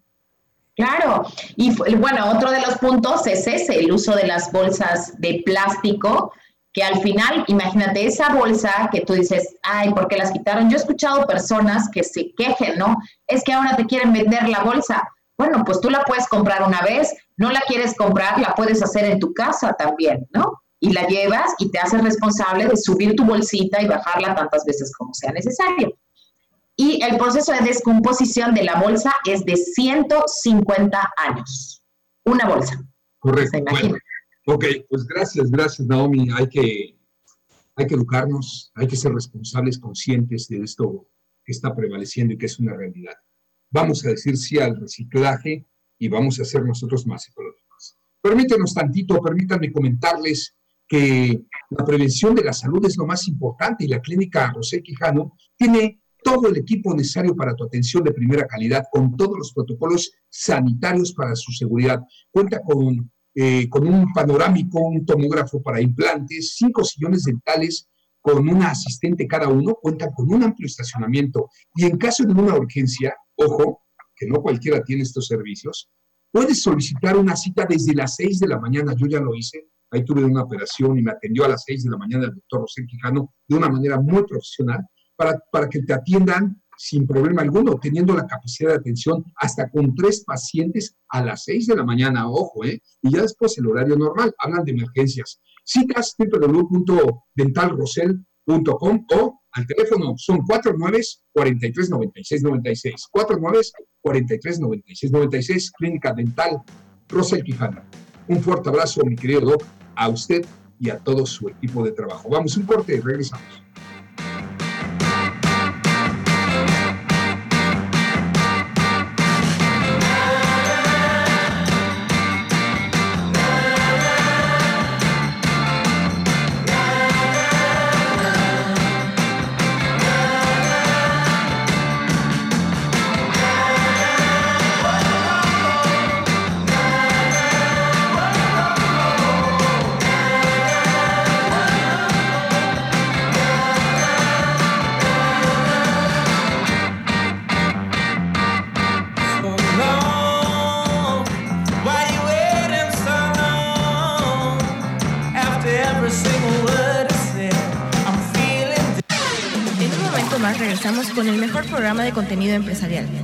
Claro, 0.76 1.24
y 1.56 1.72
bueno, 1.94 2.32
otro 2.32 2.50
de 2.50 2.60
los 2.60 2.78
puntos 2.78 3.26
es 3.28 3.46
ese, 3.46 3.78
el 3.78 3.92
uso 3.92 4.16
de 4.16 4.26
las 4.26 4.50
bolsas 4.50 5.14
de 5.20 5.42
plástico 5.44 6.32
que 6.74 6.82
al 6.82 7.00
final, 7.00 7.44
imagínate 7.46 8.04
esa 8.04 8.34
bolsa 8.34 8.88
que 8.90 9.02
tú 9.02 9.12
dices, 9.12 9.54
ay, 9.62 9.94
¿por 9.94 10.08
qué 10.08 10.16
las 10.16 10.32
quitaron? 10.32 10.68
Yo 10.68 10.76
he 10.76 10.80
escuchado 10.80 11.24
personas 11.24 11.88
que 11.88 12.02
se 12.02 12.34
quejen, 12.34 12.76
¿no? 12.76 12.96
Es 13.28 13.44
que 13.44 13.52
ahora 13.52 13.76
te 13.76 13.86
quieren 13.86 14.12
vender 14.12 14.48
la 14.48 14.64
bolsa. 14.64 15.08
Bueno, 15.38 15.62
pues 15.64 15.80
tú 15.80 15.88
la 15.88 16.02
puedes 16.02 16.26
comprar 16.26 16.64
una 16.64 16.82
vez, 16.82 17.14
no 17.36 17.52
la 17.52 17.60
quieres 17.60 17.94
comprar, 17.96 18.40
la 18.40 18.54
puedes 18.56 18.82
hacer 18.82 19.04
en 19.04 19.20
tu 19.20 19.32
casa 19.32 19.72
también, 19.74 20.26
¿no? 20.32 20.63
Y 20.84 20.92
la 20.92 21.06
llevas 21.06 21.54
y 21.58 21.70
te 21.70 21.78
haces 21.78 22.02
responsable 22.02 22.66
de 22.66 22.76
subir 22.76 23.16
tu 23.16 23.24
bolsita 23.24 23.80
y 23.80 23.88
bajarla 23.88 24.34
tantas 24.34 24.66
veces 24.66 24.92
como 24.94 25.14
sea 25.14 25.32
necesario. 25.32 25.96
Y 26.76 27.02
el 27.02 27.16
proceso 27.16 27.52
de 27.52 27.60
descomposición 27.60 28.52
de 28.52 28.64
la 28.64 28.78
bolsa 28.78 29.14
es 29.26 29.46
de 29.46 29.56
150 29.56 31.12
años. 31.16 31.82
Una 32.24 32.46
bolsa. 32.46 32.84
Correcto. 33.18 33.64
Ok, 34.46 34.66
pues 34.90 35.06
gracias, 35.06 35.50
gracias 35.50 35.88
Naomi. 35.88 36.28
Hay 36.36 36.48
que, 36.50 36.98
hay 37.76 37.86
que 37.86 37.94
educarnos, 37.94 38.70
hay 38.74 38.86
que 38.86 38.96
ser 38.96 39.14
responsables, 39.14 39.78
conscientes 39.78 40.48
de 40.48 40.58
esto 40.58 41.08
que 41.44 41.52
está 41.52 41.74
prevaleciendo 41.74 42.34
y 42.34 42.38
que 42.38 42.46
es 42.46 42.58
una 42.58 42.76
realidad. 42.76 43.14
Vamos 43.70 44.04
a 44.04 44.10
decir 44.10 44.36
sí 44.36 44.58
al 44.58 44.78
reciclaje 44.78 45.66
y 45.98 46.08
vamos 46.08 46.38
a 46.40 46.44
ser 46.44 46.62
nosotros 46.62 47.06
más 47.06 47.26
ecológicos. 47.26 47.96
Permítanos 48.20 48.74
tantito, 48.74 49.20
permítanme 49.22 49.72
comentarles 49.72 50.54
que 50.94 51.44
la 51.70 51.84
prevención 51.84 52.36
de 52.36 52.44
la 52.44 52.52
salud 52.52 52.84
es 52.86 52.96
lo 52.96 53.04
más 53.04 53.26
importante 53.26 53.84
y 53.84 53.88
la 53.88 54.00
clínica 54.00 54.52
José 54.54 54.80
Quijano 54.80 55.36
tiene 55.56 56.00
todo 56.22 56.46
el 56.48 56.56
equipo 56.56 56.94
necesario 56.94 57.34
para 57.34 57.56
tu 57.56 57.64
atención 57.64 58.04
de 58.04 58.12
primera 58.12 58.46
calidad 58.46 58.84
con 58.92 59.16
todos 59.16 59.36
los 59.36 59.52
protocolos 59.52 60.12
sanitarios 60.30 61.12
para 61.12 61.34
su 61.34 61.50
seguridad. 61.50 62.00
Cuenta 62.30 62.60
con, 62.60 63.10
eh, 63.34 63.68
con 63.68 63.88
un 63.88 64.12
panorámico, 64.12 64.78
un 64.78 65.04
tomógrafo 65.04 65.60
para 65.60 65.80
implantes, 65.80 66.54
cinco 66.56 66.84
sillones 66.84 67.24
dentales 67.24 67.88
con 68.20 68.48
una 68.48 68.70
asistente 68.70 69.26
cada 69.26 69.48
uno, 69.48 69.74
cuentan 69.74 70.12
con 70.12 70.32
un 70.32 70.44
amplio 70.44 70.66
estacionamiento 70.66 71.50
y 71.74 71.86
en 71.86 71.98
caso 71.98 72.24
de 72.24 72.32
una 72.32 72.54
urgencia, 72.54 73.16
ojo, 73.34 73.82
que 74.14 74.28
no 74.28 74.40
cualquiera 74.40 74.80
tiene 74.84 75.02
estos 75.02 75.26
servicios, 75.26 75.90
puedes 76.30 76.62
solicitar 76.62 77.16
una 77.16 77.34
cita 77.34 77.66
desde 77.68 77.94
las 77.94 78.14
6 78.14 78.38
de 78.38 78.48
la 78.48 78.60
mañana, 78.60 78.94
yo 78.96 79.08
ya 79.08 79.18
lo 79.18 79.34
hice, 79.34 79.66
ahí 79.90 80.04
tuve 80.04 80.24
una 80.24 80.42
operación 80.42 80.98
y 80.98 81.02
me 81.02 81.12
atendió 81.12 81.44
a 81.44 81.48
las 81.48 81.64
6 81.66 81.84
de 81.84 81.90
la 81.90 81.98
mañana 81.98 82.24
el 82.24 82.34
doctor 82.34 82.62
José 82.62 82.84
Quijano 82.86 83.34
de 83.48 83.56
una 83.56 83.68
manera 83.68 84.00
muy 84.00 84.24
profesional 84.24 84.84
para, 85.16 85.38
para 85.50 85.68
que 85.68 85.82
te 85.82 85.92
atiendan 85.92 86.60
sin 86.76 87.06
problema 87.06 87.42
alguno, 87.42 87.78
teniendo 87.80 88.14
la 88.14 88.26
capacidad 88.26 88.70
de 88.70 88.76
atención 88.76 89.22
hasta 89.36 89.68
con 89.70 89.94
tres 89.94 90.24
pacientes 90.24 90.96
a 91.08 91.24
las 91.24 91.44
6 91.44 91.68
de 91.68 91.76
la 91.76 91.84
mañana, 91.84 92.28
ojo, 92.28 92.64
¿eh? 92.64 92.82
Y 93.02 93.12
ya 93.12 93.22
después 93.22 93.56
el 93.58 93.66
horario 93.66 93.96
normal, 93.96 94.34
hablan 94.38 94.64
de 94.64 94.72
emergencias. 94.72 95.40
Citas 95.64 96.16
www.dentalrosel.com 96.18 99.06
o 99.16 99.40
al 99.52 99.66
teléfono 99.66 100.14
son 100.16 100.44
49 100.44 101.00
43 101.32 101.90
96 101.90 102.42
96. 102.42 103.06
49 103.10 103.60
43 104.02 104.60
96 104.60 105.12
96, 105.12 105.72
Clínica 105.72 106.12
Dental 106.12 106.60
Rosel 107.08 107.42
Quijano. 107.44 108.03
Un 108.26 108.42
fuerte 108.42 108.68
abrazo, 108.70 109.04
mi 109.04 109.16
querido 109.16 109.40
Doc, 109.42 109.64
a 109.96 110.08
usted 110.08 110.44
y 110.80 110.90
a 110.90 110.98
todo 110.98 111.26
su 111.26 111.48
equipo 111.48 111.84
de 111.84 111.92
trabajo. 111.92 112.28
Vamos 112.30 112.56
un 112.56 112.64
corte 112.64 113.00
regresamos. 113.00 113.62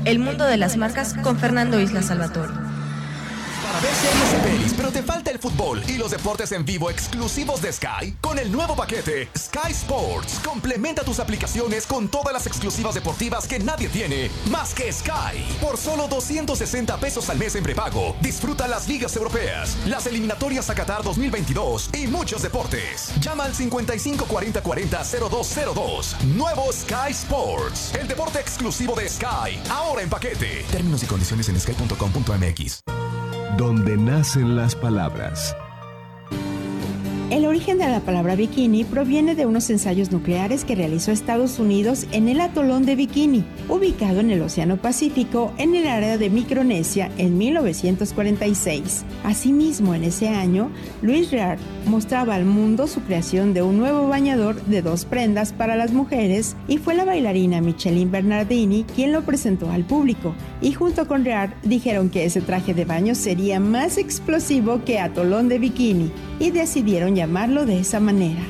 El 0.04 0.18
Mundo 0.18 0.46
de 0.46 0.56
las 0.56 0.76
Marcas, 0.76 1.14
con 1.22 1.38
Fernando 1.38 1.80
Isla 1.80 2.02
Salvatore. 2.02 2.52
Para 2.52 3.80
pero 4.76 4.90
te 4.90 5.02
falta 5.02 5.29
fútbol 5.40 5.82
y 5.88 5.96
los 5.96 6.10
deportes 6.10 6.52
en 6.52 6.64
vivo 6.64 6.90
exclusivos 6.90 7.62
de 7.62 7.72
Sky, 7.72 8.16
con 8.20 8.38
el 8.38 8.50
nuevo 8.52 8.76
paquete 8.76 9.28
Sky 9.36 9.70
Sports. 9.70 10.40
Complementa 10.44 11.02
tus 11.02 11.18
aplicaciones 11.18 11.86
con 11.86 12.08
todas 12.08 12.32
las 12.32 12.46
exclusivas 12.46 12.94
deportivas 12.94 13.46
que 13.46 13.58
nadie 13.58 13.88
tiene, 13.88 14.30
más 14.50 14.74
que 14.74 14.92
Sky. 14.92 15.44
Por 15.60 15.76
solo 15.76 16.08
260 16.08 16.96
pesos 16.98 17.28
al 17.30 17.38
mes 17.38 17.54
en 17.54 17.62
prepago, 17.62 18.16
disfruta 18.20 18.68
las 18.68 18.88
ligas 18.88 19.16
europeas, 19.16 19.76
las 19.86 20.06
eliminatorias 20.06 20.70
a 20.70 20.74
Qatar 20.74 21.02
2022 21.02 21.90
y 21.94 22.06
muchos 22.06 22.42
deportes. 22.42 23.12
Llama 23.20 23.44
al 23.44 23.54
55 23.54 24.26
40 24.26 24.62
40 24.62 25.04
0202. 25.04 26.16
Nuevo 26.36 26.72
Sky 26.72 27.10
Sports, 27.10 27.94
el 27.94 28.06
deporte 28.06 28.40
exclusivo 28.40 28.94
de 28.94 29.08
Sky, 29.08 29.60
ahora 29.70 30.02
en 30.02 30.10
paquete. 30.10 30.64
Términos 30.70 31.02
y 31.02 31.06
condiciones 31.06 31.48
en 31.48 31.58
sky.com.mx 31.60 33.09
donde 33.60 33.98
nacen 33.98 34.56
las 34.56 34.74
palabras. 34.74 35.54
El 37.30 37.46
origen 37.46 37.78
de 37.78 37.88
la 37.88 38.00
palabra 38.00 38.34
bikini 38.34 38.82
proviene 38.82 39.36
de 39.36 39.46
unos 39.46 39.70
ensayos 39.70 40.10
nucleares 40.10 40.64
que 40.64 40.74
realizó 40.74 41.12
Estados 41.12 41.60
Unidos 41.60 42.08
en 42.10 42.28
el 42.28 42.40
atolón 42.40 42.84
de 42.84 42.96
Bikini, 42.96 43.44
ubicado 43.68 44.18
en 44.18 44.32
el 44.32 44.42
Océano 44.42 44.78
Pacífico 44.78 45.52
en 45.56 45.76
el 45.76 45.86
área 45.86 46.18
de 46.18 46.28
Micronesia 46.28 47.08
en 47.18 47.38
1946. 47.38 49.04
Asimismo, 49.22 49.94
en 49.94 50.02
ese 50.02 50.28
año, 50.28 50.72
Luis 51.02 51.30
Reard 51.30 51.60
mostraba 51.86 52.34
al 52.34 52.46
mundo 52.46 52.88
su 52.88 53.00
creación 53.02 53.54
de 53.54 53.62
un 53.62 53.78
nuevo 53.78 54.08
bañador 54.08 54.60
de 54.64 54.82
dos 54.82 55.04
prendas 55.04 55.52
para 55.52 55.76
las 55.76 55.92
mujeres 55.92 56.56
y 56.66 56.78
fue 56.78 56.96
la 56.96 57.04
bailarina 57.04 57.60
Micheline 57.60 58.10
Bernardini 58.10 58.84
quien 58.96 59.12
lo 59.12 59.22
presentó 59.22 59.70
al 59.70 59.84
público. 59.84 60.34
Y 60.60 60.72
junto 60.72 61.06
con 61.06 61.24
Reard 61.24 61.50
dijeron 61.62 62.10
que 62.10 62.24
ese 62.24 62.40
traje 62.40 62.74
de 62.74 62.84
baño 62.84 63.14
sería 63.14 63.60
más 63.60 63.98
explosivo 63.98 64.82
que 64.84 64.98
atolón 64.98 65.48
de 65.48 65.60
bikini 65.60 66.10
y 66.40 66.50
decidieron 66.50 67.19
llamarlo 67.20 67.66
de 67.66 67.78
esa 67.78 68.00
manera. 68.00 68.40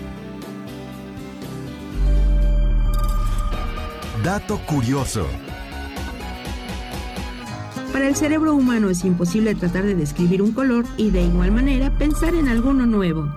Dato 4.22 4.60
curioso. 4.64 5.26
Para 7.92 8.06
el 8.06 8.14
cerebro 8.14 8.54
humano 8.54 8.88
es 8.88 9.04
imposible 9.04 9.56
tratar 9.56 9.82
de 9.82 9.96
describir 9.96 10.40
un 10.40 10.52
color 10.52 10.84
y 10.96 11.10
de 11.10 11.22
igual 11.22 11.50
manera 11.50 11.90
pensar 11.98 12.32
en 12.36 12.46
alguno 12.46 12.86
nuevo. 12.86 13.28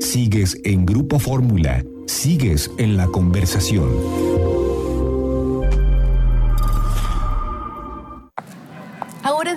Sigues 0.00 0.60
en 0.64 0.84
Grupo 0.84 1.18
Fórmula, 1.18 1.82
sigues 2.06 2.70
en 2.76 2.98
la 2.98 3.06
conversación. 3.06 3.88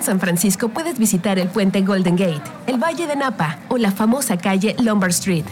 San 0.06 0.20
Francisco 0.20 0.68
puedes 0.68 1.00
visitar 1.00 1.36
el 1.40 1.48
puente 1.48 1.82
Golden 1.82 2.14
Gate, 2.14 2.42
el 2.68 2.78
Valle 2.78 3.08
de 3.08 3.16
Napa 3.16 3.58
o 3.68 3.76
la 3.76 3.90
famosa 3.90 4.38
calle 4.38 4.76
Lombard 4.78 5.10
Street. 5.10 5.44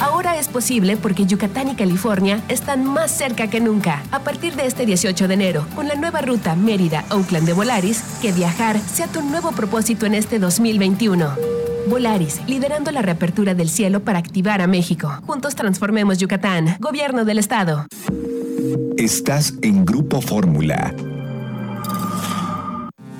Ahora 0.00 0.38
es 0.38 0.48
posible 0.48 0.98
porque 0.98 1.24
Yucatán 1.24 1.70
y 1.70 1.74
California 1.74 2.42
están 2.48 2.84
más 2.84 3.10
cerca 3.10 3.48
que 3.48 3.60
nunca. 3.60 4.02
A 4.10 4.18
partir 4.18 4.54
de 4.54 4.66
este 4.66 4.84
18 4.84 5.28
de 5.28 5.34
enero, 5.34 5.66
con 5.74 5.88
la 5.88 5.94
nueva 5.94 6.20
ruta 6.20 6.54
Mérida-Oakland 6.54 7.46
de 7.46 7.54
Volaris, 7.54 8.02
que 8.20 8.32
viajar 8.32 8.78
sea 8.78 9.06
tu 9.06 9.22
nuevo 9.22 9.52
propósito 9.52 10.04
en 10.04 10.14
este 10.14 10.38
2021. 10.38 11.34
Volaris, 11.88 12.42
liderando 12.46 12.90
la 12.90 13.00
reapertura 13.00 13.54
del 13.54 13.70
cielo 13.70 14.00
para 14.00 14.18
activar 14.18 14.60
a 14.60 14.66
México. 14.66 15.22
Juntos 15.26 15.54
transformemos 15.54 16.18
Yucatán. 16.18 16.76
Gobierno 16.80 17.24
del 17.24 17.38
Estado. 17.38 17.86
Estás 18.98 19.54
en 19.62 19.86
Grupo 19.86 20.20
Fórmula. 20.20 20.94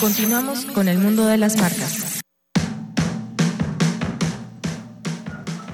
Continuamos 0.00 0.66
con 0.66 0.88
el 0.88 0.98
mundo 0.98 1.26
de 1.26 1.36
las 1.36 1.56
marcas. 1.56 2.20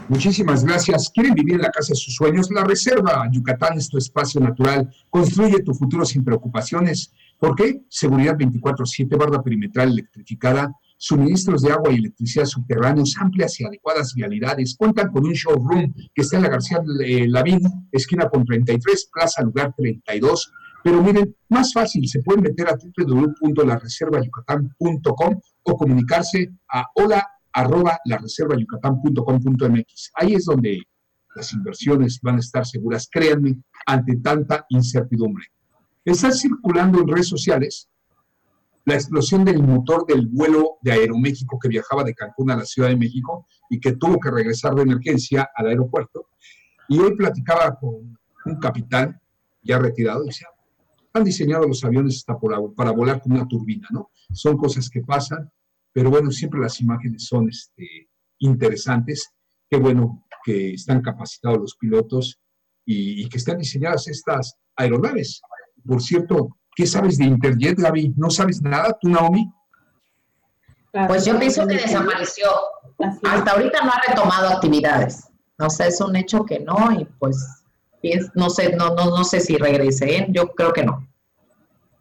Muchísimas 0.08 0.64
gracias. 0.64 1.10
¿Quieren 1.12 1.34
vivir 1.34 1.54
en 1.54 1.62
la 1.62 1.70
casa 1.70 1.92
de 1.92 1.96
sus 1.96 2.14
sueños? 2.14 2.50
La 2.50 2.62
Reserva 2.62 3.28
Yucatán 3.32 3.78
es 3.78 3.88
tu 3.88 3.98
espacio 3.98 4.40
natural. 4.40 4.88
Construye 5.10 5.62
tu 5.62 5.74
futuro 5.74 6.04
sin 6.04 6.24
preocupaciones. 6.24 7.12
¿Por 7.38 7.56
qué? 7.56 7.82
Seguridad 7.88 8.36
24-7, 8.36 9.18
barda 9.18 9.42
perimetral 9.42 9.90
electrificada, 9.90 10.72
suministros 10.96 11.62
de 11.62 11.72
agua 11.72 11.92
y 11.92 11.96
electricidad 11.96 12.44
subterráneos, 12.44 13.16
amplias 13.18 13.58
y 13.60 13.64
adecuadas 13.64 14.14
vialidades. 14.14 14.76
Cuentan 14.76 15.10
con 15.10 15.26
un 15.26 15.32
showroom 15.32 15.92
que 16.14 16.22
está 16.22 16.36
en 16.36 16.42
la 16.44 16.50
García 16.50 16.80
Lavín, 16.84 17.60
esquina 17.90 18.28
con 18.28 18.44
33, 18.44 19.08
Plaza 19.12 19.42
Lugar 19.42 19.74
32. 19.76 20.52
Pero 20.86 21.02
miren, 21.02 21.34
más 21.48 21.72
fácil, 21.72 22.08
se 22.08 22.22
pueden 22.22 22.44
meter 22.44 22.68
a 22.68 22.76
www.lareservayucatán.com 22.76 25.40
o 25.64 25.76
comunicarse 25.76 26.52
a 26.72 26.86
hola 26.94 27.26
arroba 27.52 27.98
lareservayucatán.com.mx. 28.04 30.12
Ahí 30.14 30.34
es 30.34 30.44
donde 30.44 30.80
las 31.34 31.52
inversiones 31.52 32.20
van 32.22 32.36
a 32.36 32.38
estar 32.38 32.64
seguras, 32.64 33.08
créanme, 33.10 33.60
ante 33.84 34.14
tanta 34.18 34.64
incertidumbre. 34.68 35.46
Está 36.04 36.30
circulando 36.30 37.00
en 37.00 37.08
redes 37.08 37.26
sociales 37.26 37.88
la 38.84 38.94
explosión 38.94 39.44
del 39.44 39.64
motor 39.64 40.06
del 40.06 40.28
vuelo 40.28 40.78
de 40.82 40.92
Aeroméxico 40.92 41.58
que 41.58 41.68
viajaba 41.68 42.04
de 42.04 42.14
Cancún 42.14 42.52
a 42.52 42.56
la 42.58 42.64
Ciudad 42.64 42.90
de 42.90 42.96
México 42.96 43.48
y 43.68 43.80
que 43.80 43.96
tuvo 43.96 44.20
que 44.20 44.30
regresar 44.30 44.76
de 44.76 44.82
emergencia 44.82 45.50
al 45.52 45.66
aeropuerto. 45.66 46.28
Y 46.88 47.00
hoy 47.00 47.16
platicaba 47.16 47.74
con 47.74 48.16
un 48.44 48.60
capitán 48.60 49.20
ya 49.66 49.78
retirado 49.78 50.24
decía, 50.24 50.46
han 51.16 51.24
diseñado 51.24 51.66
los 51.66 51.84
aviones 51.84 52.16
hasta 52.18 52.38
para 52.38 52.92
volar 52.92 53.20
con 53.20 53.32
una 53.32 53.46
turbina, 53.46 53.88
¿no? 53.90 54.10
Son 54.32 54.56
cosas 54.56 54.88
que 54.88 55.02
pasan, 55.02 55.50
pero 55.92 56.10
bueno, 56.10 56.30
siempre 56.30 56.60
las 56.60 56.80
imágenes 56.80 57.26
son 57.26 57.48
este, 57.48 58.08
interesantes. 58.38 59.30
Qué 59.68 59.76
bueno 59.76 60.24
que 60.44 60.74
están 60.74 61.02
capacitados 61.02 61.58
los 61.58 61.76
pilotos 61.76 62.38
y, 62.84 63.24
y 63.24 63.28
que 63.28 63.38
están 63.38 63.58
diseñadas 63.58 64.06
estas 64.08 64.56
aeronaves. 64.76 65.40
Por 65.84 66.02
cierto, 66.02 66.56
¿Qué 66.76 66.86
sabes 66.86 67.16
de 67.16 67.24
Interjet, 67.24 67.78
Gaby? 67.78 68.12
¿No 68.18 68.28
sabes 68.28 68.60
nada 68.60 68.94
tú, 69.00 69.08
Naomi? 69.08 69.50
Pues 71.08 71.24
yo 71.24 71.38
pienso 71.38 71.66
que 71.66 71.76
desapareció. 71.76 72.48
Hasta 72.98 73.52
ahorita 73.52 73.82
no 73.82 73.90
ha 73.90 74.02
retomado 74.06 74.48
actividades. 74.50 75.26
No 75.58 75.70
sé, 75.70 75.88
es 75.88 75.98
un 76.02 76.14
hecho 76.16 76.44
que 76.44 76.60
no, 76.60 76.92
y 76.92 77.06
pues 77.18 77.55
no 78.34 78.50
sé, 78.50 78.76
no, 78.76 78.94
no, 78.94 79.06
no 79.06 79.24
sé 79.24 79.40
si 79.40 79.56
regrese, 79.56 80.16
¿eh? 80.16 80.26
yo 80.30 80.48
creo 80.48 80.72
que 80.72 80.84
no. 80.84 81.06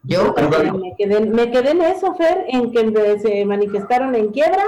Yo 0.04 0.36
me 0.36 0.96
quedé, 0.96 1.20
me 1.20 1.50
quedé 1.50 1.72
en 1.72 1.82
eso, 1.82 2.14
Fer, 2.14 2.46
en 2.48 2.72
que 2.72 3.20
se 3.20 3.44
manifestaron 3.44 4.14
en 4.14 4.32
quiebra 4.32 4.64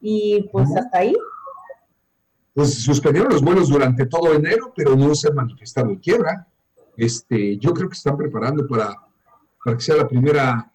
y 0.00 0.42
pues 0.52 0.68
hasta 0.76 0.98
ahí. 0.98 1.16
Pues 2.52 2.74
suspendieron 2.82 3.32
los 3.32 3.42
vuelos 3.42 3.68
durante 3.68 4.04
todo 4.06 4.34
enero, 4.34 4.72
pero 4.76 4.94
no 4.94 5.14
se 5.14 5.28
han 5.28 5.34
manifestado 5.34 5.88
en 5.88 5.96
quiebra. 5.96 6.46
Este, 6.96 7.56
yo 7.58 7.72
creo 7.72 7.88
que 7.88 7.96
están 7.96 8.16
preparando 8.16 8.66
para 8.66 8.96
para 9.66 9.76
que 9.78 9.82
sea 9.82 9.96
la 9.96 10.06
primera 10.06 10.72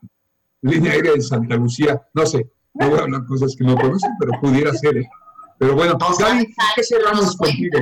línea 0.61 0.91
aérea 0.91 1.13
de 1.13 1.21
Santa 1.21 1.55
Lucía. 1.55 2.05
No 2.13 2.25
sé, 2.25 2.51
no 2.73 2.89
voy 2.89 2.99
a 2.99 3.03
hablar 3.03 3.25
cosas 3.25 3.55
que 3.57 3.63
no 3.63 3.77
conocen, 3.77 4.11
pero 4.19 4.33
pudiera 4.41 4.73
ser. 4.73 4.97
¿eh? 4.97 5.09
Pero 5.57 5.75
bueno, 5.75 5.97
Gaby, 5.97 6.53
¿qué 6.75 6.83
cerramos 6.83 7.37
contigo? 7.37 7.79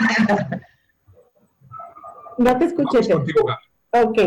No 2.38 2.58
te 2.58 2.64
escuché. 2.66 3.12
Contigo, 3.12 3.46
Ok. 3.92 4.18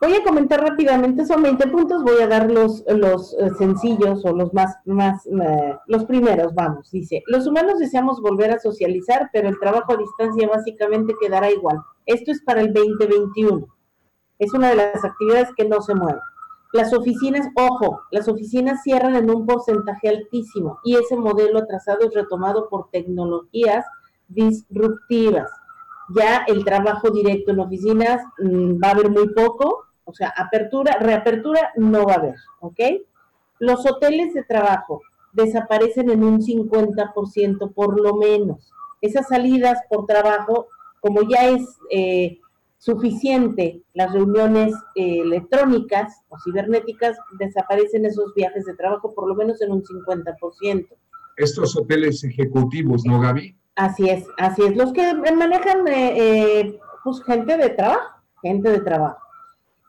Voy 0.00 0.14
a 0.14 0.22
comentar 0.22 0.60
rápidamente, 0.60 1.26
son 1.26 1.42
20 1.42 1.66
puntos, 1.68 2.04
voy 2.04 2.22
a 2.22 2.28
dar 2.28 2.48
los, 2.52 2.84
los 2.86 3.34
eh, 3.34 3.50
sencillos 3.58 4.24
o 4.24 4.32
los 4.32 4.54
más, 4.54 4.76
más 4.84 5.26
eh, 5.26 5.76
los 5.88 6.04
primeros, 6.04 6.54
vamos, 6.54 6.88
dice, 6.92 7.24
los 7.26 7.48
humanos 7.48 7.80
deseamos 7.80 8.20
volver 8.20 8.52
a 8.52 8.60
socializar, 8.60 9.28
pero 9.32 9.48
el 9.48 9.58
trabajo 9.58 9.94
a 9.94 9.96
distancia 9.96 10.48
básicamente 10.48 11.16
quedará 11.20 11.50
igual. 11.50 11.78
Esto 12.06 12.30
es 12.30 12.40
para 12.44 12.60
el 12.60 12.72
2021 12.72 13.66
es 14.38 14.52
una 14.54 14.70
de 14.70 14.76
las 14.76 15.04
actividades 15.04 15.48
que 15.56 15.68
no 15.68 15.80
se 15.82 15.94
mueve. 15.94 16.20
Las 16.72 16.92
oficinas, 16.92 17.48
ojo, 17.56 18.02
las 18.10 18.28
oficinas 18.28 18.82
cierran 18.82 19.16
en 19.16 19.30
un 19.30 19.46
porcentaje 19.46 20.08
altísimo 20.08 20.78
y 20.84 20.96
ese 20.96 21.16
modelo 21.16 21.60
atrasado 21.60 22.06
es 22.06 22.14
retomado 22.14 22.68
por 22.68 22.90
tecnologías 22.90 23.84
disruptivas. 24.28 25.50
Ya 26.14 26.44
el 26.46 26.64
trabajo 26.64 27.10
directo 27.10 27.52
en 27.52 27.60
oficinas 27.60 28.22
mm, 28.38 28.82
va 28.82 28.88
a 28.88 28.90
haber 28.92 29.10
muy 29.10 29.28
poco, 29.34 29.84
o 30.04 30.14
sea, 30.14 30.32
apertura, 30.36 30.96
reapertura 31.00 31.72
no 31.76 32.06
va 32.06 32.14
a 32.14 32.16
haber, 32.16 32.34
¿ok? 32.60 32.80
Los 33.58 33.84
hoteles 33.84 34.32
de 34.34 34.44
trabajo 34.44 35.02
desaparecen 35.32 36.10
en 36.10 36.24
un 36.24 36.40
50% 36.40 37.72
por 37.74 38.00
lo 38.00 38.16
menos. 38.16 38.72
Esas 39.00 39.28
salidas 39.28 39.78
por 39.90 40.06
trabajo, 40.06 40.68
como 41.00 41.22
ya 41.28 41.48
es 41.50 41.62
eh, 41.90 42.38
suficiente 42.78 43.82
las 43.94 44.12
reuniones 44.12 44.74
eh, 44.94 45.20
electrónicas 45.20 46.22
o 46.28 46.36
cibernéticas, 46.42 47.18
desaparecen 47.38 48.06
esos 48.06 48.32
viajes 48.34 48.64
de 48.64 48.74
trabajo 48.74 49.14
por 49.14 49.28
lo 49.28 49.34
menos 49.34 49.60
en 49.60 49.72
un 49.72 49.82
50%. 49.82 50.88
Estos 51.36 51.76
hoteles 51.76 52.24
ejecutivos, 52.24 53.04
¿no, 53.04 53.20
Gaby? 53.20 53.57
Así 53.78 54.08
es, 54.08 54.26
así 54.38 54.62
es. 54.62 54.76
Los 54.76 54.92
que 54.92 55.14
manejan 55.14 55.86
eh, 55.88 56.60
eh, 56.60 56.80
pues 57.04 57.22
gente 57.24 57.56
de 57.56 57.70
trabajo, 57.70 58.22
gente 58.42 58.70
de 58.70 58.80
trabajo. 58.80 59.18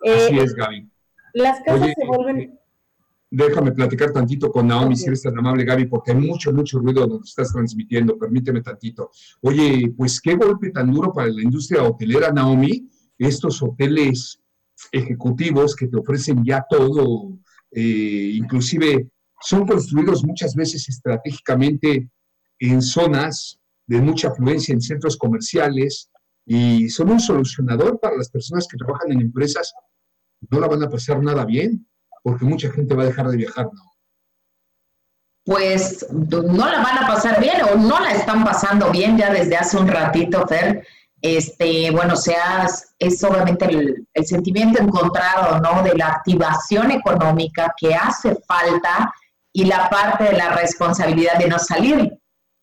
así 0.04 0.40
es, 0.40 0.54
Gaby. 0.54 0.90
Las 1.34 1.60
casas 1.62 1.94
se 1.98 2.06
vuelven 2.08 2.60
déjame 3.32 3.72
platicar 3.72 4.12
tantito 4.12 4.52
con 4.52 4.68
Naomi, 4.68 4.96
si 4.96 5.06
eres 5.06 5.22
tan 5.22 5.38
amable, 5.38 5.64
Gaby, 5.64 5.86
porque 5.86 6.12
hay 6.12 6.18
mucho, 6.18 6.52
mucho 6.52 6.80
ruido 6.80 7.06
donde 7.06 7.28
estás 7.28 7.52
transmitiendo, 7.54 8.18
permíteme 8.18 8.62
tantito. 8.62 9.12
Oye, 9.42 9.94
pues 9.96 10.20
qué 10.20 10.36
golpe 10.36 10.72
tan 10.72 10.92
duro 10.92 11.14
para 11.14 11.28
la 11.28 11.42
industria 11.42 11.84
hotelera, 11.84 12.32
Naomi, 12.32 12.90
estos 13.18 13.62
hoteles 13.62 14.42
ejecutivos 14.92 15.76
que 15.76 15.88
te 15.88 15.98
ofrecen 15.98 16.44
ya 16.44 16.66
todo, 16.68 17.38
eh, 17.72 18.32
inclusive 18.34 19.10
son 19.42 19.68
construidos 19.68 20.24
muchas 20.24 20.56
veces 20.56 20.88
estratégicamente 20.90 22.10
en 22.60 22.82
zonas 22.82 23.59
de 23.90 24.02
mucha 24.02 24.28
afluencia, 24.28 24.74
en 24.74 24.82
centros 24.82 25.18
comerciales, 25.18 26.12
y 26.46 26.90
son 26.90 27.10
un 27.10 27.20
solucionador 27.20 28.00
para 28.00 28.16
las 28.16 28.30
personas 28.30 28.68
que 28.70 28.78
trabajan 28.78 29.12
en 29.12 29.22
empresas, 29.22 29.74
no 30.52 30.60
la 30.60 30.68
van 30.68 30.84
a 30.84 30.90
pasar 30.90 31.22
nada 31.24 31.44
bien 31.44 31.88
porque 32.22 32.46
mucha 32.46 32.72
gente 32.72 32.94
va 32.94 33.04
a 33.04 33.08
dejar 33.08 33.28
de 33.30 33.38
viajar, 33.38 33.66
¿no? 33.66 33.82
Pues 35.44 36.06
no 36.12 36.70
la 36.70 36.84
van 36.84 37.04
a 37.04 37.08
pasar 37.08 37.42
bien 37.42 37.62
o 37.64 37.76
no 37.78 38.00
la 38.00 38.12
están 38.12 38.44
pasando 38.44 38.92
bien 38.92 39.18
ya 39.18 39.34
desde 39.34 39.58
hace 39.58 39.78
un 39.78 39.88
ratito, 39.88 40.46
Fer. 40.48 40.86
Este, 41.22 41.90
bueno, 41.90 42.16
sea, 42.16 42.68
es 43.00 43.24
obviamente 43.24 43.66
el 44.14 44.26
sentimiento 44.26 44.82
encontrado, 44.82 45.60
¿no? 45.60 45.82
De 45.82 45.96
la 45.96 46.10
activación 46.10 46.92
económica 46.92 47.74
que 47.76 47.96
hace 47.96 48.36
falta 48.48 49.12
y 49.52 49.66
la 49.66 49.90
parte 49.90 50.26
de 50.26 50.34
la 50.34 50.56
responsabilidad 50.56 51.40
de 51.40 51.48
no 51.48 51.58
salir, 51.58 52.19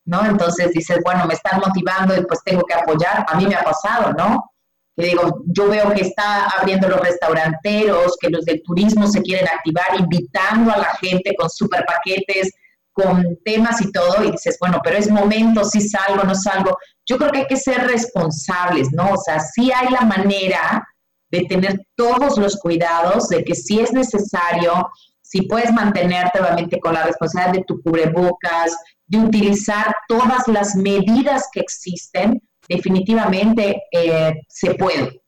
¿no? 0.06 0.24
Entonces 0.24 0.72
dices, 0.72 0.98
bueno, 1.04 1.26
me 1.26 1.34
están 1.34 1.60
motivando 1.60 2.16
y 2.16 2.24
pues 2.24 2.40
tengo 2.44 2.62
que 2.62 2.74
apoyar. 2.74 3.24
A 3.28 3.36
mí 3.36 3.46
me 3.46 3.54
ha 3.54 3.62
pasado, 3.62 4.12
¿no? 4.14 4.50
que 4.96 5.06
digo, 5.08 5.42
yo 5.46 5.68
veo 5.68 5.92
que 5.92 6.02
está 6.02 6.46
abriendo 6.58 6.88
los 6.88 7.00
restauranteros, 7.00 8.16
que 8.18 8.30
los 8.30 8.44
del 8.46 8.62
turismo 8.62 9.06
se 9.06 9.20
quieren 9.20 9.46
activar, 9.46 9.98
invitando 9.98 10.72
a 10.72 10.78
la 10.78 10.96
gente 11.00 11.34
con 11.36 11.50
super 11.50 11.84
paquetes, 11.84 12.50
con 12.92 13.36
temas 13.44 13.82
y 13.82 13.92
todo, 13.92 14.24
y 14.24 14.30
dices, 14.30 14.56
bueno, 14.58 14.80
pero 14.82 14.96
es 14.96 15.10
momento, 15.10 15.64
si 15.64 15.86
salgo, 15.86 16.24
no 16.24 16.34
salgo. 16.34 16.78
Yo 17.04 17.18
creo 17.18 17.30
que 17.30 17.40
hay 17.40 17.46
que 17.46 17.58
ser 17.58 17.86
responsables, 17.86 18.90
¿no? 18.92 19.12
O 19.12 19.16
sea, 19.18 19.38
sí 19.38 19.70
hay 19.70 19.90
la 19.90 20.00
manera 20.00 20.82
de 21.30 21.42
tener 21.42 21.78
todos 21.94 22.38
los 22.38 22.56
cuidados, 22.56 23.28
de 23.28 23.44
que 23.44 23.54
si 23.54 23.80
es 23.80 23.92
necesario, 23.92 24.88
si 25.20 25.42
puedes 25.42 25.74
mantenerte 25.74 26.40
obviamente 26.40 26.80
con 26.80 26.94
la 26.94 27.02
responsabilidad 27.02 27.52
de 27.52 27.64
tu 27.64 27.82
cubrebocas, 27.82 28.74
de 29.06 29.18
utilizar 29.18 29.94
todas 30.08 30.48
las 30.48 30.74
medidas 30.74 31.48
que 31.52 31.60
existen, 31.60 32.40
definitivamente 32.68 33.82
eh, 33.92 34.34
se 34.48 34.74
puede. 34.74 35.22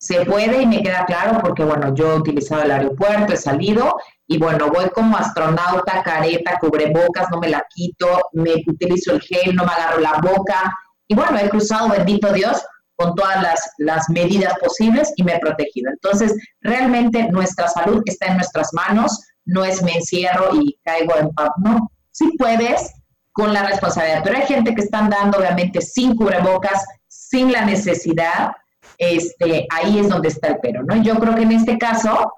Se 0.00 0.24
puede 0.24 0.62
y 0.62 0.66
me 0.66 0.82
queda 0.82 1.04
claro 1.06 1.40
porque, 1.42 1.64
bueno, 1.64 1.92
yo 1.94 2.12
he 2.12 2.18
utilizado 2.18 2.62
el 2.62 2.70
aeropuerto, 2.70 3.32
he 3.32 3.36
salido 3.36 3.96
y, 4.28 4.38
bueno, 4.38 4.70
voy 4.70 4.88
como 4.90 5.16
astronauta, 5.16 6.02
careta, 6.04 6.58
cubrebocas, 6.60 7.28
no 7.30 7.38
me 7.38 7.48
la 7.48 7.64
quito, 7.68 8.20
me 8.32 8.54
utilizo 8.66 9.12
el 9.12 9.20
gel, 9.20 9.56
no 9.56 9.64
me 9.64 9.72
agarro 9.72 10.00
la 10.00 10.20
boca. 10.22 10.72
Y, 11.08 11.14
bueno, 11.14 11.36
he 11.38 11.48
cruzado, 11.48 11.88
bendito 11.88 12.32
Dios, 12.32 12.62
con 12.94 13.14
todas 13.14 13.42
las, 13.42 13.70
las 13.78 14.08
medidas 14.08 14.54
posibles 14.58 15.12
y 15.16 15.24
me 15.24 15.34
he 15.34 15.38
protegido. 15.40 15.90
Entonces, 15.90 16.34
realmente 16.60 17.28
nuestra 17.30 17.68
salud 17.68 18.02
está 18.06 18.26
en 18.26 18.36
nuestras 18.36 18.72
manos, 18.72 19.20
no 19.44 19.64
es 19.64 19.82
me 19.82 19.94
encierro 19.94 20.54
y 20.60 20.78
caigo 20.84 21.16
en 21.16 21.30
paz, 21.30 21.50
no. 21.58 21.90
Si 22.10 22.36
puedes, 22.36 22.92
con 23.38 23.52
la 23.52 23.62
responsabilidad. 23.62 24.22
Pero 24.24 24.36
hay 24.36 24.46
gente 24.46 24.74
que 24.74 24.80
están 24.80 25.08
dando, 25.08 25.38
obviamente, 25.38 25.80
sin 25.80 26.16
cubrebocas, 26.16 26.84
sin 27.06 27.52
la 27.52 27.64
necesidad, 27.64 28.50
este, 28.98 29.64
ahí 29.70 30.00
es 30.00 30.08
donde 30.08 30.26
está 30.26 30.48
el 30.48 30.58
pero, 30.60 30.82
¿no? 30.82 31.00
Yo 31.04 31.14
creo 31.20 31.36
que 31.36 31.42
en 31.42 31.52
este 31.52 31.78
caso, 31.78 32.32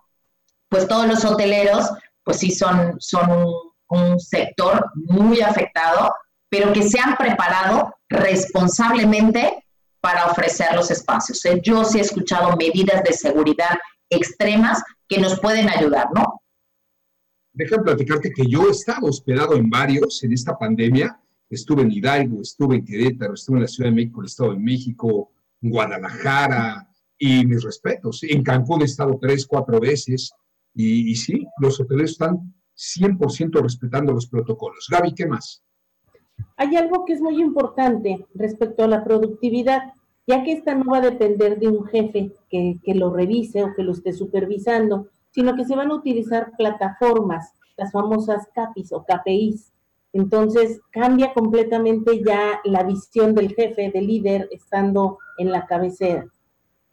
pues 0.68 0.86
todos 0.86 1.06
los 1.06 1.24
hoteleros, 1.24 1.90
pues 2.22 2.40
sí 2.40 2.50
son, 2.50 2.96
son 2.98 3.30
un, 3.88 4.20
sector 4.20 4.90
muy 4.94 5.40
afectado, 5.40 6.14
pero 6.50 6.70
que 6.74 6.82
se 6.82 7.00
han 7.00 7.16
preparado 7.16 7.94
responsablemente 8.10 9.64
para 10.02 10.26
ofrecer 10.26 10.74
los 10.74 10.90
espacios. 10.90 11.40
Yo 11.62 11.82
sí 11.82 11.96
he 11.96 12.02
escuchado 12.02 12.54
medidas 12.56 13.02
de 13.04 13.14
seguridad 13.14 13.78
extremas 14.10 14.82
que 15.08 15.18
nos 15.18 15.40
pueden 15.40 15.70
ayudar, 15.70 16.08
¿no? 16.14 16.42
Déjame 17.60 17.84
platicarte 17.84 18.32
que 18.32 18.46
yo 18.46 18.68
he 18.68 18.70
estado 18.70 19.06
hospedado 19.06 19.54
en 19.54 19.68
varios 19.68 20.24
en 20.24 20.32
esta 20.32 20.56
pandemia. 20.56 21.20
Estuve 21.50 21.82
en 21.82 21.92
Hidalgo, 21.92 22.40
estuve 22.40 22.76
en 22.76 22.84
Querétaro, 22.86 23.34
estuve 23.34 23.58
en 23.58 23.62
la 23.62 23.68
Ciudad 23.68 23.90
de 23.90 23.96
México, 23.96 24.20
el 24.20 24.26
Estado 24.26 24.52
de 24.52 24.58
México, 24.58 25.30
Guadalajara, 25.60 26.88
y 27.18 27.44
mis 27.44 27.62
respetos. 27.62 28.22
En 28.22 28.42
Cancún 28.42 28.80
he 28.80 28.86
estado 28.86 29.18
tres, 29.20 29.46
cuatro 29.46 29.78
veces, 29.78 30.32
y, 30.74 31.14
sí, 31.16 31.46
los 31.58 31.78
hoteles 31.78 32.12
están 32.12 32.54
100% 32.74 33.60
respetando 33.60 34.14
los 34.14 34.26
protocolos. 34.26 34.86
Gaby, 34.90 35.14
¿qué 35.14 35.26
más? 35.26 35.62
Hay 36.56 36.74
algo 36.76 37.04
que 37.04 37.12
es 37.12 37.20
muy 37.20 37.42
importante 37.42 38.24
respecto 38.34 38.84
a 38.84 38.88
la 38.88 39.04
productividad, 39.04 39.92
ya 40.26 40.42
que 40.42 40.52
esta 40.52 40.74
no 40.74 40.92
va 40.92 40.98
a 40.98 41.10
depender 41.10 41.58
de 41.58 41.68
un 41.68 41.84
jefe 41.84 42.32
que 42.48 42.94
lo 42.94 43.12
revise 43.12 43.62
o 43.62 43.74
que 43.74 43.82
lo 43.82 43.92
esté 43.92 44.14
supervisando, 44.14 45.08
sino 45.30 45.54
que 45.54 45.64
se 45.64 45.76
van 45.76 45.90
a 45.90 45.94
utilizar 45.94 46.52
plataformas, 46.56 47.52
las 47.76 47.92
famosas 47.92 48.48
CAPIs 48.54 48.92
o 48.92 49.04
KPIs. 49.04 49.72
Entonces 50.12 50.80
cambia 50.90 51.32
completamente 51.32 52.22
ya 52.24 52.60
la 52.64 52.82
visión 52.82 53.34
del 53.34 53.54
jefe, 53.54 53.90
del 53.92 54.06
líder, 54.06 54.48
estando 54.50 55.18
en 55.38 55.52
la 55.52 55.66
cabecera. 55.66 56.26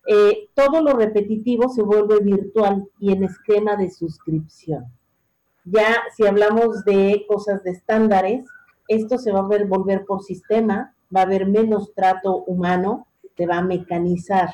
Eh, 0.08 0.50
todo 0.54 0.82
lo 0.82 0.94
repetitivo 0.94 1.68
se 1.70 1.82
vuelve 1.82 2.20
virtual 2.20 2.88
y 3.00 3.12
en 3.12 3.24
esquema 3.24 3.76
de 3.76 3.90
suscripción. 3.90 4.86
Ya 5.66 5.98
si 6.16 6.26
hablamos 6.26 6.86
de 6.86 7.26
cosas 7.28 7.62
de 7.64 7.72
estándares, 7.72 8.46
esto 8.88 9.18
se 9.18 9.34
va 9.34 9.40
a 9.40 9.48
ver, 9.48 9.68
volver 9.68 10.06
por 10.06 10.24
sistema, 10.24 10.96
va 11.14 11.22
a 11.22 11.24
haber 11.24 11.46
menos 11.46 11.94
trato 11.94 12.44
humano, 12.46 13.08
se 13.36 13.46
va 13.46 13.58
a 13.58 13.64
mecanizar. 13.64 14.50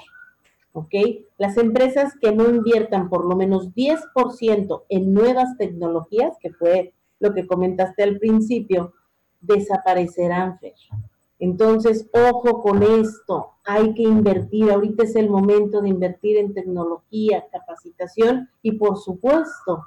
¿Ok? 0.74 0.94
Las 1.38 1.58
empresas 1.58 2.14
que 2.20 2.34
no 2.34 2.50
inviertan 2.50 3.10
por 3.10 3.26
lo 3.26 3.36
menos 3.36 3.74
10% 3.74 4.84
en 4.90 5.14
nuevas 5.14 5.58
tecnologías, 5.58 6.36
que 6.40 6.52
fue 6.52 6.94
lo 7.20 7.34
que 7.34 7.48
comentaste 7.48 8.04
al 8.04 8.18
principio, 8.20 8.94
desaparecerán, 9.40 10.60
Fer. 10.60 10.74
Entonces, 11.40 12.10
ojo 12.14 12.62
con 12.62 12.84
esto, 12.84 13.52
hay 13.66 13.94
que 13.94 14.04
invertir, 14.04 14.72
ahorita 14.72 15.04
es 15.04 15.16
el 15.16 15.30
momento 15.30 15.82
de 15.82 15.90
invertir 15.90 16.38
en 16.38 16.54
tecnología, 16.54 17.46
capacitación 17.52 18.50
y 18.62 18.74
por 18.74 18.98
supuesto 18.98 19.86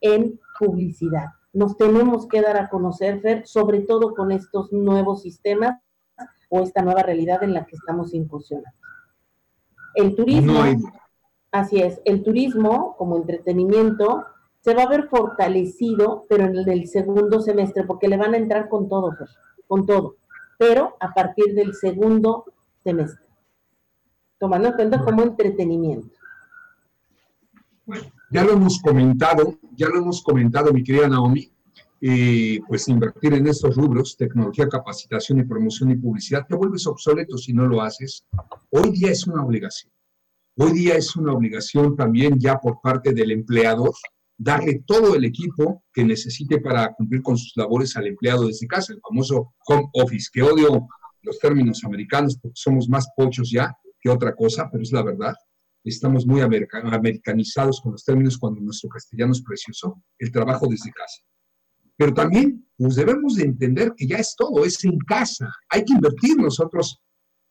en 0.00 0.38
publicidad. 0.58 1.26
Nos 1.52 1.76
tenemos 1.76 2.28
que 2.28 2.42
dar 2.42 2.58
a 2.58 2.68
conocer, 2.68 3.20
Fer, 3.20 3.46
sobre 3.46 3.80
todo 3.80 4.14
con 4.14 4.32
estos 4.32 4.72
nuevos 4.72 5.22
sistemas 5.22 5.80
o 6.50 6.60
esta 6.60 6.82
nueva 6.82 7.02
realidad 7.02 7.42
en 7.42 7.54
la 7.54 7.64
que 7.66 7.76
estamos 7.76 8.14
incursionando. 8.14 8.87
El 9.98 10.14
turismo, 10.14 10.60
así 11.50 11.80
es, 11.80 12.00
el 12.04 12.22
turismo 12.22 12.94
como 12.96 13.16
entretenimiento 13.16 14.26
se 14.60 14.72
va 14.72 14.84
a 14.84 14.88
ver 14.88 15.08
fortalecido, 15.08 16.24
pero 16.28 16.44
en 16.44 16.56
el 16.56 16.86
segundo 16.86 17.40
semestre, 17.40 17.82
porque 17.82 18.06
le 18.06 18.16
van 18.16 18.32
a 18.34 18.36
entrar 18.36 18.68
con 18.68 18.88
todo, 18.88 19.10
Fer, 19.16 19.26
con 19.66 19.86
todo, 19.86 20.14
pero 20.56 20.96
a 21.00 21.12
partir 21.12 21.52
del 21.52 21.74
segundo 21.74 22.44
semestre, 22.84 23.26
tomando 24.38 24.68
en 24.68 24.74
cuenta 24.74 25.04
como 25.04 25.22
entretenimiento. 25.22 26.16
Bueno, 27.84 28.04
ya 28.30 28.44
lo 28.44 28.52
hemos 28.52 28.80
comentado, 28.80 29.58
ya 29.74 29.88
lo 29.88 29.98
hemos 29.98 30.22
comentado, 30.22 30.72
mi 30.72 30.84
querida 30.84 31.08
Naomi, 31.08 31.50
eh, 32.00 32.60
pues 32.66 32.88
invertir 32.88 33.34
en 33.34 33.46
estos 33.46 33.76
rubros, 33.76 34.16
tecnología, 34.16 34.68
capacitación 34.68 35.40
y 35.40 35.44
promoción 35.44 35.90
y 35.90 35.96
publicidad, 35.96 36.46
te 36.46 36.54
vuelves 36.54 36.86
obsoleto 36.86 37.36
si 37.36 37.52
no 37.52 37.66
lo 37.66 37.82
haces. 37.82 38.24
Hoy 38.70 38.90
día 38.90 39.10
es 39.10 39.26
una 39.26 39.44
obligación. 39.44 39.92
Hoy 40.56 40.72
día 40.72 40.94
es 40.94 41.14
una 41.16 41.32
obligación 41.32 41.96
también 41.96 42.38
ya 42.38 42.58
por 42.58 42.80
parte 42.80 43.12
del 43.12 43.30
empleador 43.30 43.92
darle 44.36 44.82
todo 44.86 45.16
el 45.16 45.24
equipo 45.24 45.84
que 45.92 46.04
necesite 46.04 46.60
para 46.60 46.92
cumplir 46.94 47.22
con 47.22 47.36
sus 47.36 47.52
labores 47.56 47.96
al 47.96 48.06
empleado 48.06 48.46
desde 48.46 48.66
casa, 48.66 48.92
el 48.92 49.00
famoso 49.00 49.54
home 49.66 49.88
office, 49.94 50.28
que 50.32 50.42
odio 50.42 50.86
los 51.22 51.38
términos 51.40 51.82
americanos 51.84 52.38
porque 52.40 52.54
somos 52.56 52.88
más 52.88 53.08
pochos 53.16 53.50
ya 53.50 53.76
que 54.00 54.08
otra 54.08 54.34
cosa, 54.34 54.68
pero 54.70 54.82
es 54.82 54.92
la 54.92 55.02
verdad 55.02 55.34
estamos 55.84 56.26
muy 56.26 56.40
americanizados 56.40 57.80
con 57.80 57.92
los 57.92 58.04
términos 58.04 58.38
cuando 58.38 58.60
nuestro 58.60 58.88
castellano 58.88 59.32
es 59.32 59.42
precioso, 59.42 60.02
el 60.18 60.30
trabajo 60.30 60.66
desde 60.68 60.90
casa. 60.92 61.22
Pero 61.98 62.14
también 62.14 62.64
debemos 62.78 63.34
de 63.34 63.44
entender 63.44 63.92
que 63.96 64.06
ya 64.06 64.18
es 64.18 64.34
todo, 64.36 64.64
es 64.64 64.82
en 64.84 64.98
casa. 64.98 65.52
Hay 65.68 65.84
que 65.84 65.94
invertir 65.94 66.36
nosotros 66.36 67.02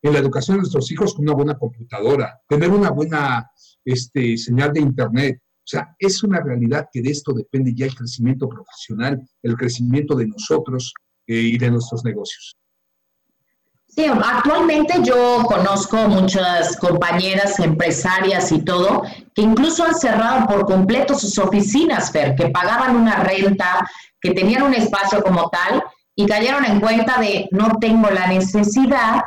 en 0.02 0.14
la 0.14 0.20
educación 0.20 0.58
de 0.58 0.62
nuestros 0.62 0.90
hijos 0.92 1.14
con 1.14 1.26
una 1.26 1.36
buena 1.36 1.58
computadora, 1.58 2.40
tener 2.48 2.72
una 2.72 2.90
buena 2.92 3.52
este, 3.84 4.38
señal 4.38 4.72
de 4.72 4.80
internet. 4.80 5.42
O 5.44 5.70
sea, 5.70 5.94
es 6.00 6.24
una 6.24 6.40
realidad 6.40 6.88
que 6.92 7.02
de 7.02 7.10
esto 7.10 7.34
depende 7.34 7.74
ya 7.76 7.88
el 7.88 7.96
crecimiento 7.96 8.48
profesional, 8.48 9.22
el 9.44 9.56
crecimiento 9.56 10.16
de 10.16 10.28
nosotros 10.28 10.94
eh, 11.28 11.36
y 11.36 11.58
de 11.58 11.70
nuestros 11.70 12.06
negocios. 12.06 12.56
Actualmente 14.00 15.02
yo 15.02 15.44
conozco 15.48 15.98
muchas 16.08 16.78
compañeras 16.78 17.60
empresarias 17.60 18.52
y 18.52 18.62
todo 18.62 19.02
que 19.34 19.42
incluso 19.42 19.84
han 19.84 19.96
cerrado 19.96 20.46
por 20.46 20.68
completo 20.68 21.16
sus 21.16 21.40
oficinas, 21.40 22.12
Fer, 22.12 22.36
que 22.36 22.50
pagaban 22.50 22.96
una 22.96 23.16
renta, 23.24 23.88
que 24.22 24.32
tenían 24.32 24.64
un 24.64 24.76
espacio 24.76 25.24
como 25.24 25.50
tal 25.50 25.84
y 26.16 26.28
cayeron 26.28 26.64
en 26.66 26.80
cuenta 26.80 27.20
de 27.20 27.48
no 27.50 27.80
tengo 27.80 28.12
la 28.12 28.28
necesidad 28.28 29.24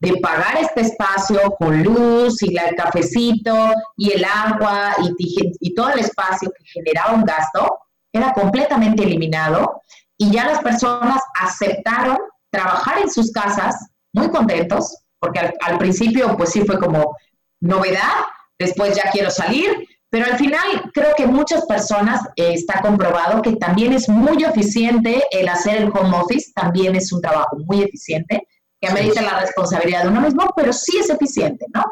de 0.00 0.16
pagar 0.18 0.58
este 0.60 0.82
espacio 0.82 1.54
con 1.58 1.82
luz 1.82 2.42
y 2.42 2.54
el 2.58 2.74
cafecito 2.74 3.72
y 3.96 4.12
el 4.12 4.24
agua 4.24 4.96
y, 5.02 5.54
y 5.60 5.74
todo 5.74 5.90
el 5.90 6.00
espacio 6.00 6.50
que 6.50 6.64
generaba 6.66 7.14
un 7.14 7.24
gasto, 7.24 7.78
era 8.12 8.34
completamente 8.34 9.02
eliminado 9.02 9.80
y 10.18 10.30
ya 10.30 10.44
las 10.44 10.60
personas 10.60 11.22
aceptaron 11.40 12.18
trabajar 12.50 12.98
en 12.98 13.10
sus 13.10 13.32
casas 13.32 13.90
muy 14.12 14.30
contentos, 14.30 14.96
porque 15.18 15.52
al, 15.60 15.78
principio 15.78 16.36
pues 16.36 16.50
sí 16.50 16.62
fue 16.62 16.78
como 16.78 17.16
novedad, 17.60 18.24
después 18.58 18.96
ya 18.96 19.10
quiero 19.10 19.30
salir, 19.30 19.86
pero 20.08 20.26
al 20.26 20.36
final 20.36 20.90
creo 20.92 21.14
que 21.16 21.26
muchas 21.26 21.66
personas 21.66 22.20
eh, 22.36 22.54
está 22.54 22.80
comprobado 22.80 23.42
que 23.42 23.56
también 23.56 23.92
es 23.92 24.08
muy 24.08 24.42
eficiente 24.42 25.22
el 25.30 25.48
hacer 25.48 25.76
el 25.76 25.92
home 25.94 26.16
office, 26.16 26.50
también 26.54 26.96
es 26.96 27.12
un 27.12 27.20
trabajo 27.20 27.56
muy 27.66 27.82
eficiente, 27.82 28.46
que 28.80 28.88
amerita 28.88 29.22
la 29.22 29.40
responsabilidad 29.40 30.04
de 30.04 30.08
uno 30.08 30.22
mismo, 30.22 30.52
pero 30.56 30.72
sí 30.72 30.98
es 30.98 31.10
eficiente, 31.10 31.66
¿no? 31.72 31.84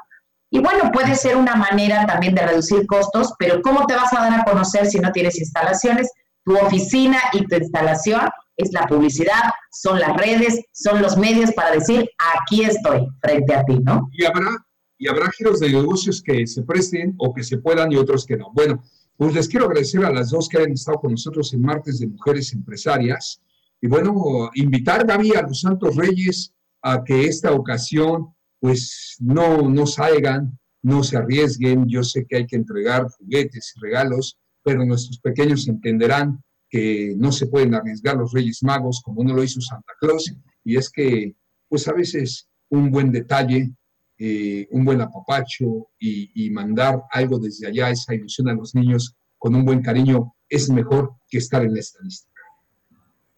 Y 0.50 0.60
bueno, 0.60 0.90
puede 0.90 1.14
ser 1.14 1.36
una 1.36 1.54
manera 1.54 2.06
también 2.06 2.34
de 2.34 2.46
reducir 2.46 2.86
costos, 2.86 3.34
pero 3.38 3.60
¿cómo 3.60 3.86
te 3.86 3.94
vas 3.94 4.12
a 4.14 4.20
dar 4.20 4.40
a 4.40 4.44
conocer 4.44 4.86
si 4.86 4.98
no 4.98 5.12
tienes 5.12 5.38
instalaciones? 5.38 6.10
Tu 6.44 6.56
oficina 6.56 7.18
y 7.32 7.44
tu 7.46 7.56
instalación 7.56 8.22
es 8.59 8.72
la 8.72 8.86
publicidad, 8.86 9.50
son 9.70 10.00
las 10.00 10.16
redes, 10.16 10.61
son 10.72 11.00
los 11.00 11.16
medios 11.16 11.52
para 11.52 11.72
decir, 11.72 12.11
aquí 12.36 12.64
estoy 12.64 13.06
frente 13.22 13.54
a 13.54 13.64
ti, 13.64 13.78
¿no? 13.78 14.09
Y 14.12 14.24
habrá, 14.24 14.50
y 14.98 15.09
habrá 15.09 15.30
giros 15.30 15.61
de 15.61 15.70
negocios 15.70 16.20
que 16.20 16.46
se 16.46 16.62
presten 16.64 17.14
o 17.18 17.32
que 17.32 17.44
se 17.44 17.59
puedan 17.59 17.92
y 17.92 17.96
otros 17.96 18.26
que 18.26 18.36
no. 18.36 18.50
Bueno, 18.52 18.82
pues 19.16 19.32
les 19.32 19.48
quiero 19.48 19.66
agradecer 19.66 20.04
a 20.04 20.12
las 20.12 20.30
dos 20.30 20.48
que 20.48 20.59
han 20.59 20.72
estado 20.72 20.98
con 20.98 21.12
nosotros 21.12 21.54
en 21.54 21.62
Martes 21.62 22.00
de 22.00 22.09
Mujeres 22.09 22.52
Empresarias. 22.52 23.40
Y 23.80 23.86
bueno, 23.86 24.50
invitar, 24.54 25.06
Gaby, 25.06 25.34
a 25.36 25.42
los 25.42 25.61
Santos 25.61 25.94
Reyes 25.94 26.52
a 26.82 27.04
que 27.04 27.26
esta 27.26 27.52
ocasión, 27.52 28.34
pues 28.61 29.16
no, 29.20 29.68
no 29.68 29.86
salgan, 29.86 30.59
no 30.82 31.04
se 31.04 31.16
arriesguen. 31.16 31.88
Yo 31.88 32.02
sé 32.02 32.26
que 32.28 32.38
hay 32.38 32.46
que 32.46 32.56
entregar 32.56 33.06
juguetes 33.18 33.72
y 33.76 33.80
regalos, 33.80 34.36
pero 34.64 34.84
nuestros 34.84 35.20
pequeños 35.20 35.68
entenderán 35.68 36.42
que 36.68 37.14
no 37.16 37.32
se 37.32 37.46
pueden 37.46 37.74
arriesgar 37.74 38.16
los 38.16 38.32
Reyes 38.32 38.62
Magos 38.62 39.00
como 39.02 39.20
uno 39.22 39.34
lo 39.34 39.42
hizo 39.42 39.60
Santa 39.60 39.92
Claus, 40.00 40.34
y 40.64 40.76
es 40.76 40.90
que, 40.90 41.34
pues 41.68 41.88
a 41.88 41.92
veces 41.92 42.48
un 42.70 42.90
buen 42.90 43.10
detalle, 43.10 43.72
eh, 44.18 44.66
un 44.72 44.84
buen 44.84 45.00
apapacho 45.00 45.88
y, 45.98 46.50
mandar 46.50 47.02
algo 47.12 47.38
desde 47.38 47.68
allá, 47.68 47.90
esa 47.90 48.14
ilusión 48.14 48.48
a 48.48 48.54
los 48.54 48.74
niños 48.74 49.14
con 49.38 49.54
un 49.54 49.64
buen 49.64 49.80
cariño, 49.80 50.34
es 50.48 50.68
mejor 50.70 51.14
que 51.28 51.38
estar 51.38 51.62
en 51.62 51.74
la 51.74 51.80
estadística. 51.80 52.42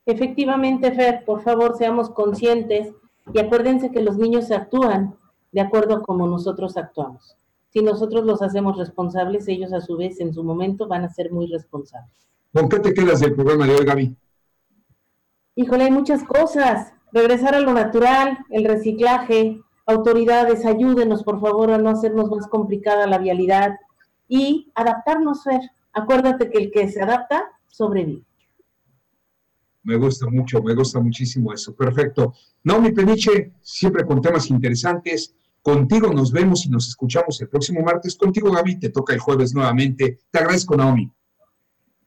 Efectivamente, 0.06 0.92
Fer, 0.92 1.24
por 1.24 1.42
favor, 1.42 1.76
seamos 1.76 2.10
conscientes 2.10 2.94
y 3.32 3.38
acuérdense 3.38 3.90
que 3.90 4.00
los 4.00 4.16
niños 4.16 4.50
actúan 4.50 5.14
de 5.52 5.60
acuerdo 5.60 5.96
a 5.96 6.02
como 6.02 6.26
nosotros 6.26 6.76
actuamos. 6.76 7.36
Si 7.68 7.82
nosotros 7.82 8.24
los 8.24 8.42
hacemos 8.42 8.76
responsables, 8.76 9.46
ellos 9.48 9.72
a 9.72 9.80
su 9.80 9.96
vez 9.96 10.18
en 10.20 10.32
su 10.32 10.42
momento 10.42 10.88
van 10.88 11.04
a 11.04 11.10
ser 11.10 11.30
muy 11.30 11.46
responsables. 11.46 12.28
¿Con 12.52 12.68
qué 12.68 12.80
te 12.80 12.92
quedas 12.92 13.20
del 13.20 13.34
programa 13.34 13.66
de 13.66 13.76
hoy, 13.76 13.84
Gaby? 13.84 14.16
Híjole, 15.54 15.84
hay 15.84 15.90
muchas 15.90 16.24
cosas. 16.24 16.92
Regresar 17.12 17.54
a 17.54 17.60
lo 17.60 17.72
natural, 17.72 18.38
el 18.50 18.64
reciclaje, 18.64 19.60
autoridades, 19.86 20.64
ayúdenos 20.64 21.22
por 21.22 21.40
favor 21.40 21.70
a 21.70 21.78
no 21.78 21.90
hacernos 21.90 22.28
más 22.30 22.46
complicada 22.48 23.06
la 23.06 23.18
vialidad 23.18 23.76
y 24.28 24.70
adaptarnos, 24.74 25.44
Fer. 25.44 25.60
Acuérdate 25.92 26.50
que 26.50 26.58
el 26.58 26.70
que 26.70 26.88
se 26.88 27.02
adapta 27.02 27.44
sobrevive. 27.68 28.24
Me 29.82 29.96
gusta 29.96 30.28
mucho, 30.28 30.62
me 30.62 30.74
gusta 30.74 31.00
muchísimo 31.00 31.52
eso. 31.52 31.74
Perfecto. 31.74 32.34
mi 32.64 32.92
Peniche, 32.92 33.52
siempre 33.60 34.04
con 34.04 34.20
temas 34.20 34.50
interesantes. 34.50 35.34
Contigo 35.62 36.12
nos 36.12 36.32
vemos 36.32 36.66
y 36.66 36.70
nos 36.70 36.88
escuchamos 36.88 37.40
el 37.40 37.48
próximo 37.48 37.82
martes. 37.82 38.16
Contigo, 38.16 38.50
Gaby, 38.50 38.78
te 38.78 38.90
toca 38.90 39.14
el 39.14 39.20
jueves 39.20 39.54
nuevamente. 39.54 40.18
Te 40.30 40.38
agradezco, 40.38 40.76
Naomi. 40.76 41.10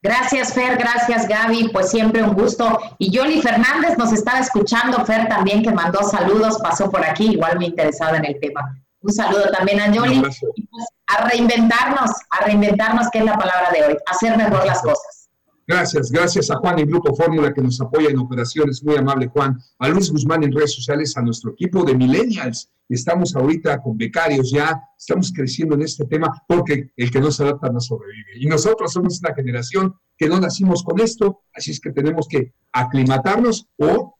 Gracias, 0.04 0.52
Fer, 0.52 0.76
gracias, 0.76 1.26
Gaby, 1.26 1.70
pues 1.72 1.90
siempre 1.90 2.22
un 2.22 2.34
gusto. 2.34 2.78
Y 2.98 3.10
Yoli 3.10 3.40
Fernández 3.40 3.96
nos 3.96 4.12
estaba 4.12 4.40
escuchando, 4.40 5.02
Fer 5.06 5.26
también, 5.30 5.62
que 5.62 5.72
mandó 5.72 6.02
saludos, 6.02 6.58
pasó 6.62 6.90
por 6.90 7.02
aquí, 7.02 7.32
igual 7.32 7.58
me 7.58 7.68
interesaba 7.68 8.18
en 8.18 8.26
el 8.26 8.38
tema. 8.38 8.78
Un 9.00 9.12
saludo 9.14 9.44
también 9.50 9.80
a 9.80 9.90
Yoli. 9.90 10.16
Y 10.16 10.66
pues 10.66 10.86
a 11.06 11.26
reinventarnos, 11.26 12.10
a 12.28 12.44
reinventarnos, 12.44 13.08
que 13.10 13.20
es 13.20 13.24
la 13.24 13.38
palabra 13.38 13.70
de 13.72 13.82
hoy, 13.82 13.96
hacer 14.04 14.36
mejor 14.36 14.66
las 14.66 14.82
cosas. 14.82 15.30
Gracias, 15.66 16.10
gracias 16.10 16.50
a 16.50 16.56
Juan 16.56 16.78
y 16.80 16.84
Grupo 16.84 17.14
Fórmula 17.14 17.54
que 17.54 17.62
nos 17.62 17.80
apoya 17.80 18.10
en 18.10 18.18
operaciones, 18.18 18.84
muy 18.84 18.96
amable 18.98 19.28
Juan, 19.28 19.58
a 19.78 19.88
Luis 19.88 20.10
Guzmán 20.10 20.42
en 20.44 20.52
redes 20.52 20.74
sociales, 20.74 21.16
a 21.16 21.22
nuestro 21.22 21.52
equipo 21.52 21.82
de 21.82 21.94
millennials. 21.94 22.68
Estamos 22.88 23.34
ahorita 23.34 23.80
con 23.80 23.96
becarios 23.96 24.50
ya, 24.50 24.78
estamos 24.96 25.32
creciendo 25.34 25.74
en 25.74 25.82
este 25.82 26.04
tema 26.04 26.28
porque 26.46 26.92
el 26.96 27.10
que 27.10 27.20
no 27.20 27.30
se 27.30 27.42
adapta 27.42 27.70
no 27.70 27.80
sobrevive. 27.80 28.38
Y 28.38 28.46
nosotros 28.46 28.92
somos 28.92 29.20
una 29.20 29.34
generación 29.34 29.94
que 30.16 30.28
no 30.28 30.38
nacimos 30.38 30.82
con 30.82 31.00
esto, 31.00 31.42
así 31.54 31.70
es 31.70 31.80
que 31.80 31.92
tenemos 31.92 32.28
que 32.28 32.52
aclimatarnos 32.72 33.68
o, 33.78 34.16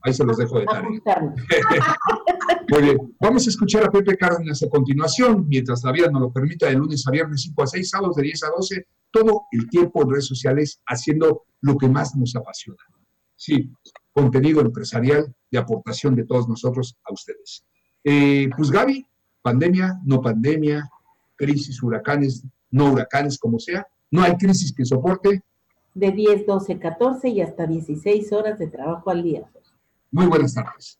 ahí 0.00 0.14
se 0.14 0.24
los 0.24 0.38
dejo 0.38 0.58
de 0.58 0.66
tarea. 0.66 0.90
Muy 2.68 2.82
bien, 2.82 3.16
vamos 3.20 3.46
a 3.46 3.50
escuchar 3.50 3.84
a 3.84 3.90
Pepe 3.90 4.16
Cárdenas 4.16 4.62
a 4.62 4.68
continuación, 4.68 5.46
mientras 5.46 5.84
la 5.84 5.92
vida 5.92 6.10
nos 6.10 6.20
lo 6.20 6.32
permita, 6.32 6.66
de 6.66 6.74
lunes 6.74 7.06
a 7.06 7.10
viernes 7.10 7.42
5 7.42 7.62
a 7.62 7.66
6, 7.66 7.90
sábados 7.90 8.16
de 8.16 8.22
10 8.22 8.42
a 8.42 8.48
12, 8.56 8.86
todo 9.12 9.42
el 9.52 9.68
tiempo 9.68 10.02
en 10.02 10.10
redes 10.10 10.26
sociales 10.26 10.80
haciendo 10.86 11.44
lo 11.60 11.76
que 11.76 11.88
más 11.88 12.16
nos 12.16 12.34
apasiona. 12.34 12.82
Sí, 13.36 13.70
contenido 14.16 14.62
empresarial 14.62 15.30
de 15.50 15.58
aportación 15.58 16.16
de 16.16 16.24
todos 16.24 16.48
nosotros 16.48 16.96
a 17.04 17.12
ustedes. 17.12 17.66
Eh, 18.02 18.48
pues 18.56 18.70
Gaby, 18.70 19.06
pandemia, 19.42 20.00
no 20.06 20.22
pandemia, 20.22 20.88
crisis, 21.34 21.82
huracanes, 21.82 22.42
no 22.70 22.92
huracanes, 22.92 23.38
como 23.38 23.58
sea, 23.58 23.86
no 24.10 24.22
hay 24.22 24.34
crisis 24.38 24.72
que 24.74 24.86
soporte. 24.86 25.42
De 25.92 26.12
10, 26.12 26.46
12, 26.46 26.78
14 26.78 27.28
y 27.28 27.42
hasta 27.42 27.66
16 27.66 28.32
horas 28.32 28.58
de 28.58 28.68
trabajo 28.68 29.10
al 29.10 29.22
día. 29.22 29.42
Muy 30.10 30.26
buenas 30.26 30.54
tardes. 30.54 30.98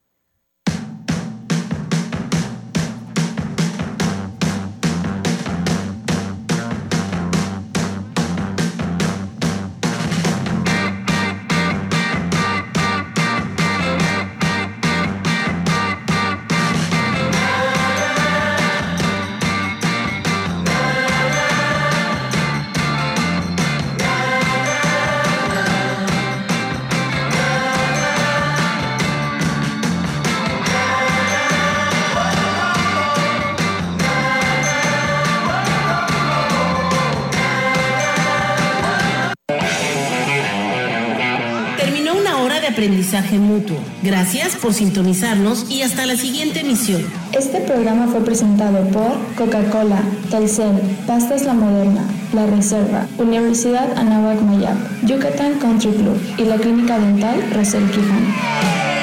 Gracias 44.02 44.57
por 44.57 44.74
sintonizarnos 44.74 45.70
y 45.70 45.82
hasta 45.82 46.07
la 46.07 46.16
siguiente 46.16 46.61
emisión. 46.61 47.02
Este 47.32 47.61
programa 47.61 48.07
fue 48.09 48.20
presentado 48.20 48.86
por 48.88 49.16
Coca-Cola, 49.36 50.02
Telcel, 50.30 50.78
Pastas 51.07 51.44
La 51.44 51.54
Moderna, 51.54 52.04
La 52.34 52.46
Reserva, 52.46 53.07
Universidad 53.18 53.96
Anáhuac 53.96 54.40
Mayap, 54.42 54.76
Yucatán 55.04 55.59
Country 55.59 55.92
Club 55.92 56.20
y 56.36 56.44
la 56.44 56.57
Clínica 56.57 56.98
Dental 56.98 57.50
Rosel 57.52 57.90
Quijano. 57.90 58.95